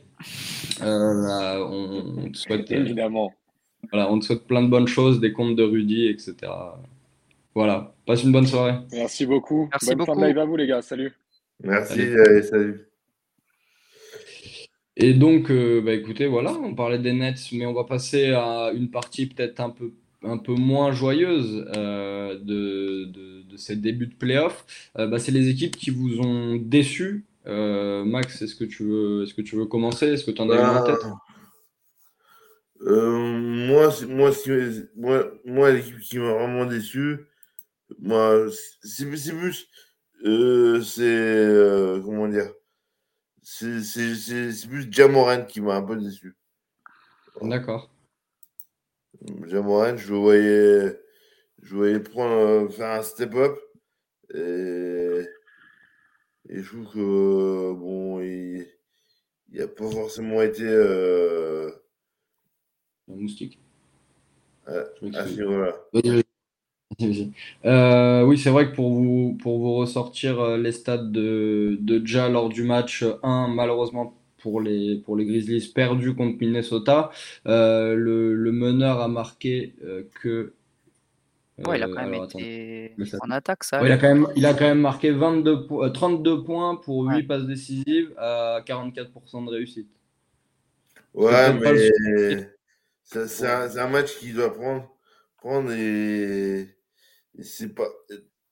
Euh, 0.81 1.65
on, 1.69 2.31
te 2.31 2.37
souhaite, 2.37 2.71
évidemment. 2.71 3.33
voilà, 3.91 4.09
on 4.09 4.19
te 4.19 4.25
souhaite 4.25 4.47
plein 4.47 4.63
de 4.63 4.69
bonnes 4.69 4.87
choses, 4.87 5.19
des 5.19 5.33
comptes 5.33 5.57
de 5.57 5.63
Rudy, 5.63 6.07
etc. 6.07 6.35
Voilà, 7.53 7.93
passe 8.05 8.23
une 8.23 8.31
bonne 8.31 8.47
soirée. 8.47 8.75
Merci 8.93 9.25
beaucoup. 9.25 9.67
Merci 9.71 9.95
bonne 9.95 10.05
fin 10.05 10.15
de 10.15 10.25
live 10.25 10.37
à 10.37 10.45
vous 10.45 10.55
les 10.55 10.67
gars. 10.67 10.81
Salut. 10.81 11.11
Merci, 11.61 11.99
et 11.99 12.41
salut. 12.43 12.88
Et 15.01 15.13
donc, 15.13 15.49
euh, 15.49 15.81
bah, 15.81 15.93
écoutez, 15.93 16.27
voilà, 16.27 16.51
on 16.51 16.75
parlait 16.75 16.99
des 16.99 17.13
Nets, 17.13 17.53
mais 17.53 17.65
on 17.65 17.73
va 17.73 17.85
passer 17.85 18.33
à 18.33 18.71
une 18.73 18.91
partie 18.91 19.27
peut-être 19.27 19.61
un 19.61 19.69
peu, 19.69 19.93
un 20.23 20.37
peu 20.37 20.53
moins 20.53 20.91
joyeuse 20.91 21.65
euh, 21.77 22.37
de, 22.37 23.05
de, 23.05 23.57
ces 23.57 23.77
débuts 23.77 24.07
de 24.07 24.15
playoff. 24.15 24.65
Euh, 24.97 25.07
bah, 25.07 25.17
c'est 25.17 25.31
les 25.31 25.47
équipes 25.47 25.77
qui 25.77 25.89
vous 25.89 26.19
ont 26.19 26.57
déçu. 26.57 27.25
Max, 27.45 28.41
est-ce 28.41 28.55
que 28.55 28.65
tu 28.65 28.83
veux, 28.83 29.23
est-ce 29.23 29.33
que 29.33 29.41
tu 29.41 29.55
veux 29.55 29.65
commencer? 29.65 30.07
Est-ce 30.07 30.25
que 30.25 30.31
tu 30.31 30.41
en 30.41 30.49
as 30.49 30.55
une 30.55 30.77
en 30.77 30.83
tête? 30.83 31.03
moi, 32.81 33.89
moi, 34.07 34.31
moi, 34.95 35.31
moi 35.45 35.71
l'équipe 35.71 35.99
qui 35.99 36.19
m'a 36.19 36.33
vraiment 36.33 36.65
déçu, 36.65 37.17
moi, 37.99 38.45
c'est 38.83 39.09
plus, 39.09 39.67
c'est 40.83 42.01
comment 42.05 42.27
dire, 42.27 42.51
c'est 43.51 44.67
plus 44.67 44.91
Jamoran 44.91 45.45
qui 45.45 45.59
m'a 45.59 45.75
un 45.75 45.81
peu 45.81 45.95
déçu. 45.95 46.35
D'accord. 47.41 47.91
Jamoran, 49.47 49.97
je 49.97 50.13
voyais, 50.13 51.01
je 51.61 51.75
voyais 51.75 51.99
prendre, 51.99 52.71
faire 52.71 52.99
un 52.99 53.01
step-up. 53.01 53.57
Et, 54.33 55.25
et, 56.49 56.61
je 56.61 56.69
trouve 56.69 56.93
que, 56.93 57.73
bon, 57.73 58.21
il 58.21 58.67
n'a 59.51 59.67
pas 59.67 59.89
forcément 59.89 60.41
été. 60.43 60.63
Euh... 60.63 61.71
Un 63.09 63.15
moustique. 63.15 63.59
à 64.67 64.85
ce 65.01 65.41
niveau-là. 65.41 65.75
Euh, 67.65 68.23
oui, 68.23 68.37
c'est 68.37 68.49
vrai 68.49 68.69
que 68.69 68.75
pour 68.75 68.91
vous, 68.91 69.37
pour 69.41 69.59
vous 69.59 69.75
ressortir 69.75 70.39
euh, 70.39 70.57
les 70.57 70.71
stats 70.71 70.97
de, 70.97 71.77
de 71.79 72.05
Ja 72.05 72.29
lors 72.29 72.49
du 72.49 72.63
match 72.63 73.05
1, 73.23 73.47
malheureusement 73.49 74.15
pour 74.39 74.59
les, 74.61 74.97
pour 75.05 75.15
les 75.15 75.25
Grizzlies 75.25 75.71
perdus 75.73 76.15
contre 76.15 76.37
Minnesota, 76.39 77.11
euh, 77.45 77.93
le, 77.95 78.33
le, 78.33 78.51
meneur 78.51 79.01
a 79.01 79.07
marqué 79.07 79.75
que 80.21 80.53
Ouais, 81.67 81.77
il 81.77 81.83
a 81.83 81.87
quand 81.87 82.07
même 82.07 82.23
été 82.23 82.95
en 83.21 83.31
attaque, 83.31 83.65
ça. 83.65 83.81
il, 83.85 83.91
a 83.91 83.97
quand 83.97 84.07
même, 84.07 84.27
il 84.37 84.45
a 84.45 84.53
quand 84.53 84.65
même 84.65 84.79
marqué 84.79 85.11
22 85.11 85.67
32 85.93 86.43
points 86.43 86.77
pour 86.77 87.03
8 87.03 87.23
passes 87.23 87.45
décisives 87.45 88.13
à 88.17 88.61
44% 88.65 89.45
de 89.45 89.49
réussite. 89.49 89.89
Ouais, 91.13 91.53
mais 91.53 92.49
c'est 93.03 93.45
un, 93.45 93.87
match 93.87 94.17
qu'il 94.19 94.35
doit 94.35 94.53
prendre, 94.53 94.89
prendre 95.37 95.69
et, 95.73 96.69
c'est 97.43 97.73
pas 97.73 97.89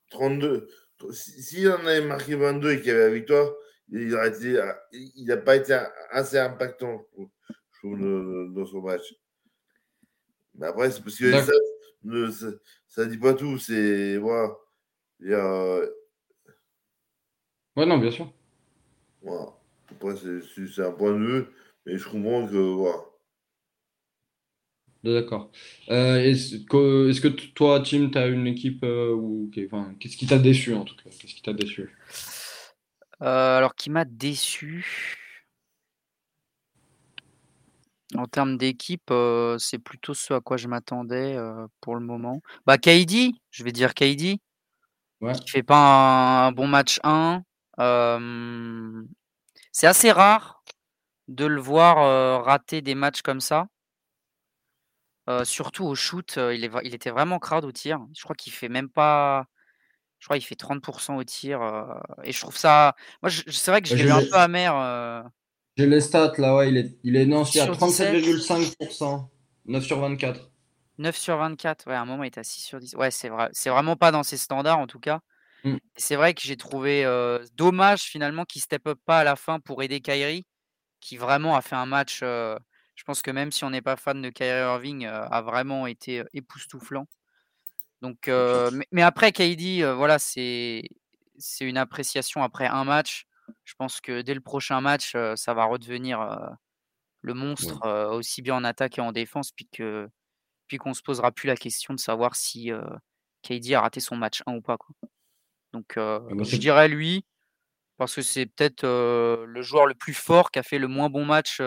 32. 0.09 0.67
S'il 1.11 1.69
en 1.69 1.85
avait 1.85 2.05
marqué 2.05 2.35
22 2.35 2.71
et 2.71 2.77
qu'il 2.77 2.88
y 2.88 2.91
avait 2.91 3.07
la 3.07 3.13
victoire, 3.13 3.53
il 3.89 5.25
n'a 5.25 5.38
pas 5.38 5.55
été 5.55 5.79
assez 6.09 6.38
impactant, 6.38 7.05
je 7.17 7.79
trouve, 7.79 8.53
dans 8.53 8.65
son 8.65 8.81
match. 8.81 9.13
Mais 10.55 10.67
après, 10.67 10.91
c'est 10.91 11.03
parce 11.03 11.17
que 11.17 11.31
ça, 11.31 11.51
ne, 12.03 12.29
ça, 12.88 13.05
dit 13.05 13.17
pas 13.17 13.33
tout. 13.33 13.57
C'est. 13.59 14.17
Voilà. 14.17 14.55
Euh, 15.23 15.88
ouais, 17.75 17.85
non, 17.85 17.97
bien 17.97 18.11
sûr. 18.11 18.31
Voilà. 19.21 19.53
Après, 19.91 20.15
c'est 20.15 20.83
un 20.83 20.91
point 20.91 21.13
de 21.13 21.23
vue, 21.23 21.45
mais 21.85 21.97
je 21.97 22.09
comprends 22.09 22.47
que. 22.47 22.55
Voilà. 22.55 23.03
D'accord. 25.14 25.51
Euh, 25.89 26.18
est-ce 26.18 26.58
que, 26.58 27.10
est 27.10 27.22
que, 27.22 27.28
toi, 27.30 27.80
Tim, 27.80 28.10
tu 28.10 28.18
as 28.18 28.28
une 28.28 28.47
équipe 28.47 28.84
euh, 28.84 29.14
ou 29.14 29.49
qu'est-ce 29.53 30.18
qui 30.18 30.28
t'a 30.28 30.38
déçu 30.38 30.74
en 30.74 30.84
tout 30.84 30.95
cas? 30.95 31.10
Qu'est-ce 31.10 31.34
qui 31.34 31.41
t'a 31.41 31.53
déçu? 31.53 31.95
Alors, 33.20 33.76
qui 33.76 33.89
m'a 33.89 34.03
déçu? 34.05 35.16
En 38.16 38.26
termes 38.26 38.58
d'équipe, 38.58 39.12
c'est 39.60 39.80
plutôt 39.80 40.14
ce 40.14 40.34
à 40.34 40.41
quoi 40.41 40.58
je 40.58 40.68
m'attendais, 40.68 41.38
pour 41.82 41.95
le 41.95 42.01
moment. 42.01 42.41
Bah, 42.66 42.78
KD, 42.78 43.32
je 43.51 43.64
vais 43.64 43.72
dire 43.72 43.93
KD. 43.93 44.39
Ouais. 45.20 45.34
Qui 45.34 45.49
fait 45.49 45.64
pas 45.64 46.47
un 46.47 46.51
bon 46.51 46.68
match 46.68 46.99
1. 47.03 47.43
c'est 49.72 49.88
assez 49.88 50.12
rare 50.12 50.64
de 51.28 51.45
le 51.45 51.60
voir, 51.60 52.43
rater 52.43 52.82
des 52.82 52.95
matchs 52.95 53.22
comme 53.22 53.41
ça. 53.41 53.68
Surtout 55.43 55.86
au 55.86 55.95
shoot, 55.95 56.38
il 56.38 56.69
il 56.84 56.95
était 56.95 57.11
vraiment 57.11 57.39
crade 57.39 57.65
au 57.65 57.71
tir. 57.71 57.99
Je 58.15 58.23
crois 58.23 58.36
qu'il 58.36 58.53
fait 58.53 58.69
même 58.69 58.89
pas 58.89 59.45
je 60.19 60.25
crois 60.25 60.38
qu'il 60.38 60.47
fait 60.47 60.55
30% 60.55 61.15
au 61.17 61.23
tir, 61.23 61.61
et 62.23 62.32
je 62.32 62.39
trouve 62.39 62.57
ça 62.57 62.95
moi 63.21 63.32
c'est 63.32 63.71
vrai 63.71 63.82
que 63.82 63.88
je 63.88 63.95
l'ai 63.95 64.09
un 64.09 64.21
peu 64.21 64.36
amer, 64.36 65.23
j'ai 65.78 65.86
les 65.86 66.01
stats 66.01 66.34
là, 66.39 66.55
ouais, 66.55 66.69
il 66.69 66.78
est, 66.78 66.97
il 67.03 67.15
est 67.15 67.28
non, 67.28 67.41
à 67.41 67.45
37,5%. 67.45 69.30
9 69.65 69.84
sur 69.84 69.99
24. 69.99 70.49
9 70.97 71.15
sur 71.15 71.38
24, 71.38 71.88
ouais, 71.88 71.93
à 71.93 72.01
un 72.01 72.05
moment 72.05 72.23
il 72.23 72.28
était 72.28 72.39
à 72.39 72.43
6 72.43 72.61
sur 72.61 72.80
10. 72.80 72.95
Ouais, 72.95 73.11
c'est 73.11 73.30
vrai, 73.30 73.49
c'est 73.53 73.69
vraiment 73.69 73.95
pas 73.95 74.11
dans 74.11 74.23
ses 74.23 74.38
standards 74.38 74.80
en 74.80 74.88
tout 74.88 74.99
cas. 74.99 75.19
Mm. 75.63 75.75
C'est 75.95 76.15
vrai 76.15 76.34
que 76.34 76.41
j'ai 76.41 76.57
trouvé 76.57 77.05
euh, 77.05 77.45
dommage 77.53 78.01
finalement 78.01 78.43
qu'il 78.43 78.61
step 78.61 78.88
up 78.88 78.97
pas 79.05 79.19
à 79.19 79.23
la 79.23 79.36
fin 79.36 79.59
pour 79.59 79.84
aider 79.84 80.01
Kyrie, 80.01 80.47
qui 80.99 81.15
vraiment 81.15 81.55
a 81.55 81.61
fait 81.61 81.75
un 81.75 81.86
match. 81.86 82.21
Euh, 82.23 82.57
je 82.98 83.04
pense 83.04 83.22
que 83.22 83.32
même 83.32 83.52
si 83.52 83.64
on 83.64 83.70
n'est 83.70 83.82
pas 83.82 83.95
fan 83.95 84.22
de 84.22 84.30
Kyrie 84.30 84.60
Irving, 84.60 85.06
euh, 85.06 85.28
a 85.30 85.41
vraiment 85.41 85.88
été 85.88 86.24
époustouflant. 86.34 87.08
Donc, 88.02 88.28
mais, 88.28 88.88
mais, 88.91 89.02
après 89.02 89.32
KD, 89.32 89.84
voilà, 89.95 90.20
c'est 90.20 90.84
c'est 91.39 91.66
une 91.66 91.78
appréciation 91.78 92.43
après 92.43 92.68
un 92.68 92.84
match. 92.84 93.26
Je 93.64 93.74
pense 93.76 94.02
que 94.02 94.22
dès 94.22 94.34
le 94.34 94.41
prochain 94.41 94.82
match, 94.82 95.16
ça 95.36 95.54
va 95.54 95.66
redevenir 95.66 96.20
le 97.22 97.34
monstre, 97.34 97.88
aussi 98.12 98.43
bien 98.43 98.56
en 98.56 98.64
attaque 98.64 99.00
et 99.00 99.02
en 99.02 99.12
défense, 99.12 99.52
puis 99.52 99.68
que 99.72 100.08
puis 100.68 100.78
qu'on 100.78 100.93
se 100.93 101.02
posera 101.02 101.32
plus 101.32 101.48
la 101.48 101.56
question 101.56 101.95
de 101.95 102.00
savoir 102.00 102.36
si 102.36 102.72
KD 103.41 103.74
a 103.74 103.82
raté 103.82 104.00
son 104.00 104.16
match 104.16 104.43
1 104.45 104.54
ou 104.54 104.62
pas. 104.62 104.78
Quoi. 104.78 104.93
Donc 105.74 105.93
ah 105.98 106.20
bah, 106.30 106.43
je 106.43 106.58
dirais 106.58 106.89
lui, 106.89 107.26
parce 107.98 108.14
que 108.14 108.22
c'est 108.22 108.45
peut-être 108.45 108.84
le 108.86 109.62
joueur 109.64 109.88
le 109.88 109.95
plus 109.95 110.14
fort 110.14 110.52
qui 110.52 110.60
a 110.60 110.64
fait 110.64 110.78
le 110.78 110.88
moins 110.88 111.10
bon 111.10 111.26
match 111.26 111.62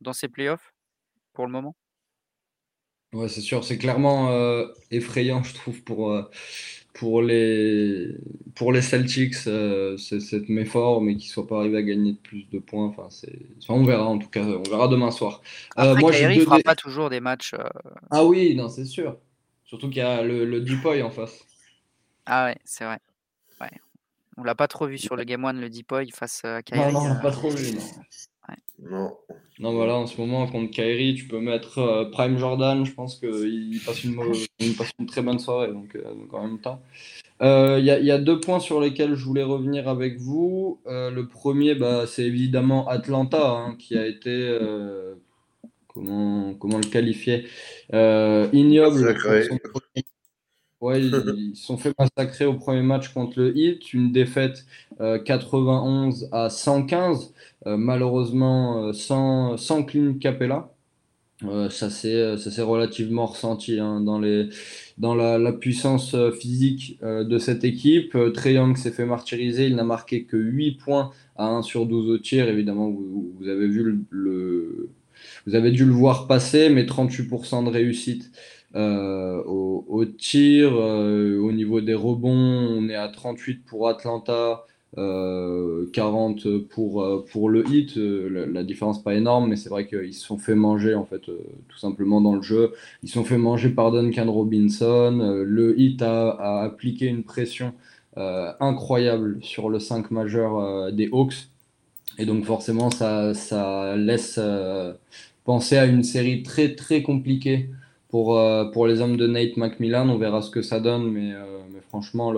dans 0.00 0.12
ses 0.12 0.28
playoffs 0.28 0.72
pour 1.32 1.46
le 1.46 1.52
moment? 1.52 1.76
Ouais, 3.14 3.28
c'est 3.28 3.40
sûr, 3.40 3.64
c'est 3.64 3.78
clairement 3.78 4.30
effrayant, 4.90 5.42
je 5.42 5.54
trouve, 5.54 5.82
pour, 5.82 6.14
pour 6.92 7.22
les, 7.22 8.08
pour 8.54 8.70
les 8.70 8.82
Celtics, 8.82 9.46
euh, 9.46 9.96
cette 9.96 10.48
méforme 10.50 11.06
mais 11.06 11.16
qu'ils 11.16 11.28
ne 11.28 11.32
soient 11.32 11.46
pas 11.46 11.60
arrivés 11.60 11.78
à 11.78 11.82
gagner 11.82 12.12
de 12.12 12.18
plus 12.18 12.44
de 12.50 12.58
points. 12.58 12.86
Enfin, 12.86 13.08
on 13.70 13.84
verra 13.84 14.04
en 14.04 14.18
tout 14.18 14.28
cas, 14.28 14.42
on 14.44 14.62
verra 14.62 14.88
demain 14.88 15.10
soir. 15.10 15.40
Euh, 15.78 15.92
Après, 15.92 16.00
moi, 16.02 16.12
Kyrie 16.12 16.38
ne 16.38 16.44
fera 16.44 16.58
pas 16.60 16.74
toujours 16.74 17.08
des 17.08 17.20
matchs. 17.20 17.54
Euh, 17.54 17.66
ah 18.10 18.24
oui, 18.24 18.54
non, 18.54 18.68
c'est 18.68 18.84
sûr. 18.84 19.16
Surtout 19.64 19.88
qu'il 19.88 19.98
y 19.98 20.00
a 20.02 20.22
le, 20.22 20.44
le 20.44 20.60
Deepoy 20.60 21.02
en 21.02 21.10
face. 21.10 21.46
Ah 22.26 22.46
ouais, 22.46 22.56
c'est 22.64 22.84
vrai. 22.84 22.98
Ouais. 23.60 23.70
On 24.36 24.44
l'a 24.44 24.54
pas 24.54 24.68
trop 24.68 24.86
vu 24.86 24.98
sur 24.98 25.16
le 25.16 25.24
Game 25.24 25.44
One, 25.44 25.60
le 25.60 25.70
Deepoy 25.70 26.10
face 26.10 26.44
à 26.44 26.62
Kyrie. 26.62 26.80
Non, 26.80 26.92
non, 26.92 27.00
on 27.00 27.14
l'a 27.14 27.20
pas 27.20 27.30
trop 27.30 27.50
vu. 27.50 27.74
Non. 27.74 27.82
Non. 28.80 29.16
Non, 29.58 29.72
voilà, 29.72 29.96
en 29.96 30.06
ce 30.06 30.20
moment, 30.20 30.46
contre 30.46 30.70
Kyrie, 30.70 31.14
tu 31.14 31.24
peux 31.24 31.40
mettre 31.40 31.78
euh, 31.78 32.04
Prime 32.10 32.38
Jordan. 32.38 32.84
Je 32.84 32.92
pense 32.92 33.16
qu'il 33.16 33.80
passe 33.84 34.04
une, 34.04 34.14
passe 34.78 34.90
une 35.00 35.06
très 35.06 35.22
bonne 35.22 35.40
soirée, 35.40 35.72
donc, 35.72 35.96
euh, 35.96 36.14
en 36.32 36.46
même 36.46 36.60
temps. 36.60 36.80
Euh, 37.42 37.78
il 37.80 37.84
y, 37.84 38.10
a 38.10 38.18
deux 38.18 38.40
points 38.40 38.60
sur 38.60 38.80
lesquels 38.80 39.14
je 39.14 39.24
voulais 39.24 39.42
revenir 39.42 39.88
avec 39.88 40.18
vous. 40.18 40.80
le 40.86 41.22
premier, 41.22 41.74
bah, 41.74 42.06
c'est 42.06 42.24
évidemment 42.24 42.88
Atlanta, 42.88 43.50
hein, 43.50 43.76
qui 43.78 43.96
a 43.96 44.06
été. 44.06 44.58
comment, 45.86 46.54
comment 46.54 46.78
le 46.78 46.88
qualifier? 46.88 47.46
Ignoble. 47.92 49.16
Ouais, 50.80 51.00
ils 51.36 51.56
se 51.56 51.64
sont 51.66 51.76
fait 51.76 51.92
massacrer 51.98 52.44
au 52.46 52.54
premier 52.54 52.82
match 52.82 53.08
contre 53.12 53.40
le 53.40 53.56
Heat, 53.56 53.92
une 53.92 54.12
défaite 54.12 54.64
91 55.24 56.28
à 56.32 56.50
115. 56.50 57.34
Euh, 57.66 57.76
malheureusement, 57.76 58.84
euh, 58.88 58.92
sans, 58.92 59.56
sans 59.56 59.82
Clint 59.82 60.14
Capella. 60.18 60.72
Euh, 61.44 61.70
ça 61.70 61.90
s'est 61.90 62.62
relativement 62.62 63.26
ressenti 63.26 63.78
hein, 63.78 64.00
dans, 64.00 64.18
les, 64.20 64.48
dans 64.98 65.14
la, 65.14 65.38
la 65.38 65.52
puissance 65.52 66.16
physique 66.40 66.98
de 67.02 67.38
cette 67.38 67.64
équipe. 67.64 68.16
Trey 68.34 68.54
Young 68.54 68.76
s'est 68.76 68.92
fait 68.92 69.06
martyriser, 69.06 69.66
il 69.68 69.76
n'a 69.76 69.84
marqué 69.84 70.24
que 70.24 70.36
8 70.36 70.78
points 70.78 71.12
à 71.36 71.46
1 71.48 71.62
sur 71.62 71.86
12 71.86 72.10
au 72.10 72.18
tir. 72.18 72.48
Évidemment, 72.48 72.90
vous, 72.90 73.32
vous 73.38 73.48
avez 73.48 73.68
vu 73.68 74.04
le, 74.10 74.90
vous 75.46 75.54
avez 75.54 75.70
dû 75.70 75.84
le 75.84 75.92
voir 75.92 76.26
passer, 76.26 76.70
mais 76.70 76.84
38% 76.84 77.64
de 77.64 77.70
réussite 77.70 78.30
euh, 78.74 79.42
au, 79.44 80.04
tir. 80.04 80.72
Euh, 80.74 81.38
au 81.40 81.52
niveau 81.52 81.80
des 81.80 81.94
rebonds, 81.94 82.30
on 82.30 82.88
est 82.88 82.94
à 82.94 83.08
38 83.08 83.64
pour 83.64 83.88
Atlanta, 83.88 84.64
40 84.94 86.46
euh, 86.46 86.66
pour, 86.70 87.24
pour 87.30 87.48
le 87.48 87.66
hit. 87.68 87.96
Euh, 87.96 88.46
la, 88.52 88.62
différence 88.64 89.02
pas 89.02 89.14
énorme, 89.14 89.48
mais 89.50 89.56
c'est 89.56 89.68
vrai 89.70 89.86
qu'ils 89.86 90.14
se 90.14 90.24
sont 90.26 90.38
fait 90.38 90.54
manger 90.54 90.94
en 90.94 91.04
fait 91.04 91.20
tout 91.20 91.78
simplement 91.78 92.20
dans 92.20 92.34
le 92.34 92.42
jeu. 92.42 92.72
Ils 93.02 93.08
se 93.08 93.14
sont 93.14 93.24
fait 93.24 93.38
manger 93.38 93.70
par 93.70 93.92
Duncan 93.92 94.30
Robinson. 94.30 95.44
le 95.44 95.78
hit 95.80 96.02
a, 96.02 96.62
appliqué 96.62 97.06
une 97.06 97.24
pression 97.24 97.72
incroyable 98.16 99.38
sur 99.42 99.70
le 99.70 99.78
5 99.78 100.10
majeur 100.10 100.92
des 100.92 101.08
Hawks. 101.12 101.48
Et 102.18 102.26
donc 102.26 102.44
forcément, 102.44 102.90
ça 102.90 103.96
laisse 103.96 104.40
penser 105.44 105.76
à 105.76 105.86
une 105.86 106.02
série 106.02 106.42
très 106.42 106.74
très 106.74 107.02
compliquée 107.02 107.70
pour, 108.08 108.40
pour 108.72 108.86
les 108.86 109.00
hommes 109.00 109.16
de 109.16 109.26
Nate 109.26 109.56
McMillan. 109.56 110.08
On 110.08 110.18
verra 110.18 110.42
ce 110.42 110.50
que 110.50 110.62
ça 110.62 110.80
donne, 110.80 111.10
mais 111.10 111.34
franchement, 111.88 112.34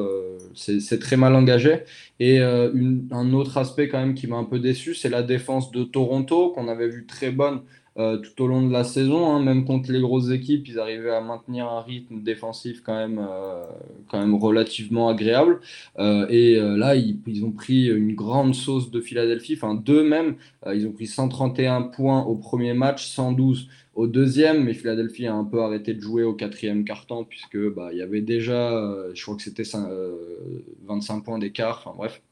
c'est 0.55 0.99
très 0.99 1.17
mal 1.17 1.35
engagé. 1.35 1.83
Et 2.19 2.41
euh, 2.41 2.71
un 3.11 3.33
autre 3.33 3.59
aspect 3.59 3.89
quand 3.89 3.99
même 3.99 4.15
qui 4.15 4.27
m'a 4.27 4.37
un 4.37 4.45
peu 4.45 4.59
déçu, 4.59 4.95
c'est 4.95 5.09
la 5.09 5.23
défense 5.23 5.71
de 5.71 5.85
Toronto, 5.85 6.51
qu'on 6.51 6.69
avait 6.69 6.89
vu 6.89 7.07
très 7.07 7.31
bonne 7.31 7.61
euh, 7.99 8.19
tout 8.19 8.45
au 8.45 8.47
long 8.47 8.67
de 8.67 8.73
la 8.73 8.85
saison. 8.85 9.31
Hein. 9.31 9.43
Même 9.43 9.65
contre 9.65 9.91
les 9.91 10.01
grosses 10.01 10.31
équipes, 10.31 10.69
ils 10.69 10.79
arrivaient 10.79 11.15
à 11.15 11.21
maintenir 11.21 11.69
un 11.69 11.83
rythme 11.83 12.23
défensif 12.23 12.83
quand 12.85 12.95
même, 12.95 13.19
euh, 13.19 13.65
quand 14.09 14.21
même 14.21 14.35
relativement 14.35 15.09
agréable. 15.09 15.61
et 15.99 16.57
là, 16.61 16.95
ils, 16.95 17.19
ils, 17.27 17.45
ont 17.45 17.53
pris 17.53 17.89
une 17.89 18.15
grande 18.15 18.55
sauce 18.55 18.91
de 18.91 19.01
Philadelphie, 19.01 19.55
enfin 19.55 19.75
deux 19.75 20.03
même. 20.03 20.37
ils 20.73 20.87
ont 20.87 20.93
pris 20.93 21.07
131 21.07 21.83
points 21.83 22.23
au 22.23 22.37
premier 22.37 22.75
match, 22.75 23.07
112 23.07 23.69
au 24.01 24.07
deuxième, 24.07 24.65
mais 24.65 24.73
Philadelphie 24.73 25.27
a 25.27 25.35
un 25.35 25.45
peu 25.45 25.61
arrêté 25.61 25.93
de 25.93 26.01
jouer 26.01 26.23
au 26.23 26.33
quatrième 26.33 26.85
quart-temps, 26.85 27.25
puisque 27.25 27.59
bah, 27.59 27.91
il 27.93 27.99
y 27.99 28.03
avait 28.03 28.23
déjà, 28.23 28.73
euh, 28.73 29.11
je 29.13 29.23
crois 29.23 29.37
que 29.37 29.43
c'était 29.43 29.63
25 29.63 31.17
euh, 31.17 31.21
points 31.21 31.39
d'écart, 31.39 31.83
enfin 31.85 31.95
bref. 31.95 32.23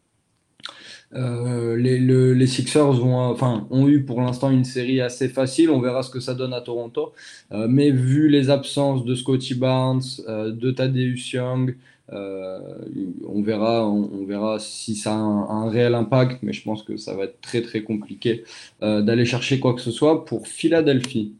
Euh, 1.14 1.76
les, 1.76 2.46
Sixers 2.46 3.04
ont, 3.04 3.16
enfin, 3.16 3.66
ont 3.70 3.86
eu 3.86 4.02
pour 4.02 4.22
l'instant 4.22 4.50
une 4.50 4.64
série 4.64 5.02
assez 5.02 5.28
facile. 5.28 5.68
On 5.70 5.80
verra 5.80 6.02
ce 6.02 6.08
que 6.08 6.20
ça 6.20 6.34
donne 6.34 6.54
à 6.54 6.62
Toronto. 6.62 7.12
mais 7.50 7.90
vu 7.90 8.28
les 8.28 8.48
absences 8.48 9.04
de 9.04 9.14
Scotty 9.14 9.54
Barnes, 9.54 10.02
de 10.26 10.70
Tadeusz 10.70 11.32
Young, 11.32 11.76
on, 12.10 13.42
verra, 13.42 13.86
on, 13.86 14.24
verra 14.24 14.58
si 14.58 14.96
ça 14.96 15.12
a 15.12 15.16
un, 15.16 15.68
réel 15.70 15.94
impact. 15.94 16.42
Mais 16.42 16.54
je 16.54 16.62
pense 16.62 16.82
que 16.82 16.96
ça 16.96 17.14
va 17.14 17.24
être 17.24 17.40
très 17.42 17.62
très 17.62 17.82
compliqué 17.82 18.44
d'aller 18.80 19.26
chercher 19.26 19.60
quoi 19.60 19.74
que 19.74 19.82
ce 19.82 19.90
soit 19.90 20.24
pour 20.24 20.48
Philadelphie. 20.48 21.34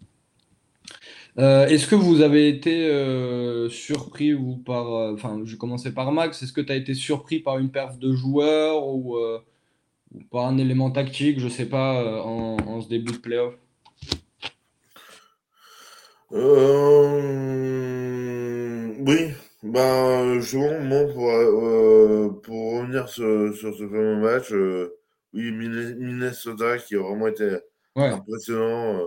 Est-ce 1.39 1.87
que 1.87 1.95
vous 1.95 2.21
avez 2.21 2.49
été 2.49 2.89
surpris 3.71 4.35
ou 4.35 4.57
par. 4.57 4.87
Enfin, 5.13 5.41
je 5.45 5.57
commençais 5.57 5.93
par 5.93 6.11
Max. 6.13 6.43
Est-ce 6.43 6.53
que 6.53 6.61
tu 6.61 6.73
as 6.73 6.77
été 6.77 6.95
surpris 6.95 7.39
par 7.41 7.59
une 7.59 7.71
perf 7.71 7.97
de 7.99 8.13
joueurs 8.13 8.87
ou, 8.89 9.17
par 10.31 10.47
un 10.47 10.59
élément 10.59 10.91
tactique, 10.91 11.39
je 11.41 11.49
sais 11.49 11.67
pas, 11.67 12.23
en, 12.25 12.57
en 12.57 12.81
ce 12.81 12.89
début 12.89 13.13
de 13.13 13.19
playoff? 13.19 13.55
Euh, 16.33 17.29
oui, 19.01 19.31
ben, 19.63 20.41
justement, 20.41 21.07
pour, 21.13 21.31
euh, 21.31 22.29
pour 22.43 22.73
revenir 22.81 23.09
sur, 23.09 23.55
sur 23.57 23.75
ce 23.77 23.89
fameux 23.89 24.17
match, 24.17 24.53
euh, 24.53 24.95
oui, 25.33 25.51
Minnesota 25.53 26.79
qui 26.79 26.97
a 26.97 27.01
vraiment 27.01 27.29
été 27.29 27.59
impressionnant. 27.97 29.01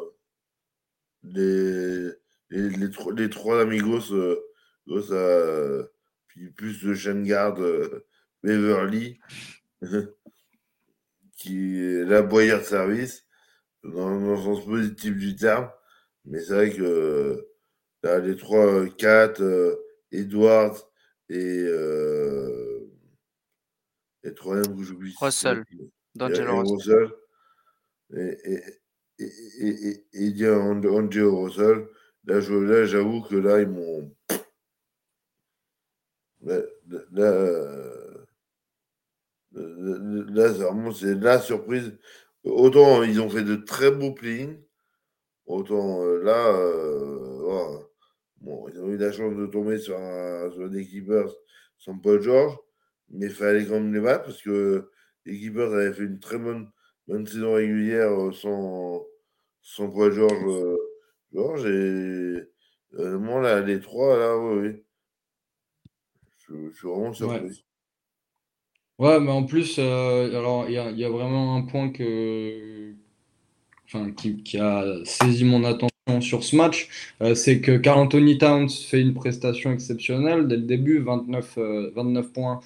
les, 1.24 2.12
les, 2.52 2.70
les, 2.70 2.88
les, 3.18 3.30
trois 3.30 3.62
amigos, 3.62 4.14
grâce 4.88 5.12
à 5.12 5.88
puis 6.28 6.50
plus 6.50 6.82
de 6.84 6.94
chaîne 6.94 7.24
garde 7.24 7.62
Beverly, 8.44 9.20
qui 11.36 11.80
est 11.80 12.06
la 12.06 12.22
boyère 12.22 12.60
de 12.60 12.64
service, 12.66 13.26
dans, 13.84 14.20
dans 14.20 14.32
le 14.32 14.38
sens 14.38 14.64
positif 14.66 15.18
du 15.18 15.36
terme. 15.36 15.70
Mais 16.26 16.40
c'est 16.40 16.54
vrai 16.54 16.72
que 16.72 17.48
là, 18.04 18.20
les 18.20 18.36
trois, 18.36 18.88
4, 18.88 19.42
euh, 19.42 19.76
Edwards 20.12 20.78
et, 21.30 21.64
euh, 21.66 22.92
et 24.24 24.34
troisième 24.34 24.78
que 24.78 24.84
j'oublie. 24.84 25.16
Russell. 25.20 25.66
D'Angelo 26.16 26.64
Russell. 26.64 27.10
Et, 28.16 28.38
et, 28.46 28.64
et, 29.20 30.06
et, 30.14 30.28
et, 30.28 30.46
Russell. 31.24 31.88
Là, 32.26 32.40
j'avoue 32.40 33.22
que 33.22 33.36
là, 33.36 33.62
ils 33.62 33.68
m'ont. 33.68 34.14
Là, 36.42 36.60
là, 37.12 37.32
là, 39.52 40.50
là 40.52 40.92
c'est 40.94 41.16
la 41.16 41.40
surprise. 41.40 41.98
Autant 42.44 43.04
ils 43.04 43.22
ont 43.22 43.30
fait 43.30 43.44
de 43.44 43.56
très 43.56 43.92
beaux 43.92 44.14
playing, 44.14 44.58
Autant 45.46 46.02
euh, 46.04 46.24
là, 46.24 46.48
euh, 46.56 47.80
bon, 48.40 48.68
ils 48.70 48.80
ont 48.80 48.88
eu 48.90 48.98
la 48.98 49.12
chance 49.12 49.36
de 49.36 49.46
tomber 49.48 49.80
sur 49.80 49.98
un, 49.98 50.50
sur 50.52 51.36
sans 51.78 51.98
Paul 51.98 52.22
George, 52.22 52.58
mais 53.10 53.26
il 53.26 53.32
fallait 53.32 53.66
quand 53.66 53.74
même 53.74 53.94
les 53.94 54.00
battre 54.00 54.26
parce 54.26 54.42
que 54.42 54.90
les 55.26 55.40
Keepers 55.40 55.74
avaient 55.74 55.94
fait 55.94 56.04
une 56.04 56.20
très 56.20 56.38
bonne, 56.38 56.72
bonne 57.08 57.28
saison 57.28 57.56
régulière 57.56 58.12
euh, 58.12 58.32
sans, 58.32 59.06
sans 59.62 59.90
Paul 59.90 60.14
George. 60.14 60.78
George 61.34 61.66
et 61.66 62.44
moi, 62.98 63.42
là, 63.42 63.62
les 63.62 63.80
trois, 63.80 64.18
là, 64.18 64.38
oui. 64.38 64.84
Je, 66.38 66.72
suis 66.72 66.88
vraiment 66.88 67.14
surpris. 67.14 67.64
Ouais. 69.00 69.20
mais 69.20 69.32
en 69.32 69.46
plus, 69.46 69.80
alors 69.80 70.66
il 70.70 70.72
y, 70.72 71.00
y, 71.00 71.06
a 71.06 71.10
vraiment 71.10 71.56
un 71.56 71.66
point 71.66 71.92
que, 71.92 72.94
qui, 74.18 74.58
a 74.58 75.06
saisi 75.06 75.46
mon 75.46 75.64
attention 75.64 75.91
sur 76.20 76.44
ce 76.44 76.56
match, 76.56 76.90
euh, 77.22 77.36
c'est 77.36 77.62
que 77.62 77.78
Carl 77.78 78.00
Anthony 78.00 78.38
Towns 78.38 78.70
fait 78.70 79.00
une 79.00 79.14
prestation 79.14 79.72
exceptionnelle 79.72 80.48
dès 80.48 80.58
le 80.58 80.64
début, 80.64 81.00
29, 81.00 81.58
29 81.96 82.26
euh, 82.26 82.30
points, 82.34 82.60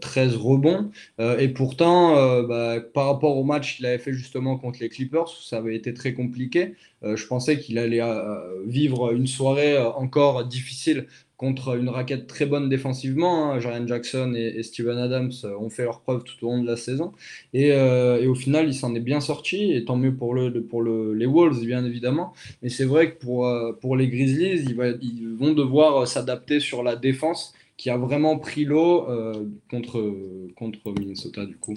13 0.00 0.34
euh, 0.34 0.36
rebonds. 0.36 0.90
et 1.38 1.48
pourtant, 1.48 2.42
bah, 2.42 2.80
par 2.92 3.06
rapport 3.06 3.38
au 3.38 3.44
match 3.44 3.76
qu'il 3.76 3.86
avait 3.86 3.98
fait 3.98 4.12
justement 4.12 4.58
contre 4.58 4.80
les 4.80 4.90
Clippers, 4.90 5.28
ça 5.28 5.58
avait 5.58 5.76
été 5.76 5.94
très 5.94 6.12
compliqué. 6.12 6.74
je 7.02 7.26
pensais 7.26 7.58
qu'il 7.58 7.78
allait 7.78 8.02
vivre 8.66 9.12
une 9.14 9.26
soirée 9.26 9.78
encore 9.78 10.44
difficile 10.44 11.06
contre 11.42 11.76
une 11.76 11.88
raquette 11.88 12.28
très 12.28 12.46
bonne 12.46 12.68
défensivement. 12.68 13.50
Hein. 13.50 13.86
Jackson 13.88 14.32
et, 14.36 14.62
Steven 14.62 14.96
Adams 14.96 15.32
euh, 15.42 15.56
ont 15.58 15.70
fait 15.70 15.82
leur 15.82 16.00
preuve 16.00 16.22
tout 16.22 16.36
au 16.46 16.50
long 16.50 16.62
de 16.62 16.68
la 16.68 16.76
saison. 16.76 17.10
Euh, 17.56 18.22
et, 18.22 18.28
au 18.28 18.36
final, 18.36 18.68
il 18.68 18.74
s'en 18.74 18.94
est 18.94 19.00
bien 19.00 19.18
sorti, 19.18 19.72
et 19.72 19.84
tant 19.84 19.96
mieux 19.96 20.14
pour, 20.14 20.34
le, 20.34 20.62
pour 20.62 20.82
le, 20.82 21.14
les 21.14 21.26
Wolves, 21.26 21.66
bien 21.66 21.84
évidemment. 21.84 22.32
Mais 22.62 22.68
c'est 22.68 22.84
vrai 22.84 23.10
que 23.10 23.18
pour, 23.18 23.48
euh, 23.48 23.72
pour 23.72 23.96
les 23.96 24.06
Grizzlies, 24.06 24.66
ils, 25.02 25.36
vont 25.36 25.52
devoir 25.52 26.06
s'adapter 26.06 26.60
sur 26.60 26.84
la 26.84 26.94
défense 26.94 27.54
qui 27.76 27.90
a 27.90 27.96
vraiment 27.96 28.38
pris 28.38 28.64
l'eau 28.64 29.08
contre, 29.68 30.14
contre 30.54 30.92
Minnesota, 30.96 31.44
du 31.44 31.56
coup. 31.56 31.74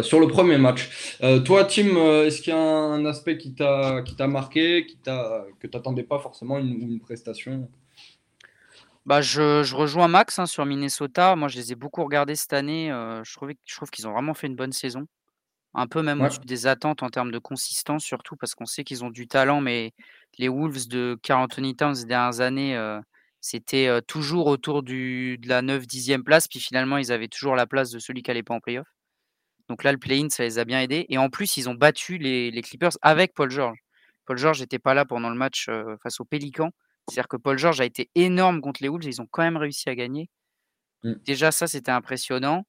sur 0.00 0.20
le 0.20 0.28
premier 0.28 0.56
match. 0.56 1.18
toi, 1.44 1.64
Tim, 1.64 2.22
est-ce 2.24 2.40
qu'il 2.40 2.54
y 2.54 2.56
a 2.56 2.58
un, 2.58 3.04
aspect 3.04 3.36
qui 3.36 3.52
t'a 3.52 4.26
marqué, 4.26 4.86
qui 4.86 4.96
que 5.04 5.66
tu 5.66 5.76
n'attendais 5.76 6.04
pas 6.04 6.18
forcément 6.18 6.58
une, 6.58 6.80
une 6.80 7.00
prestation? 7.00 7.68
Bah, 9.06 9.20
je 9.20 9.62
je 9.62 9.74
rejoins 9.74 10.08
Max, 10.08 10.38
hein, 10.38 10.46
sur 10.46 10.64
Minnesota. 10.64 11.36
Moi, 11.36 11.48
je 11.48 11.56
les 11.56 11.72
ai 11.72 11.74
beaucoup 11.74 12.02
regardés 12.02 12.36
cette 12.36 12.52
année, 12.52 12.88
je 12.88 13.34
trouvais 13.34 13.56
je 13.64 13.76
trouve 13.76 13.90
qu'ils 13.90 14.08
ont 14.08 14.12
vraiment 14.12 14.34
fait 14.34 14.46
une 14.46 14.56
bonne 14.56 14.72
saison. 14.72 15.06
Un 15.74 15.88
peu 15.88 16.02
même 16.02 16.20
au-dessus 16.22 16.38
des 16.40 16.66
attentes 16.68 17.02
en 17.02 17.10
termes 17.10 17.32
de 17.32 17.38
consistance, 17.38 18.04
surtout 18.04 18.36
parce 18.36 18.54
qu'on 18.54 18.64
sait 18.64 18.84
qu'ils 18.84 19.04
ont 19.04 19.10
du 19.10 19.26
talent, 19.26 19.60
mais 19.60 19.92
les 20.38 20.48
Wolves 20.48 20.86
de 20.88 21.18
Karl 21.22 21.42
Anthony 21.42 21.74
Towns 21.74 21.96
ces 21.96 22.06
dernières 22.06 22.40
années, 22.40 22.78
c'était, 23.40 24.00
toujours 24.06 24.46
autour 24.46 24.82
du 24.84 25.36
de 25.38 25.48
la 25.48 25.62
9-10e 25.62 26.22
place, 26.22 26.46
puis 26.48 26.60
finalement, 26.60 26.96
ils 26.96 27.12
avaient 27.12 27.28
toujours 27.28 27.56
la 27.56 27.66
place 27.66 27.90
de 27.90 27.98
celui 27.98 28.22
qui 28.22 28.30
allait 28.30 28.44
pas 28.44 28.54
en 28.54 28.60
playoff. 28.60 28.86
Donc 29.68 29.82
là, 29.82 29.92
le 29.92 29.98
play-in, 29.98 30.28
ça 30.30 30.44
les 30.44 30.58
a 30.58 30.64
bien 30.64 30.80
aidés 30.80 31.06
et 31.08 31.18
en 31.18 31.28
plus, 31.28 31.56
ils 31.56 31.68
ont 31.68 31.74
battu 31.74 32.18
les 32.18 32.50
les 32.52 32.62
Clippers 32.62 32.96
avec 33.02 33.34
Paul 33.34 33.50
George. 33.50 33.78
Paul 34.26 34.38
George 34.38 34.60
n'était 34.60 34.78
pas 34.78 34.94
là 34.94 35.04
pendant 35.04 35.28
le 35.30 35.36
match, 35.36 35.68
face 36.02 36.20
aux 36.20 36.24
Pélicans 36.24 36.70
c'est-à-dire 37.08 37.28
que 37.28 37.36
Paul 37.36 37.58
George 37.58 37.80
a 37.80 37.84
été 37.84 38.10
énorme 38.14 38.60
contre 38.60 38.82
les 38.82 38.88
Wolves, 38.88 39.04
ils 39.04 39.20
ont 39.20 39.28
quand 39.30 39.42
même 39.42 39.56
réussi 39.56 39.88
à 39.88 39.94
gagner. 39.94 40.30
Mmh. 41.02 41.14
Déjà, 41.24 41.52
ça, 41.52 41.66
c'était 41.66 41.90
impressionnant. 41.90 42.64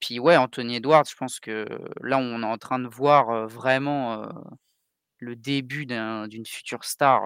puis 0.00 0.18
ouais, 0.18 0.36
Anthony 0.36 0.76
Edwards, 0.76 1.04
je 1.08 1.16
pense 1.16 1.40
que 1.40 1.66
là, 2.00 2.18
on 2.18 2.42
est 2.42 2.46
en 2.46 2.58
train 2.58 2.78
de 2.78 2.88
voir 2.88 3.46
vraiment 3.48 4.28
le 5.18 5.36
début 5.36 5.86
d'une 5.86 6.46
future 6.46 6.84
star 6.84 7.22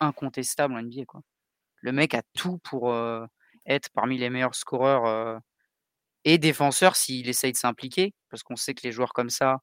incontestable 0.00 0.74
en 0.74 0.82
NBA. 0.82 1.04
Quoi. 1.06 1.22
Le 1.80 1.92
mec 1.92 2.14
a 2.14 2.22
tout 2.34 2.58
pour 2.58 2.94
être 3.66 3.88
parmi 3.90 4.18
les 4.18 4.30
meilleurs 4.30 4.54
scoreurs 4.54 5.40
et 6.24 6.38
défenseurs 6.38 6.96
s'il 6.96 7.28
essaye 7.28 7.52
de 7.52 7.56
s'impliquer, 7.56 8.14
parce 8.30 8.42
qu'on 8.42 8.56
sait 8.56 8.74
que 8.74 8.82
les 8.82 8.92
joueurs 8.92 9.12
comme 9.12 9.30
ça, 9.30 9.58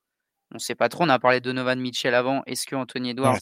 on 0.51 0.55
ne 0.55 0.59
sait 0.59 0.75
pas 0.75 0.89
trop. 0.89 1.03
On 1.03 1.09
a 1.09 1.19
parlé 1.19 1.39
de 1.39 1.45
Donovan 1.45 1.79
Mitchell 1.79 2.13
avant. 2.13 2.43
Est-ce 2.45 2.65
que 2.67 2.75
Anthony 2.75 3.09
Edwards 3.09 3.39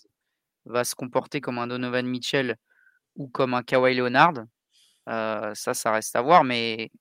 va 0.66 0.84
se 0.84 0.96
comporter 0.96 1.42
comme 1.42 1.60
un 1.60 1.68
Donovan 1.68 2.06
Mitchell 2.06 2.58
ou 3.16 3.28
comme 3.28 3.54
un 3.54 3.64
Kawhi 3.64 3.96
Leonard. 3.96 4.34
ça, 5.08 5.74
ça 5.74 5.92
reste 5.92 6.16
à 6.16 6.22
voir, 6.22 6.44
mais 6.44 6.92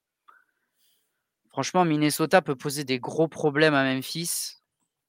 franchement, 1.51 1.85
Minnesota 1.85 2.43
peut 2.43 2.57
poser 2.57 2.85
des 2.85 2.99
gros 2.99 3.29
problèmes 3.29 3.75
à 3.75 3.85
Memphis. 3.85 4.61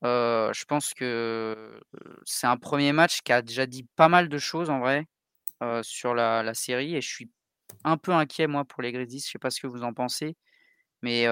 je 0.03 0.65
pense 0.65 0.93
que 0.93 1.79
c'est 2.25 2.47
un 2.47 2.57
premier 2.57 2.91
match 2.91 3.21
qui 3.21 3.31
a 3.31 3.41
déjà 3.41 3.65
dit 3.65 3.87
pas 3.95 4.09
mal 4.09 4.29
de 4.29 4.37
choses 4.37 4.69
en 4.69 4.79
vrai 4.79 5.07
sur 5.83 6.13
la, 6.13 6.53
série 6.53 6.95
et 6.95 7.01
je 7.01 7.07
suis 7.09 7.29
un 7.83 7.97
peu 7.97 8.11
inquiet 8.11 8.47
moi 8.47 8.65
pour 8.65 8.81
les 8.81 8.91
Grizzlies. 8.91 9.23
Je 9.25 9.31
sais 9.31 9.39
pas 9.39 9.51
ce 9.51 9.61
que 9.61 9.67
vous 9.67 9.83
en 9.83 9.93
pensez, 9.93 10.35
mais 11.01 11.25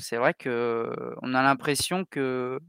c'est 0.00 0.16
vrai 0.16 0.34
que 0.34 0.90
on 1.22 1.34
a 1.34 1.42
l'impression 1.42 2.04
que 2.04 2.60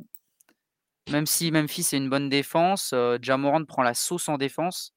même 1.10 1.26
si 1.26 1.52
Memphis 1.52 1.82
est 1.94 1.98
une 1.98 2.10
bonne 2.10 2.30
défense, 2.30 2.92
euh, 2.94 3.18
Jamorand 3.22 3.64
prend 3.66 3.84
la 3.84 3.94
sauce 3.94 4.30
en 4.30 4.38
défense. 4.38 4.94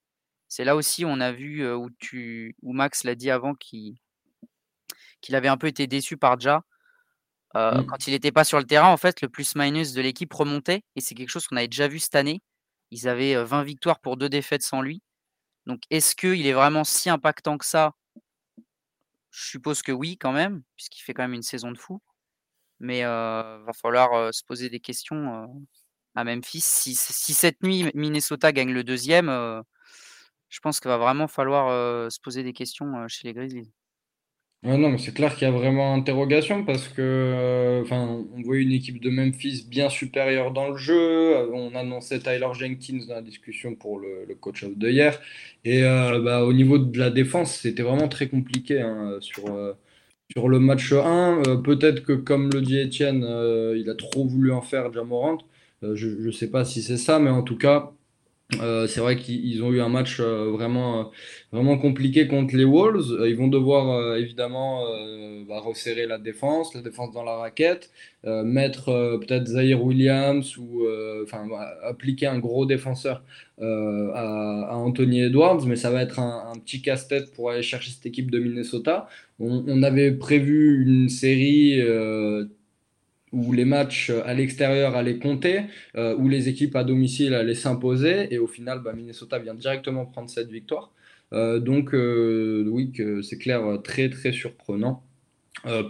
C'est 0.48 0.64
là 0.64 0.74
aussi 0.74 1.04
on 1.04 1.20
a 1.20 1.32
vu 1.32 1.70
où, 1.72 1.90
tu, 1.98 2.56
où 2.62 2.72
Max 2.72 3.04
l'a 3.04 3.14
dit 3.14 3.30
avant 3.30 3.54
qu'il 3.54 3.94
avait 5.32 5.48
un 5.48 5.56
peu 5.56 5.68
été 5.68 5.86
déçu 5.86 6.16
par 6.16 6.40
Ja. 6.40 6.62
Mmh. 7.54 7.86
Quand 7.86 8.06
il 8.06 8.12
n'était 8.12 8.32
pas 8.32 8.44
sur 8.44 8.58
le 8.58 8.64
terrain, 8.64 8.92
en 8.92 8.96
fait, 8.96 9.22
le 9.22 9.28
plus-minus 9.28 9.92
de 9.92 10.00
l'équipe 10.00 10.32
remontait. 10.32 10.82
Et 10.96 11.00
c'est 11.00 11.14
quelque 11.14 11.28
chose 11.28 11.46
qu'on 11.46 11.56
avait 11.56 11.68
déjà 11.68 11.88
vu 11.88 11.98
cette 11.98 12.14
année. 12.16 12.42
Ils 12.90 13.08
avaient 13.08 13.42
20 13.42 13.62
victoires 13.62 14.00
pour 14.00 14.16
deux 14.16 14.28
défaites 14.28 14.62
sans 14.62 14.82
lui. 14.82 15.02
Donc, 15.66 15.82
est-ce 15.90 16.16
qu'il 16.16 16.46
est 16.46 16.52
vraiment 16.52 16.84
si 16.84 17.11
impactant 17.11 17.58
que 17.58 17.64
ça? 17.64 17.92
Je 19.30 19.50
suppose 19.50 19.82
que 19.82 19.92
oui, 19.92 20.16
quand 20.16 20.32
même, 20.32 20.62
puisqu'il 20.76 21.02
fait 21.02 21.14
quand 21.14 21.22
même 21.22 21.34
une 21.34 21.42
saison 21.42 21.70
de 21.70 21.78
fou. 21.78 22.00
Mais 22.80 23.00
il 23.00 23.04
va 23.04 23.72
falloir 23.74 24.32
se 24.34 24.42
poser 24.44 24.68
des 24.68 24.80
questions 24.80 25.48
à 26.14 26.24
Memphis. 26.24 26.62
Si, 26.62 26.94
cette 26.94 27.62
nuit 27.62 27.90
Minnesota 27.94 28.52
gagne 28.52 28.72
le 28.72 28.84
deuxième, 28.84 29.28
euh, 29.28 29.61
je 30.48 30.61
pense 30.61 30.80
qu'il 30.80 30.88
va 30.88 30.98
vraiment 30.98 31.28
falloir 31.28 31.68
euh, 31.68 32.11
se 32.11 32.20
poser 32.20 32.42
des 32.42 32.52
questions 32.52 32.96
euh, 32.96 33.06
chez 33.08 33.28
les 33.28 33.34
Grizzlies. 33.34 33.70
non, 34.64 34.98
c'est 34.98 35.14
clair 35.14 35.34
qu'il 35.36 35.46
y 35.46 35.50
a 35.50 35.52
vraiment 35.52 35.94
interrogation 35.94 36.64
parce 36.64 36.88
que, 36.88 37.84
on 37.90 38.42
voit 38.42 38.56
une 38.56 38.72
équipe 38.72 39.00
de 39.00 39.11
Memphis 39.11 39.66
bien 39.68 39.88
supérieure 39.88 40.52
dans 40.52 40.70
le 40.70 40.76
jeu. 40.76 41.50
On 41.52 41.74
annonçait 41.74 42.18
Tyler 42.18 42.48
Jenkins 42.54 43.06
dans 43.08 43.14
la 43.14 43.22
discussion 43.22 43.74
pour 43.74 44.00
le, 44.00 44.26
coach 44.40 44.64
of 44.64 44.78
the 44.78 44.84
year. 44.84 45.18
Et 45.64 45.82
bah, 45.82 46.44
au 46.44 46.52
niveau 46.52 46.78
de 46.78 46.98
la 46.98 47.11
défense, 47.11 47.54
c'était 47.54 47.82
vraiment 47.82 48.08
très 48.08 48.28
compliqué 48.28 48.80
hein, 48.80 49.18
sur, 49.20 49.44
sur 50.30 50.48
le 50.48 50.58
match 50.58 50.92
1. 50.92 51.62
Peut-être 51.64 52.02
que, 52.02 52.12
comme 52.12 52.50
le 52.50 52.61
dit 52.61 52.78
Etienne, 52.78 53.22
il 53.76 53.88
a 53.88 53.94
trop 53.94 54.26
voulu 54.26 54.52
en 54.52 54.62
faire 54.62 54.92
Jamorant. 54.92 55.38
Euh, 55.83 55.97
je 55.97 56.09
ne 56.09 56.31
sais 56.31 56.51
pas 56.51 56.64
si 56.64 56.83
c'est 56.83 56.97
ça, 56.97 57.18
mais 57.18 57.31
en 57.31 57.43
tout 57.43 57.57
cas, 57.59 57.93
Euh, 58.61 58.89
c'est 58.89 59.01
vrai 59.01 59.16
qu'ils 59.16 59.62
ont 59.62 59.72
eu 59.72 59.81
un 59.81 59.89
match 59.89 60.18
euh, 60.20 60.51
vraiment, 60.51 61.12
vraiment 61.53 61.78
compliqué 61.78 62.26
contre 62.26 62.57
les 62.57 62.64
Wolves. 62.64 63.24
ils 63.28 63.37
vont 63.37 63.47
devoir 63.49 64.16
évidemment 64.16 64.85
bah, 65.49 65.61
resserrer 65.61 66.07
la 66.07 66.18
défense, 66.18 66.74
la 66.74 66.83
défense 66.83 67.12
dans 67.12 67.22
la 67.22 67.37
raquette, 67.37 67.91
mettre 68.24 69.18
peut-être 69.20 69.47
Zaire 69.47 69.85
Williams 69.85 70.57
ou 70.59 70.85
enfin 71.22 71.49
appliquer 71.85 72.26
un 72.26 72.41
gros 72.41 72.66
défenseur 72.66 73.22
à, 73.61 74.76
Anthony 74.76 75.22
Edwards, 75.22 75.64
mais 75.66 75.76
ça 75.76 75.91
va 75.91 76.03
être 76.03 76.18
un, 76.18 76.59
petit 76.64 76.83
casse-tête 76.83 77.33
pour 77.35 77.51
aller 77.51 77.62
chercher 77.62 77.93
cette 77.93 78.07
équipe 78.07 78.31
de 78.33 78.41
Minnesota. 78.41 79.09
On 79.39 79.83
avait 79.85 80.12
prévu 80.12 80.83
une 80.85 81.09
série 81.09 81.81
où 83.33 83.53
les 83.53 83.64
matchs 83.64 84.11
euh, 84.11 84.22
à 84.24 84.35
l'extérieur 84.35 84.97
allaient 84.97 85.18
compter, 85.18 85.62
euh, 85.97 86.16
où 86.16 86.28
les 86.28 86.49
équipes 86.49 86.76
à 86.76 86.85
domicile 86.85 87.35
allaient 87.35 87.55
s'imposer, 87.55 88.33
et 88.33 88.39
au 88.39 88.47
final, 88.47 88.81
bah, 88.81 88.93
Minnesota 88.93 89.39
vient 89.39 89.55
directement 89.55 90.07
prendre 90.07 90.31
cette 90.31 90.51
victoire. 90.51 90.93
Euh, 91.33 91.61
donc, 91.61 91.91
oui, 91.93 92.93
c'est 93.22 93.39
clair, 93.39 93.62
très 93.85 94.11
très 94.11 94.33
surprenant 94.33 95.05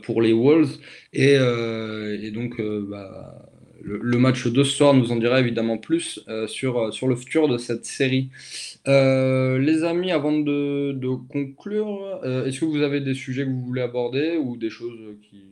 pour 0.02 0.20
les 0.20 0.32
Wolves. 0.32 0.78
Et, 1.12 1.38
donc, 2.30 2.60
bah, 2.60 3.48
le, 3.82 4.18
match 4.18 4.46
de 4.46 4.62
ce 4.64 4.76
soir 4.76 4.92
nous 4.92 5.12
en 5.12 5.16
dira 5.16 5.40
évidemment 5.40 5.78
plus 5.78 6.20
sur, 6.46 6.92
sur 6.92 7.08
le 7.08 7.16
futur 7.16 7.48
de 7.48 7.56
cette 7.56 7.86
série. 7.86 8.28
les 8.86 9.84
amis, 9.84 10.10
avant 10.12 10.38
de, 10.38 10.92
de 10.92 11.08
conclure, 11.08 12.20
est-ce 12.44 12.60
que 12.60 12.66
vous 12.66 12.82
avez 12.82 13.00
des 13.00 13.14
sujets 13.14 13.44
que 13.44 13.50
vous 13.50 13.64
voulez 13.64 13.82
aborder 13.82 14.36
ou 14.36 14.58
des 14.58 14.70
choses 14.70 14.98
qui 15.22 15.44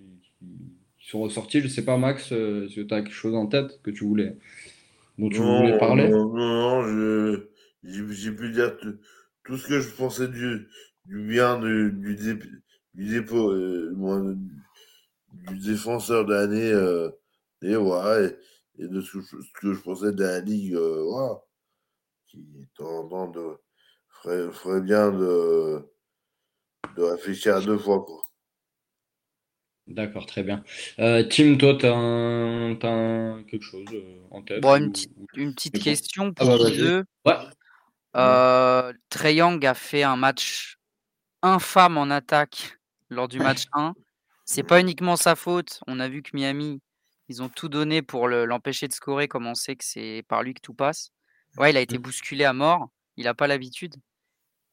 sont 1.09 1.21
ressortis. 1.21 1.61
Je 1.61 1.69
sais 1.69 1.85
pas, 1.85 1.97
Max, 1.97 2.33
euh, 2.33 2.69
si 2.69 2.87
tu 2.87 2.95
as 2.95 3.03
quelque 3.03 3.13
chose 3.13 3.35
en 3.35 3.47
tête 3.47 3.81
que 3.83 3.91
tu 3.91 4.05
voulais, 4.05 4.37
dont 5.19 5.29
tu 5.29 5.39
voulais 5.39 5.79
parler? 5.79 6.09
Non, 6.09 6.35
non, 6.35 7.43
j'ai 7.83 8.33
pu 8.33 8.51
dire 8.53 8.77
tout, 9.45 9.57
ce 9.57 9.67
que 9.67 9.81
je 9.81 9.89
pensais 9.95 10.29
du, 10.29 10.69
du 11.07 11.27
bien 11.27 11.59
du, 11.59 11.93
du, 11.93 12.15
dépôt, 12.95 13.53
euh, 13.53 14.37
du 15.33 15.59
défenseur 15.59 16.27
de 16.27 16.35
l'année, 16.35 16.73
euh, 16.73 17.09
et, 17.63 17.77
ouais, 17.77 18.39
et, 18.79 18.87
de 18.87 19.01
ce, 19.01 19.19
que 19.61 19.73
je 19.73 19.81
pensais 19.81 20.13
de 20.13 20.23
la 20.23 20.41
ligue, 20.41 20.75
voilà, 20.75 21.41
qui 22.27 22.45
en 22.81 23.29
de, 23.29 23.57
ferait, 24.11 24.53
ferait 24.53 24.83
bien 24.83 25.11
de, 25.11 25.81
de 26.97 27.03
réfléchir 27.03 27.57
à 27.57 27.61
deux 27.63 27.79
fois, 27.79 28.05
quoi. 28.05 28.28
D'accord, 29.89 30.27
très 30.27 30.43
bien. 30.43 30.63
Euh, 30.99 31.25
Tim, 31.25 31.57
toi, 31.57 31.75
tu 31.75 31.87
as, 31.87 33.43
quelque 33.51 33.63
chose 33.63 33.87
euh, 33.93 34.21
en 34.31 34.43
tête 34.43 34.61
bon, 34.61 34.77
une, 34.77 34.93
petite, 34.93 35.13
une 35.35 35.55
petite 35.55 35.83
question 35.83 36.33
ah 36.37 36.45
pour 36.45 36.57
vous 36.59 37.03
Ouais. 37.25 37.37
Euh, 38.17 38.93
Trey 39.09 39.37
Young 39.37 39.65
a 39.65 39.75
fait 39.75 40.03
un 40.03 40.17
match 40.17 40.77
infâme 41.43 41.97
en 41.97 42.11
attaque 42.11 42.79
lors 43.09 43.29
du 43.29 43.39
match 43.39 43.65
1. 43.73 43.95
C'est 44.45 44.63
pas 44.63 44.81
uniquement 44.81 45.17
sa 45.17 45.37
faute. 45.37 45.81
On 45.87 46.01
a 46.01 46.09
vu 46.09 46.23
que 46.23 46.31
Miami, 46.35 46.81
ils 47.29 47.43
ont 47.43 47.49
tout 47.49 47.69
donné 47.69 48.03
pour 48.03 48.29
l'empêcher 48.29 48.89
de 48.89 48.93
scorer, 48.93 49.27
comme 49.27 49.47
on 49.47 49.55
sait 49.55 49.77
que 49.77 49.85
c'est 49.85 50.23
par 50.29 50.43
lui 50.43 50.53
que 50.53 50.61
tout 50.61 50.75
passe. 50.75 51.11
Ouais, 51.57 51.71
il 51.71 51.77
a 51.77 51.81
été 51.81 51.99
mmh. 51.99 52.03
bousculé 52.03 52.45
à 52.45 52.53
mort. 52.53 52.89
Il 53.17 53.25
n'a 53.25 53.35
pas 53.35 53.47
l'habitude. 53.47 53.95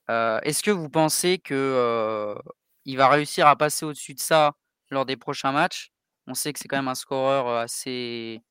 Euh, 0.09 0.39
est-ce 0.43 0.61
que 0.61 0.71
vous 0.71 0.89
pensez 0.89 1.39
que 1.39 2.35
il 2.83 2.97
va 2.97 3.09
réussir 3.09 3.47
à 3.47 3.55
passer 3.55 3.85
au-dessus 3.85 4.13
de 4.13 4.19
ça 4.19 4.53
lors 4.89 5.05
des 5.05 5.17
prochains 5.17 5.51
matchs. 5.51 5.91
On 6.27 6.33
sait 6.33 6.53
que 6.53 6.59
c'est 6.59 6.67
quand 6.67 6.77
même 6.77 6.87
un 6.87 6.95
scoreur 6.95 7.47
assez. 7.47 8.41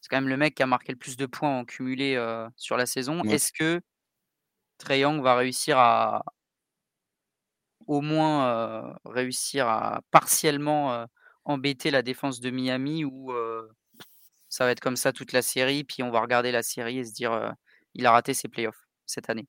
C'est 0.00 0.08
quand 0.08 0.16
même 0.16 0.28
le 0.28 0.36
mec 0.36 0.54
qui 0.56 0.62
a 0.62 0.66
marqué 0.66 0.92
le 0.92 0.98
plus 0.98 1.16
de 1.16 1.26
points 1.26 1.58
en 1.58 1.64
cumulé 1.64 2.16
sur 2.56 2.76
la 2.76 2.86
saison. 2.86 3.22
Est-ce 3.22 3.52
que 3.52 3.80
Trey 4.78 5.00
Young 5.00 5.22
va 5.22 5.36
réussir 5.36 5.78
à 5.78 6.24
au 7.86 8.00
moins 8.00 8.96
réussir 9.04 9.68
à 9.68 10.02
partiellement 10.10 11.06
embêter 11.44 11.90
la 11.90 12.02
défense 12.02 12.40
de 12.40 12.50
Miami 12.50 13.04
ou 13.04 13.32
ça 14.48 14.64
va 14.64 14.70
être 14.72 14.80
comme 14.80 14.96
ça 14.96 15.12
toute 15.12 15.32
la 15.32 15.42
série, 15.42 15.84
puis 15.84 16.02
on 16.02 16.10
va 16.10 16.20
regarder 16.20 16.52
la 16.52 16.62
série 16.62 16.98
et 16.98 17.04
se 17.04 17.12
dire 17.12 17.54
il 17.94 18.06
a 18.06 18.12
raté 18.12 18.34
ses 18.34 18.48
playoffs 18.48 18.88
cette 19.06 19.30
année? 19.30 19.46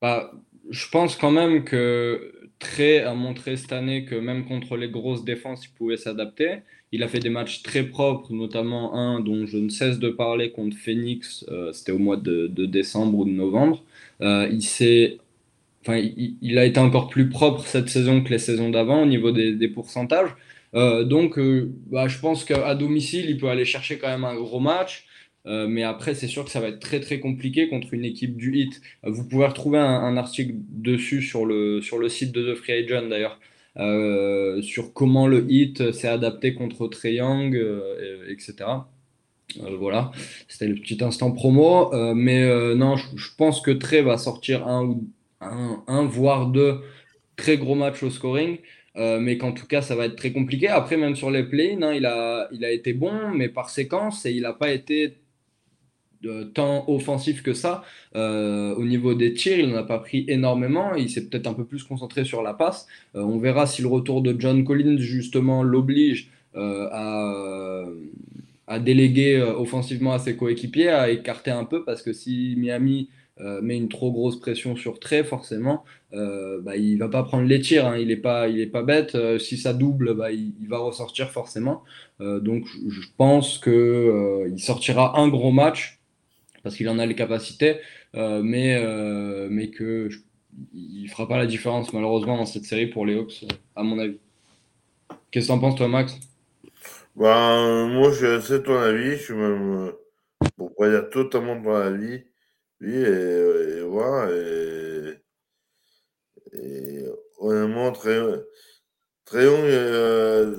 Bah, 0.00 0.32
Je 0.70 0.88
pense 0.88 1.16
quand 1.16 1.30
même 1.30 1.64
que 1.64 2.32
Trey 2.58 3.00
a 3.00 3.14
montré 3.14 3.56
cette 3.56 3.72
année 3.72 4.04
que 4.04 4.14
même 4.14 4.46
contre 4.46 4.76
les 4.76 4.88
grosses 4.88 5.24
défenses, 5.24 5.64
il 5.66 5.70
pouvait 5.76 5.96
s'adapter. 5.96 6.58
Il 6.92 7.02
a 7.02 7.08
fait 7.08 7.18
des 7.18 7.30
matchs 7.30 7.62
très 7.62 7.82
propres, 7.84 8.32
notamment 8.32 8.94
un 8.94 9.20
dont 9.20 9.46
je 9.46 9.56
ne 9.56 9.68
cesse 9.68 9.98
de 9.98 10.10
parler 10.10 10.52
contre 10.52 10.76
Phoenix, 10.76 11.44
euh, 11.50 11.72
c'était 11.72 11.92
au 11.92 11.98
mois 11.98 12.16
de, 12.16 12.46
décembre 12.66 13.18
ou 13.18 13.24
de 13.24 13.30
novembre. 13.30 13.82
Euh, 14.20 14.48
il, 14.50 15.18
enfin, 15.80 15.96
il, 15.98 16.58
a 16.58 16.64
été 16.64 16.78
encore 16.78 17.08
plus 17.08 17.28
propre 17.28 17.66
cette 17.66 17.88
saison 17.88 18.22
que 18.22 18.30
les 18.30 18.38
saisons 18.38 18.70
d'avant 18.70 19.02
au 19.02 19.06
niveau 19.06 19.32
des, 19.32 19.68
pourcentages. 19.68 20.30
Euh, 20.74 21.02
donc, 21.04 21.38
bah, 21.90 22.08
je 22.08 22.18
pense 22.18 22.44
qu'à 22.44 22.74
domicile, 22.74 23.28
il 23.28 23.38
peut 23.38 23.48
aller 23.48 23.64
chercher 23.64 23.98
quand 23.98 24.08
même 24.08 24.24
un 24.24 24.36
gros 24.36 24.60
match. 24.60 25.06
Euh, 25.46 25.66
mais 25.66 25.82
après, 25.82 26.14
c'est 26.14 26.28
sûr 26.28 26.44
que 26.44 26.50
ça 26.50 26.60
va 26.60 26.68
être 26.68 26.78
très 26.78 27.00
très 27.00 27.18
compliqué 27.18 27.68
contre 27.68 27.94
une 27.94 28.04
équipe 28.04 28.36
du 28.36 28.56
Hit. 28.56 28.80
Euh, 29.04 29.10
vous 29.10 29.26
pouvez 29.26 29.46
retrouver 29.46 29.78
un, 29.78 30.16
article 30.16 30.54
dessus 30.68 31.22
sur 31.22 31.44
le, 31.46 31.80
sur 31.82 31.98
le 31.98 32.08
site 32.08 32.32
de 32.32 32.52
The 32.52 32.56
Free 32.56 32.84
Agent 32.84 33.08
d'ailleurs, 33.08 33.40
euh, 33.78 34.62
sur 34.62 34.92
comment 34.92 35.26
le 35.26 35.50
Hit 35.50 35.92
s'est 35.92 36.08
adapté 36.08 36.54
contre 36.54 36.88
Young, 37.06 37.58
etc. 38.28 38.54
voilà, 39.78 40.12
c'était 40.48 40.68
le 40.68 40.76
petit 40.76 41.02
instant 41.02 41.32
promo. 41.32 41.90
mais 42.14 42.74
non, 42.76 42.96
je, 42.96 43.28
pense 43.36 43.60
que 43.60 43.70
Trey 43.70 44.02
va 44.02 44.18
sortir 44.18 44.66
un, 44.68 44.96
un, 45.40 45.82
un, 45.88 46.04
voire 46.04 46.46
deux 46.46 46.80
très 47.36 47.56
gros 47.56 47.74
matchs 47.74 48.02
au 48.02 48.10
scoring. 48.10 48.58
mais 48.96 49.38
qu'en 49.38 49.52
tout 49.52 49.66
cas, 49.66 49.82
ça 49.82 49.96
va 49.96 50.06
être 50.06 50.16
très 50.16 50.32
compliqué. 50.32 50.68
Après, 50.68 50.96
même 50.96 51.16
sur 51.16 51.30
les 51.30 51.42
play 51.44 51.76
hein, 51.82 51.92
il, 51.94 52.06
a, 52.06 52.48
il 52.52 52.64
a 52.64 52.70
été 52.70 52.92
bon, 52.92 53.30
mais 53.34 53.48
par 53.48 53.70
séquence, 53.70 54.26
et 54.26 54.32
il 54.32 54.42
n'a 54.42 54.52
pas 54.52 54.70
été 54.70 55.14
tant 56.54 56.84
offensif 56.88 57.42
que 57.42 57.54
ça. 57.54 57.82
Euh, 58.14 58.74
au 58.74 58.84
niveau 58.84 59.14
des 59.14 59.34
tirs, 59.34 59.58
il 59.58 59.68
n'en 59.68 59.78
a 59.78 59.82
pas 59.82 59.98
pris 59.98 60.24
énormément. 60.28 60.94
Il 60.94 61.10
s'est 61.10 61.26
peut-être 61.26 61.46
un 61.46 61.54
peu 61.54 61.64
plus 61.64 61.82
concentré 61.84 62.24
sur 62.24 62.42
la 62.42 62.54
passe. 62.54 62.86
Euh, 63.14 63.22
on 63.22 63.38
verra 63.38 63.66
si 63.66 63.82
le 63.82 63.88
retour 63.88 64.22
de 64.22 64.34
John 64.38 64.64
Collins, 64.64 64.98
justement, 64.98 65.62
l'oblige 65.62 66.30
euh, 66.54 66.88
à, 66.92 67.86
à, 68.66 68.78
déléguer 68.78 69.40
offensivement 69.40 70.12
à 70.12 70.18
ses 70.18 70.36
coéquipiers, 70.36 70.88
à 70.88 71.10
écarter 71.10 71.50
un 71.50 71.64
peu, 71.64 71.84
parce 71.84 72.02
que 72.02 72.12
si 72.12 72.54
Miami 72.56 73.08
met 73.62 73.76
une 73.76 73.88
trop 73.88 74.12
grosse 74.12 74.38
pression 74.38 74.76
sur 74.76 75.00
Trey, 75.00 75.24
forcément, 75.24 75.82
bah, 76.12 76.76
il 76.76 76.96
va 76.96 77.08
pas 77.08 77.24
prendre 77.24 77.48
les 77.48 77.60
tirs. 77.60 77.86
Hein. 77.86 77.96
Il 77.98 78.08
n'est 78.08 78.16
pas, 78.16 78.46
pas 78.72 78.82
bête. 78.82 79.16
si 79.40 79.56
ça 79.56 79.72
double, 79.72 80.14
bah, 80.14 80.30
il, 80.30 80.68
va 80.68 80.78
ressortir 80.78 81.30
forcément. 81.30 81.82
donc, 82.20 82.66
je 82.88 83.00
pense 83.16 83.58
qu'il 83.58 84.60
sortira 84.60 85.18
un 85.18 85.28
gros 85.28 85.50
match 85.50 86.01
parce 86.62 86.76
qu'il 86.76 86.88
en 86.88 86.98
a 86.98 87.06
les 87.06 87.14
capacités, 87.14 87.80
euh, 88.14 88.42
mais, 88.42 88.76
euh, 88.76 89.48
mais 89.50 89.70
que 89.70 90.08
fera 91.08 91.28
pas 91.28 91.38
la 91.38 91.46
différence 91.46 91.92
malheureusement 91.92 92.36
dans 92.36 92.46
cette 92.46 92.64
série 92.64 92.86
pour 92.86 93.06
les 93.06 93.14
Hawks, 93.14 93.44
à 93.74 93.82
mon 93.82 93.98
avis. 93.98 94.18
Qu'est-ce 95.30 95.46
que 95.46 95.52
tu 95.52 95.56
en 95.56 95.60
penses 95.60 95.76
toi, 95.76 95.88
Max? 95.88 96.14
Ben, 97.16 97.88
Moi, 97.88 98.12
je 98.12 98.56
ton 98.58 98.76
avis. 98.76 99.12
Je 99.12 99.22
suis 99.22 99.34
même, 99.34 99.86
euh, 99.88 99.92
pour 100.56 100.74
pas 100.74 100.90
dire 100.90 101.08
totalement 101.10 101.60
ton 101.62 101.74
avis. 101.74 102.24
Oui, 102.80 102.94
et, 102.94 103.80
voilà. 103.82 104.30
Et, 104.34 105.14
et 106.52 107.04
honnêtement, 107.38 107.92
très, 107.92 108.20
très 109.24 109.46
long, 109.46 110.56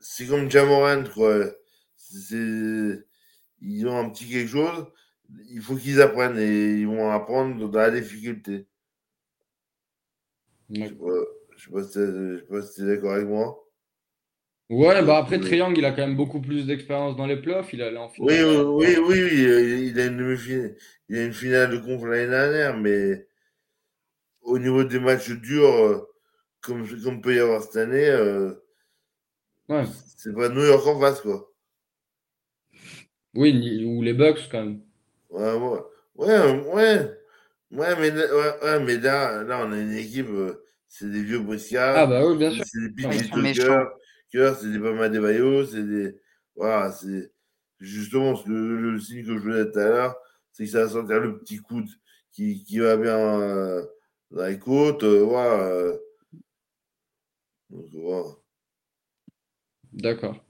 c'est 0.00 0.26
comme 0.26 0.50
Jamorant, 0.50 1.04
quoi. 1.14 1.44
C'est 1.96 3.07
ils 3.60 3.86
ont 3.86 3.98
un 3.98 4.08
petit 4.10 4.28
quelque 4.28 4.50
chose, 4.50 4.86
il 5.50 5.60
faut 5.60 5.76
qu'ils 5.76 6.00
apprennent 6.00 6.38
et 6.38 6.80
ils 6.80 6.86
vont 6.86 7.10
apprendre 7.10 7.68
dans 7.68 7.78
la 7.78 7.90
difficulté. 7.90 8.66
Je 10.70 10.80
ne 10.80 10.88
sais 10.88 10.94
pas, 11.70 12.62
si 12.62 12.74
tu 12.74 12.82
es, 12.82 12.86
d'accord 12.86 13.12
avec 13.12 13.26
moi. 13.26 13.64
Ouais, 14.70 15.02
bah 15.02 15.16
après 15.16 15.40
Triangle, 15.40 15.78
il 15.78 15.84
a 15.86 15.92
quand 15.92 16.06
même 16.06 16.16
beaucoup 16.16 16.42
plus 16.42 16.66
d'expérience 16.66 17.16
dans 17.16 17.26
les 17.26 17.40
playoffs. 17.40 17.72
Il 17.72 17.82
en 17.96 18.10
finale. 18.10 18.44
Oui, 18.44 18.86
oui, 18.86 18.96
oui, 18.98 19.22
oui, 19.24 19.88
il 19.88 19.98
a 19.98 20.06
une, 20.06 20.38
il 21.08 21.18
a 21.18 21.24
une 21.24 21.32
finale 21.32 21.70
de 21.70 21.78
conf 21.78 22.04
l'année 22.04 22.28
dernière, 22.28 22.76
mais 22.76 23.26
au 24.42 24.58
niveau 24.58 24.84
des 24.84 25.00
matchs 25.00 25.30
durs, 25.30 25.74
euh, 25.74 26.06
comme, 26.60 26.86
comme 27.02 27.22
peut 27.22 27.34
y 27.34 27.38
avoir 27.38 27.62
cette 27.62 27.76
année, 27.76 28.08
euh, 28.08 28.52
ouais. 29.70 29.84
c'est 30.16 30.34
pas 30.34 30.50
New 30.50 30.64
York 30.64 30.86
en 30.86 31.00
face, 31.00 31.22
quoi. 31.22 31.50
Oui, 33.34 33.84
ou 33.84 34.02
les 34.02 34.14
Bucks 34.14 34.48
quand 34.50 34.64
même. 34.64 34.80
Ouais, 35.30 35.52
ouais. 35.54 35.80
Ouais, 36.14 36.62
ouais. 36.72 37.16
mais, 37.70 38.10
ouais, 38.10 38.80
mais 38.84 38.96
là, 38.98 39.42
là, 39.44 39.64
on 39.64 39.72
a 39.72 39.78
une 39.78 39.92
équipe, 39.92 40.28
euh, 40.28 40.64
c'est 40.88 41.10
des 41.10 41.22
vieux 41.22 41.38
briscards. 41.38 41.96
Ah 41.96 42.06
bah 42.06 42.26
oui, 42.26 42.36
bien 42.36 42.50
sûr. 42.50 42.64
C'est 42.66 42.80
des 42.80 42.90
PJ 42.90 43.30
Tucker, 43.30 44.54
c'est 44.60 44.72
des 44.72 44.78
Pama 44.78 45.08
de 45.08 45.20
Bayo, 45.20 45.64
c'est 45.64 45.84
des. 45.84 46.20
Voilà, 46.56 46.90
c'est 46.90 47.30
justement 47.78 48.34
le, 48.46 48.76
le, 48.92 48.98
signe 48.98 49.24
que 49.24 49.34
je 49.34 49.38
voulais 49.38 49.70
tout 49.70 49.78
à 49.78 49.84
l'heure, 49.84 50.16
c'est 50.52 50.64
que 50.64 50.70
ça 50.70 50.84
va 50.84 50.88
sentir 50.88 51.20
le 51.20 51.38
petit 51.38 51.58
coude 51.58 51.88
qui, 52.32 52.64
qui 52.64 52.78
va 52.80 52.96
bien 52.96 53.16
euh, 53.16 53.86
dans 54.30 54.46
les 54.46 54.58
côtes. 54.58 55.04
euh, 55.04 55.22
voilà, 55.22 55.62
euh. 55.62 55.98
Donc, 57.70 57.86
voilà. 57.92 58.28
D'accord. 59.92 60.44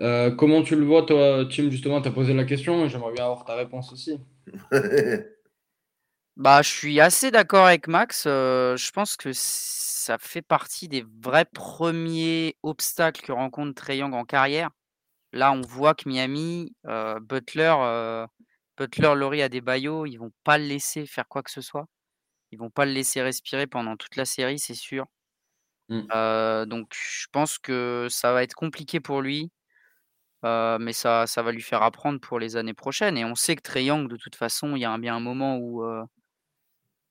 Euh, 0.00 0.30
comment 0.30 0.62
tu 0.62 0.76
le 0.76 0.84
vois, 0.84 1.02
toi, 1.02 1.44
Tim, 1.50 1.70
justement, 1.70 2.00
tu 2.00 2.08
as 2.08 2.12
posé 2.12 2.32
la 2.34 2.44
question, 2.44 2.84
et 2.84 2.88
j'aimerais 2.88 3.12
bien 3.12 3.24
avoir 3.24 3.44
ta 3.44 3.54
réponse 3.54 3.92
aussi. 3.92 4.18
Bah, 6.40 6.62
je 6.62 6.70
suis 6.70 7.00
assez 7.00 7.30
d'accord 7.30 7.66
avec 7.66 7.86
Max. 7.86 8.24
euh, 8.26 8.74
je 8.74 8.90
pense 8.92 9.18
que 9.18 9.30
ça 9.34 10.16
fait 10.16 10.40
partie 10.40 10.88
des 10.88 11.04
vrais 11.22 11.44
premiers 11.44 12.56
obstacles 12.62 13.20
que 13.20 13.30
rencontre 13.32 13.74
Trae 13.74 13.96
Young 13.96 14.14
en 14.14 14.24
carrière. 14.24 14.70
Là, 15.34 15.52
on 15.52 15.60
voit 15.60 15.94
que 15.94 16.08
Miami, 16.08 16.74
euh, 16.86 17.20
Butler, 17.20 17.74
euh, 17.80 18.26
Butler, 18.78 19.12
Laurie 19.16 19.42
Adebayo, 19.42 20.06
ils 20.06 20.16
vont 20.16 20.32
pas 20.42 20.56
le 20.56 20.64
laisser 20.64 21.04
faire 21.04 21.28
quoi 21.28 21.42
que 21.42 21.50
ce 21.50 21.60
soit. 21.60 21.86
Ils 22.52 22.58
vont 22.58 22.70
pas 22.70 22.86
le 22.86 22.92
laisser 22.92 23.20
respirer 23.20 23.66
pendant 23.66 23.96
toute 23.98 24.16
la 24.16 24.24
série, 24.24 24.58
c'est 24.58 24.72
sûr. 24.72 25.04
Mm. 25.90 26.64
Donc, 26.68 26.94
je 26.94 27.26
pense 27.32 27.58
que 27.58 28.06
ça 28.08 28.32
va 28.32 28.42
être 28.42 28.54
compliqué 28.54 28.98
pour 28.98 29.20
lui. 29.20 29.50
Euh, 30.44 30.78
mais 30.80 30.92
ça, 30.92 31.26
ça 31.26 31.42
va 31.42 31.52
lui 31.52 31.62
faire 31.62 31.82
apprendre 31.82 32.20
pour 32.20 32.38
les 32.38 32.56
années 32.56 32.74
prochaines. 32.74 33.16
Et 33.18 33.24
on 33.24 33.34
sait 33.34 33.56
que 33.56 33.62
Trae 33.62 33.82
Young, 33.84 34.08
de 34.08 34.16
toute 34.16 34.36
façon, 34.36 34.76
il 34.76 34.80
y 34.80 34.84
a 34.84 34.90
un- 34.92 34.98
bien 34.98 35.16
un 35.16 35.20
moment 35.20 35.56
où, 35.58 35.84
euh, 35.84 36.04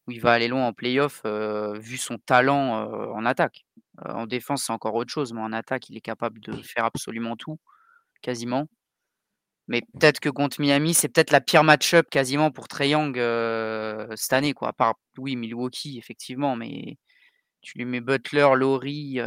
où 0.07 0.11
il 0.11 0.21
va 0.21 0.33
aller 0.33 0.47
loin 0.47 0.67
en 0.67 0.73
playoff, 0.73 1.21
euh, 1.25 1.77
vu 1.79 1.97
son 1.97 2.17
talent 2.17 2.85
en 3.13 3.25
attaque. 3.25 3.65
En 4.03 4.25
défense, 4.27 4.63
c'est 4.63 4.73
encore 4.73 4.95
autre 4.95 5.11
chose, 5.11 5.33
mais 5.33 5.41
en 5.41 5.53
attaque, 5.53 5.89
il 5.89 5.97
est 5.97 6.01
capable 6.01 6.39
de 6.39 6.53
faire 6.63 6.85
absolument 6.85 7.35
tout, 7.35 7.59
quasiment. 8.21 8.67
Mais 9.67 9.81
peut-être 9.81 10.19
que 10.19 10.29
contre 10.29 10.59
Miami, 10.61 10.93
c'est 10.95 11.09
peut-être 11.09 11.31
la 11.31 11.41
pire 11.41 11.63
match-up 11.63 12.07
quasiment 12.09 12.51
pour 12.51 12.67
Trae 12.67 12.87
Young 12.89 13.15
cette 14.15 14.33
année, 14.33 14.53
quoi. 14.53 14.69
À 14.69 14.73
part, 14.73 14.95
oui, 15.17 15.35
Milwaukee, 15.35 15.97
effectivement, 15.99 16.55
mais 16.55 16.97
tu 17.61 17.77
lui 17.77 17.85
mets 17.85 18.01
Butler, 18.01 18.49
Laurie, 18.55 19.19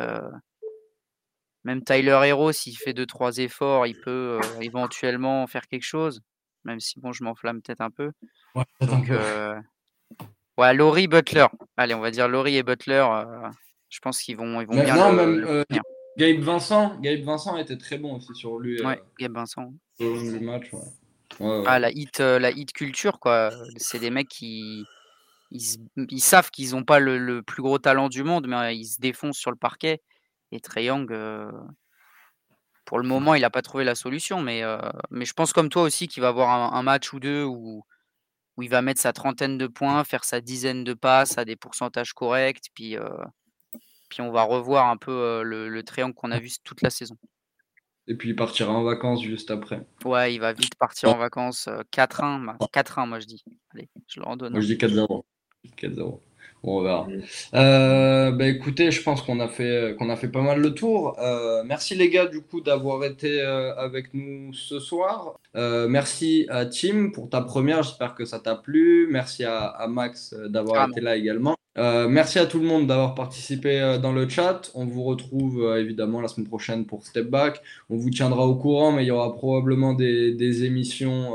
même 1.64 1.82
Tyler 1.84 2.20
Hero, 2.24 2.52
s'il 2.52 2.76
fait 2.76 2.92
deux, 2.92 3.06
trois 3.06 3.38
efforts, 3.38 3.86
il 3.86 3.98
peut 3.98 4.40
euh, 4.42 4.60
éventuellement 4.60 5.46
faire 5.46 5.66
quelque 5.68 5.84
chose. 5.84 6.20
Même 6.64 6.80
si, 6.80 6.98
bon, 7.00 7.12
je 7.12 7.24
m'enflamme 7.24 7.60
peut-être 7.62 7.80
un 7.80 7.90
peu. 7.90 8.12
Ouais, 8.54 8.64
Donc, 8.80 9.10
euh, 9.10 9.54
ouais, 10.58 10.74
Laurie, 10.74 11.08
Butler. 11.08 11.46
Allez, 11.76 11.94
on 11.94 12.00
va 12.00 12.10
dire 12.10 12.28
Laurie 12.28 12.56
et 12.56 12.62
Butler. 12.62 13.04
euh, 13.10 13.48
je 13.88 14.00
pense 14.00 14.20
qu'ils 14.22 14.36
vont, 14.36 14.60
ils 14.60 14.66
vont 14.66 14.74
Mais 14.74 14.84
bien 14.84 14.96
non, 14.96 15.10
le, 15.10 15.16
même 15.16 15.40
le. 15.40 15.64
Gabe 16.18 16.40
Vincent, 16.40 16.98
Gabe 17.00 17.20
Vincent 17.22 17.56
était 17.56 17.78
très 17.78 17.96
bon 17.96 18.16
aussi 18.16 18.34
sur 18.34 18.58
lui 18.58 18.82
Ouais, 18.84 19.02
Gabe 19.18 19.34
Vincent. 19.34 19.72
long 19.98 20.20
du 20.20 20.40
match. 20.40 20.70
ouais. 20.72 21.62
Ah, 21.66 21.78
la 21.78 21.90
hit, 21.90 22.18
la 22.18 22.50
hit 22.50 22.72
culture, 22.72 23.18
quoi. 23.18 23.50
C'est 23.76 23.98
des 23.98 24.10
mecs 24.10 24.28
qui 24.28 24.84
ils, 25.50 26.20
savent 26.20 26.50
qu'ils 26.50 26.70
n'ont 26.70 26.84
pas 26.84 26.98
le, 26.98 27.18
le 27.18 27.42
plus 27.42 27.62
gros 27.62 27.78
talent 27.78 28.08
du 28.08 28.22
monde, 28.24 28.46
mais 28.48 28.76
ils 28.76 28.86
se 28.86 29.00
défoncent 29.00 29.38
sur 29.38 29.50
le 29.50 29.56
parquet. 29.56 30.00
Et 30.52 30.60
Young, 30.84 31.10
euh, 31.12 31.50
pour 32.84 32.98
le 32.98 33.08
moment, 33.08 33.34
il 33.34 33.40
n'a 33.40 33.50
pas 33.50 33.62
trouvé 33.62 33.84
la 33.84 33.94
solution. 33.94 34.40
Mais, 34.40 34.62
euh, 34.62 34.78
mais 35.10 35.24
je 35.24 35.32
pense 35.32 35.52
comme 35.52 35.68
toi 35.68 35.82
aussi 35.82 36.08
qu'il 36.08 36.20
va 36.22 36.28
avoir 36.28 36.50
un, 36.50 36.78
un 36.78 36.82
match 36.82 37.12
ou 37.12 37.20
deux 37.20 37.44
où, 37.44 37.84
où 38.56 38.62
il 38.62 38.68
va 38.68 38.82
mettre 38.82 39.00
sa 39.00 39.12
trentaine 39.12 39.56
de 39.58 39.66
points, 39.66 40.04
faire 40.04 40.24
sa 40.24 40.40
dizaine 40.40 40.84
de 40.84 40.94
passes 40.94 41.38
à 41.38 41.44
des 41.44 41.56
pourcentages 41.56 42.12
corrects. 42.12 42.66
Puis, 42.74 42.96
euh, 42.96 43.08
puis 44.10 44.20
on 44.20 44.30
va 44.30 44.42
revoir 44.42 44.88
un 44.88 44.96
peu 44.96 45.42
le, 45.42 45.68
le 45.68 45.82
Young 45.96 46.12
qu'on 46.14 46.30
a 46.32 46.38
vu 46.38 46.50
toute 46.64 46.82
la 46.82 46.90
saison. 46.90 47.16
Et 48.08 48.16
puis 48.16 48.30
il 48.30 48.36
partira 48.36 48.72
en 48.72 48.82
vacances 48.82 49.22
juste 49.22 49.52
après. 49.52 49.86
Ouais, 50.04 50.34
il 50.34 50.38
va 50.40 50.52
vite 50.52 50.74
partir 50.74 51.10
en 51.10 51.16
vacances. 51.18 51.68
euh, 51.68 51.82
4-1, 51.92 52.38
ma- 52.40 52.56
4-1, 52.72 53.06
moi 53.06 53.20
je 53.20 53.26
dis. 53.26 53.44
Allez, 53.72 53.88
je 54.08 54.18
le 54.20 54.26
redonne. 54.26 54.52
Moi 54.52 54.60
je 54.60 54.66
dis 54.66 54.76
4-0. 54.76 55.24
4-0. 55.78 56.20
Bon, 56.62 56.78
on 56.78 56.82
verra. 56.82 57.08
Mm. 57.08 57.22
Euh, 57.54 58.30
bah 58.30 58.46
écoutez, 58.46 58.90
je 58.90 59.02
pense 59.02 59.22
qu'on 59.22 59.40
a 59.40 59.48
fait 59.48 59.96
qu'on 59.98 60.10
a 60.10 60.16
fait 60.16 60.28
pas 60.28 60.42
mal 60.42 60.60
le 60.60 60.74
tour. 60.74 61.16
Euh, 61.18 61.62
merci 61.64 61.94
les 61.94 62.08
gars 62.08 62.26
du 62.26 62.40
coup 62.40 62.60
d'avoir 62.60 63.04
été 63.04 63.40
euh, 63.40 63.74
avec 63.76 64.14
nous 64.14 64.52
ce 64.52 64.78
soir. 64.78 65.38
Merci 65.54 66.46
à 66.48 66.66
Tim 66.66 67.10
pour 67.12 67.28
ta 67.28 67.42
première, 67.42 67.82
j'espère 67.82 68.14
que 68.14 68.24
ça 68.24 68.38
t'a 68.38 68.54
plu. 68.54 69.08
Merci 69.10 69.44
à, 69.44 69.66
à 69.66 69.86
Max 69.88 70.34
d'avoir 70.48 70.82
Ah, 70.82 70.88
été 70.90 71.00
là 71.00 71.16
également. 71.16 71.56
Merci 71.76 72.38
à 72.38 72.46
tout 72.46 72.58
le 72.58 72.66
monde 72.66 72.86
d'avoir 72.86 73.14
participé 73.14 73.98
dans 74.00 74.12
le 74.12 74.28
chat. 74.28 74.70
On 74.74 74.86
vous 74.86 75.02
retrouve 75.02 75.76
évidemment 75.76 76.20
la 76.20 76.28
semaine 76.28 76.46
prochaine 76.46 76.86
pour 76.86 77.04
Step 77.04 77.28
Back. 77.28 77.60
On 77.90 77.96
vous 77.96 78.10
tiendra 78.10 78.46
au 78.46 78.54
courant, 78.54 78.92
mais 78.92 79.04
il 79.04 79.08
y 79.08 79.10
aura 79.10 79.34
probablement 79.34 79.94
des, 79.94 80.32
des 80.32 80.64
émissions 80.64 81.34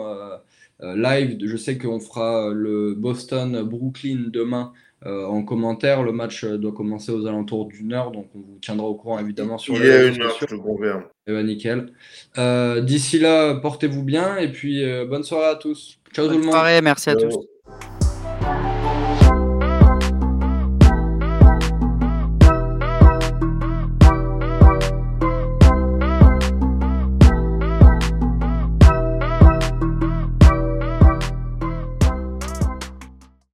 live. 0.82 1.38
Je 1.44 1.58
sais 1.58 1.78
qu'on 1.78 2.00
fera 2.00 2.50
le 2.52 2.96
Boston-Brooklyn 2.96 4.30
demain 4.32 4.72
euh, 4.74 4.87
en 5.06 5.44
commentaire. 5.44 6.02
Le 6.04 6.12
match 6.12 6.44
euh, 6.44 6.58
doit 6.58 6.72
commencer 6.72 7.12
aux 7.12 7.26
alentours 7.28 7.66
d'une 7.68 7.94
heure, 7.94 8.12
donc 8.12 8.28
on 8.36 8.40
vous 8.40 8.58
tiendra 8.62 8.88
au 8.88 8.96
courant 8.96 9.20
évidemment 9.20 9.58
sur 9.58 9.76
Il 9.76 9.82
les 9.84 9.88
y 9.88 9.92
a 9.92 9.98
réseaux 9.98 10.16
une 10.16 10.22
heure, 10.24 10.38
je 10.50 10.56
confirme. 10.56 11.04
Eh 11.28 11.32
ben, 11.34 11.46
nickel. 11.46 11.94
Euh, 12.38 12.82
D'ici 12.82 13.20
là, 13.20 13.56
portez-vous 13.56 14.04
bien 14.04 14.38
et 14.38 14.52
puis 14.52 14.84
euh, 14.84 15.06
bonne 15.06 15.24
soirée 15.24 15.50
à 15.52 15.56
tous. 15.56 16.00
Ciao 16.14 16.26
tout 16.26 16.32
le 16.32 16.38
Bonne 16.38 16.46
monde. 16.46 16.54
soirée, 16.54 16.82
merci 16.82 17.10
à 17.10 17.16
tous. 17.16 17.48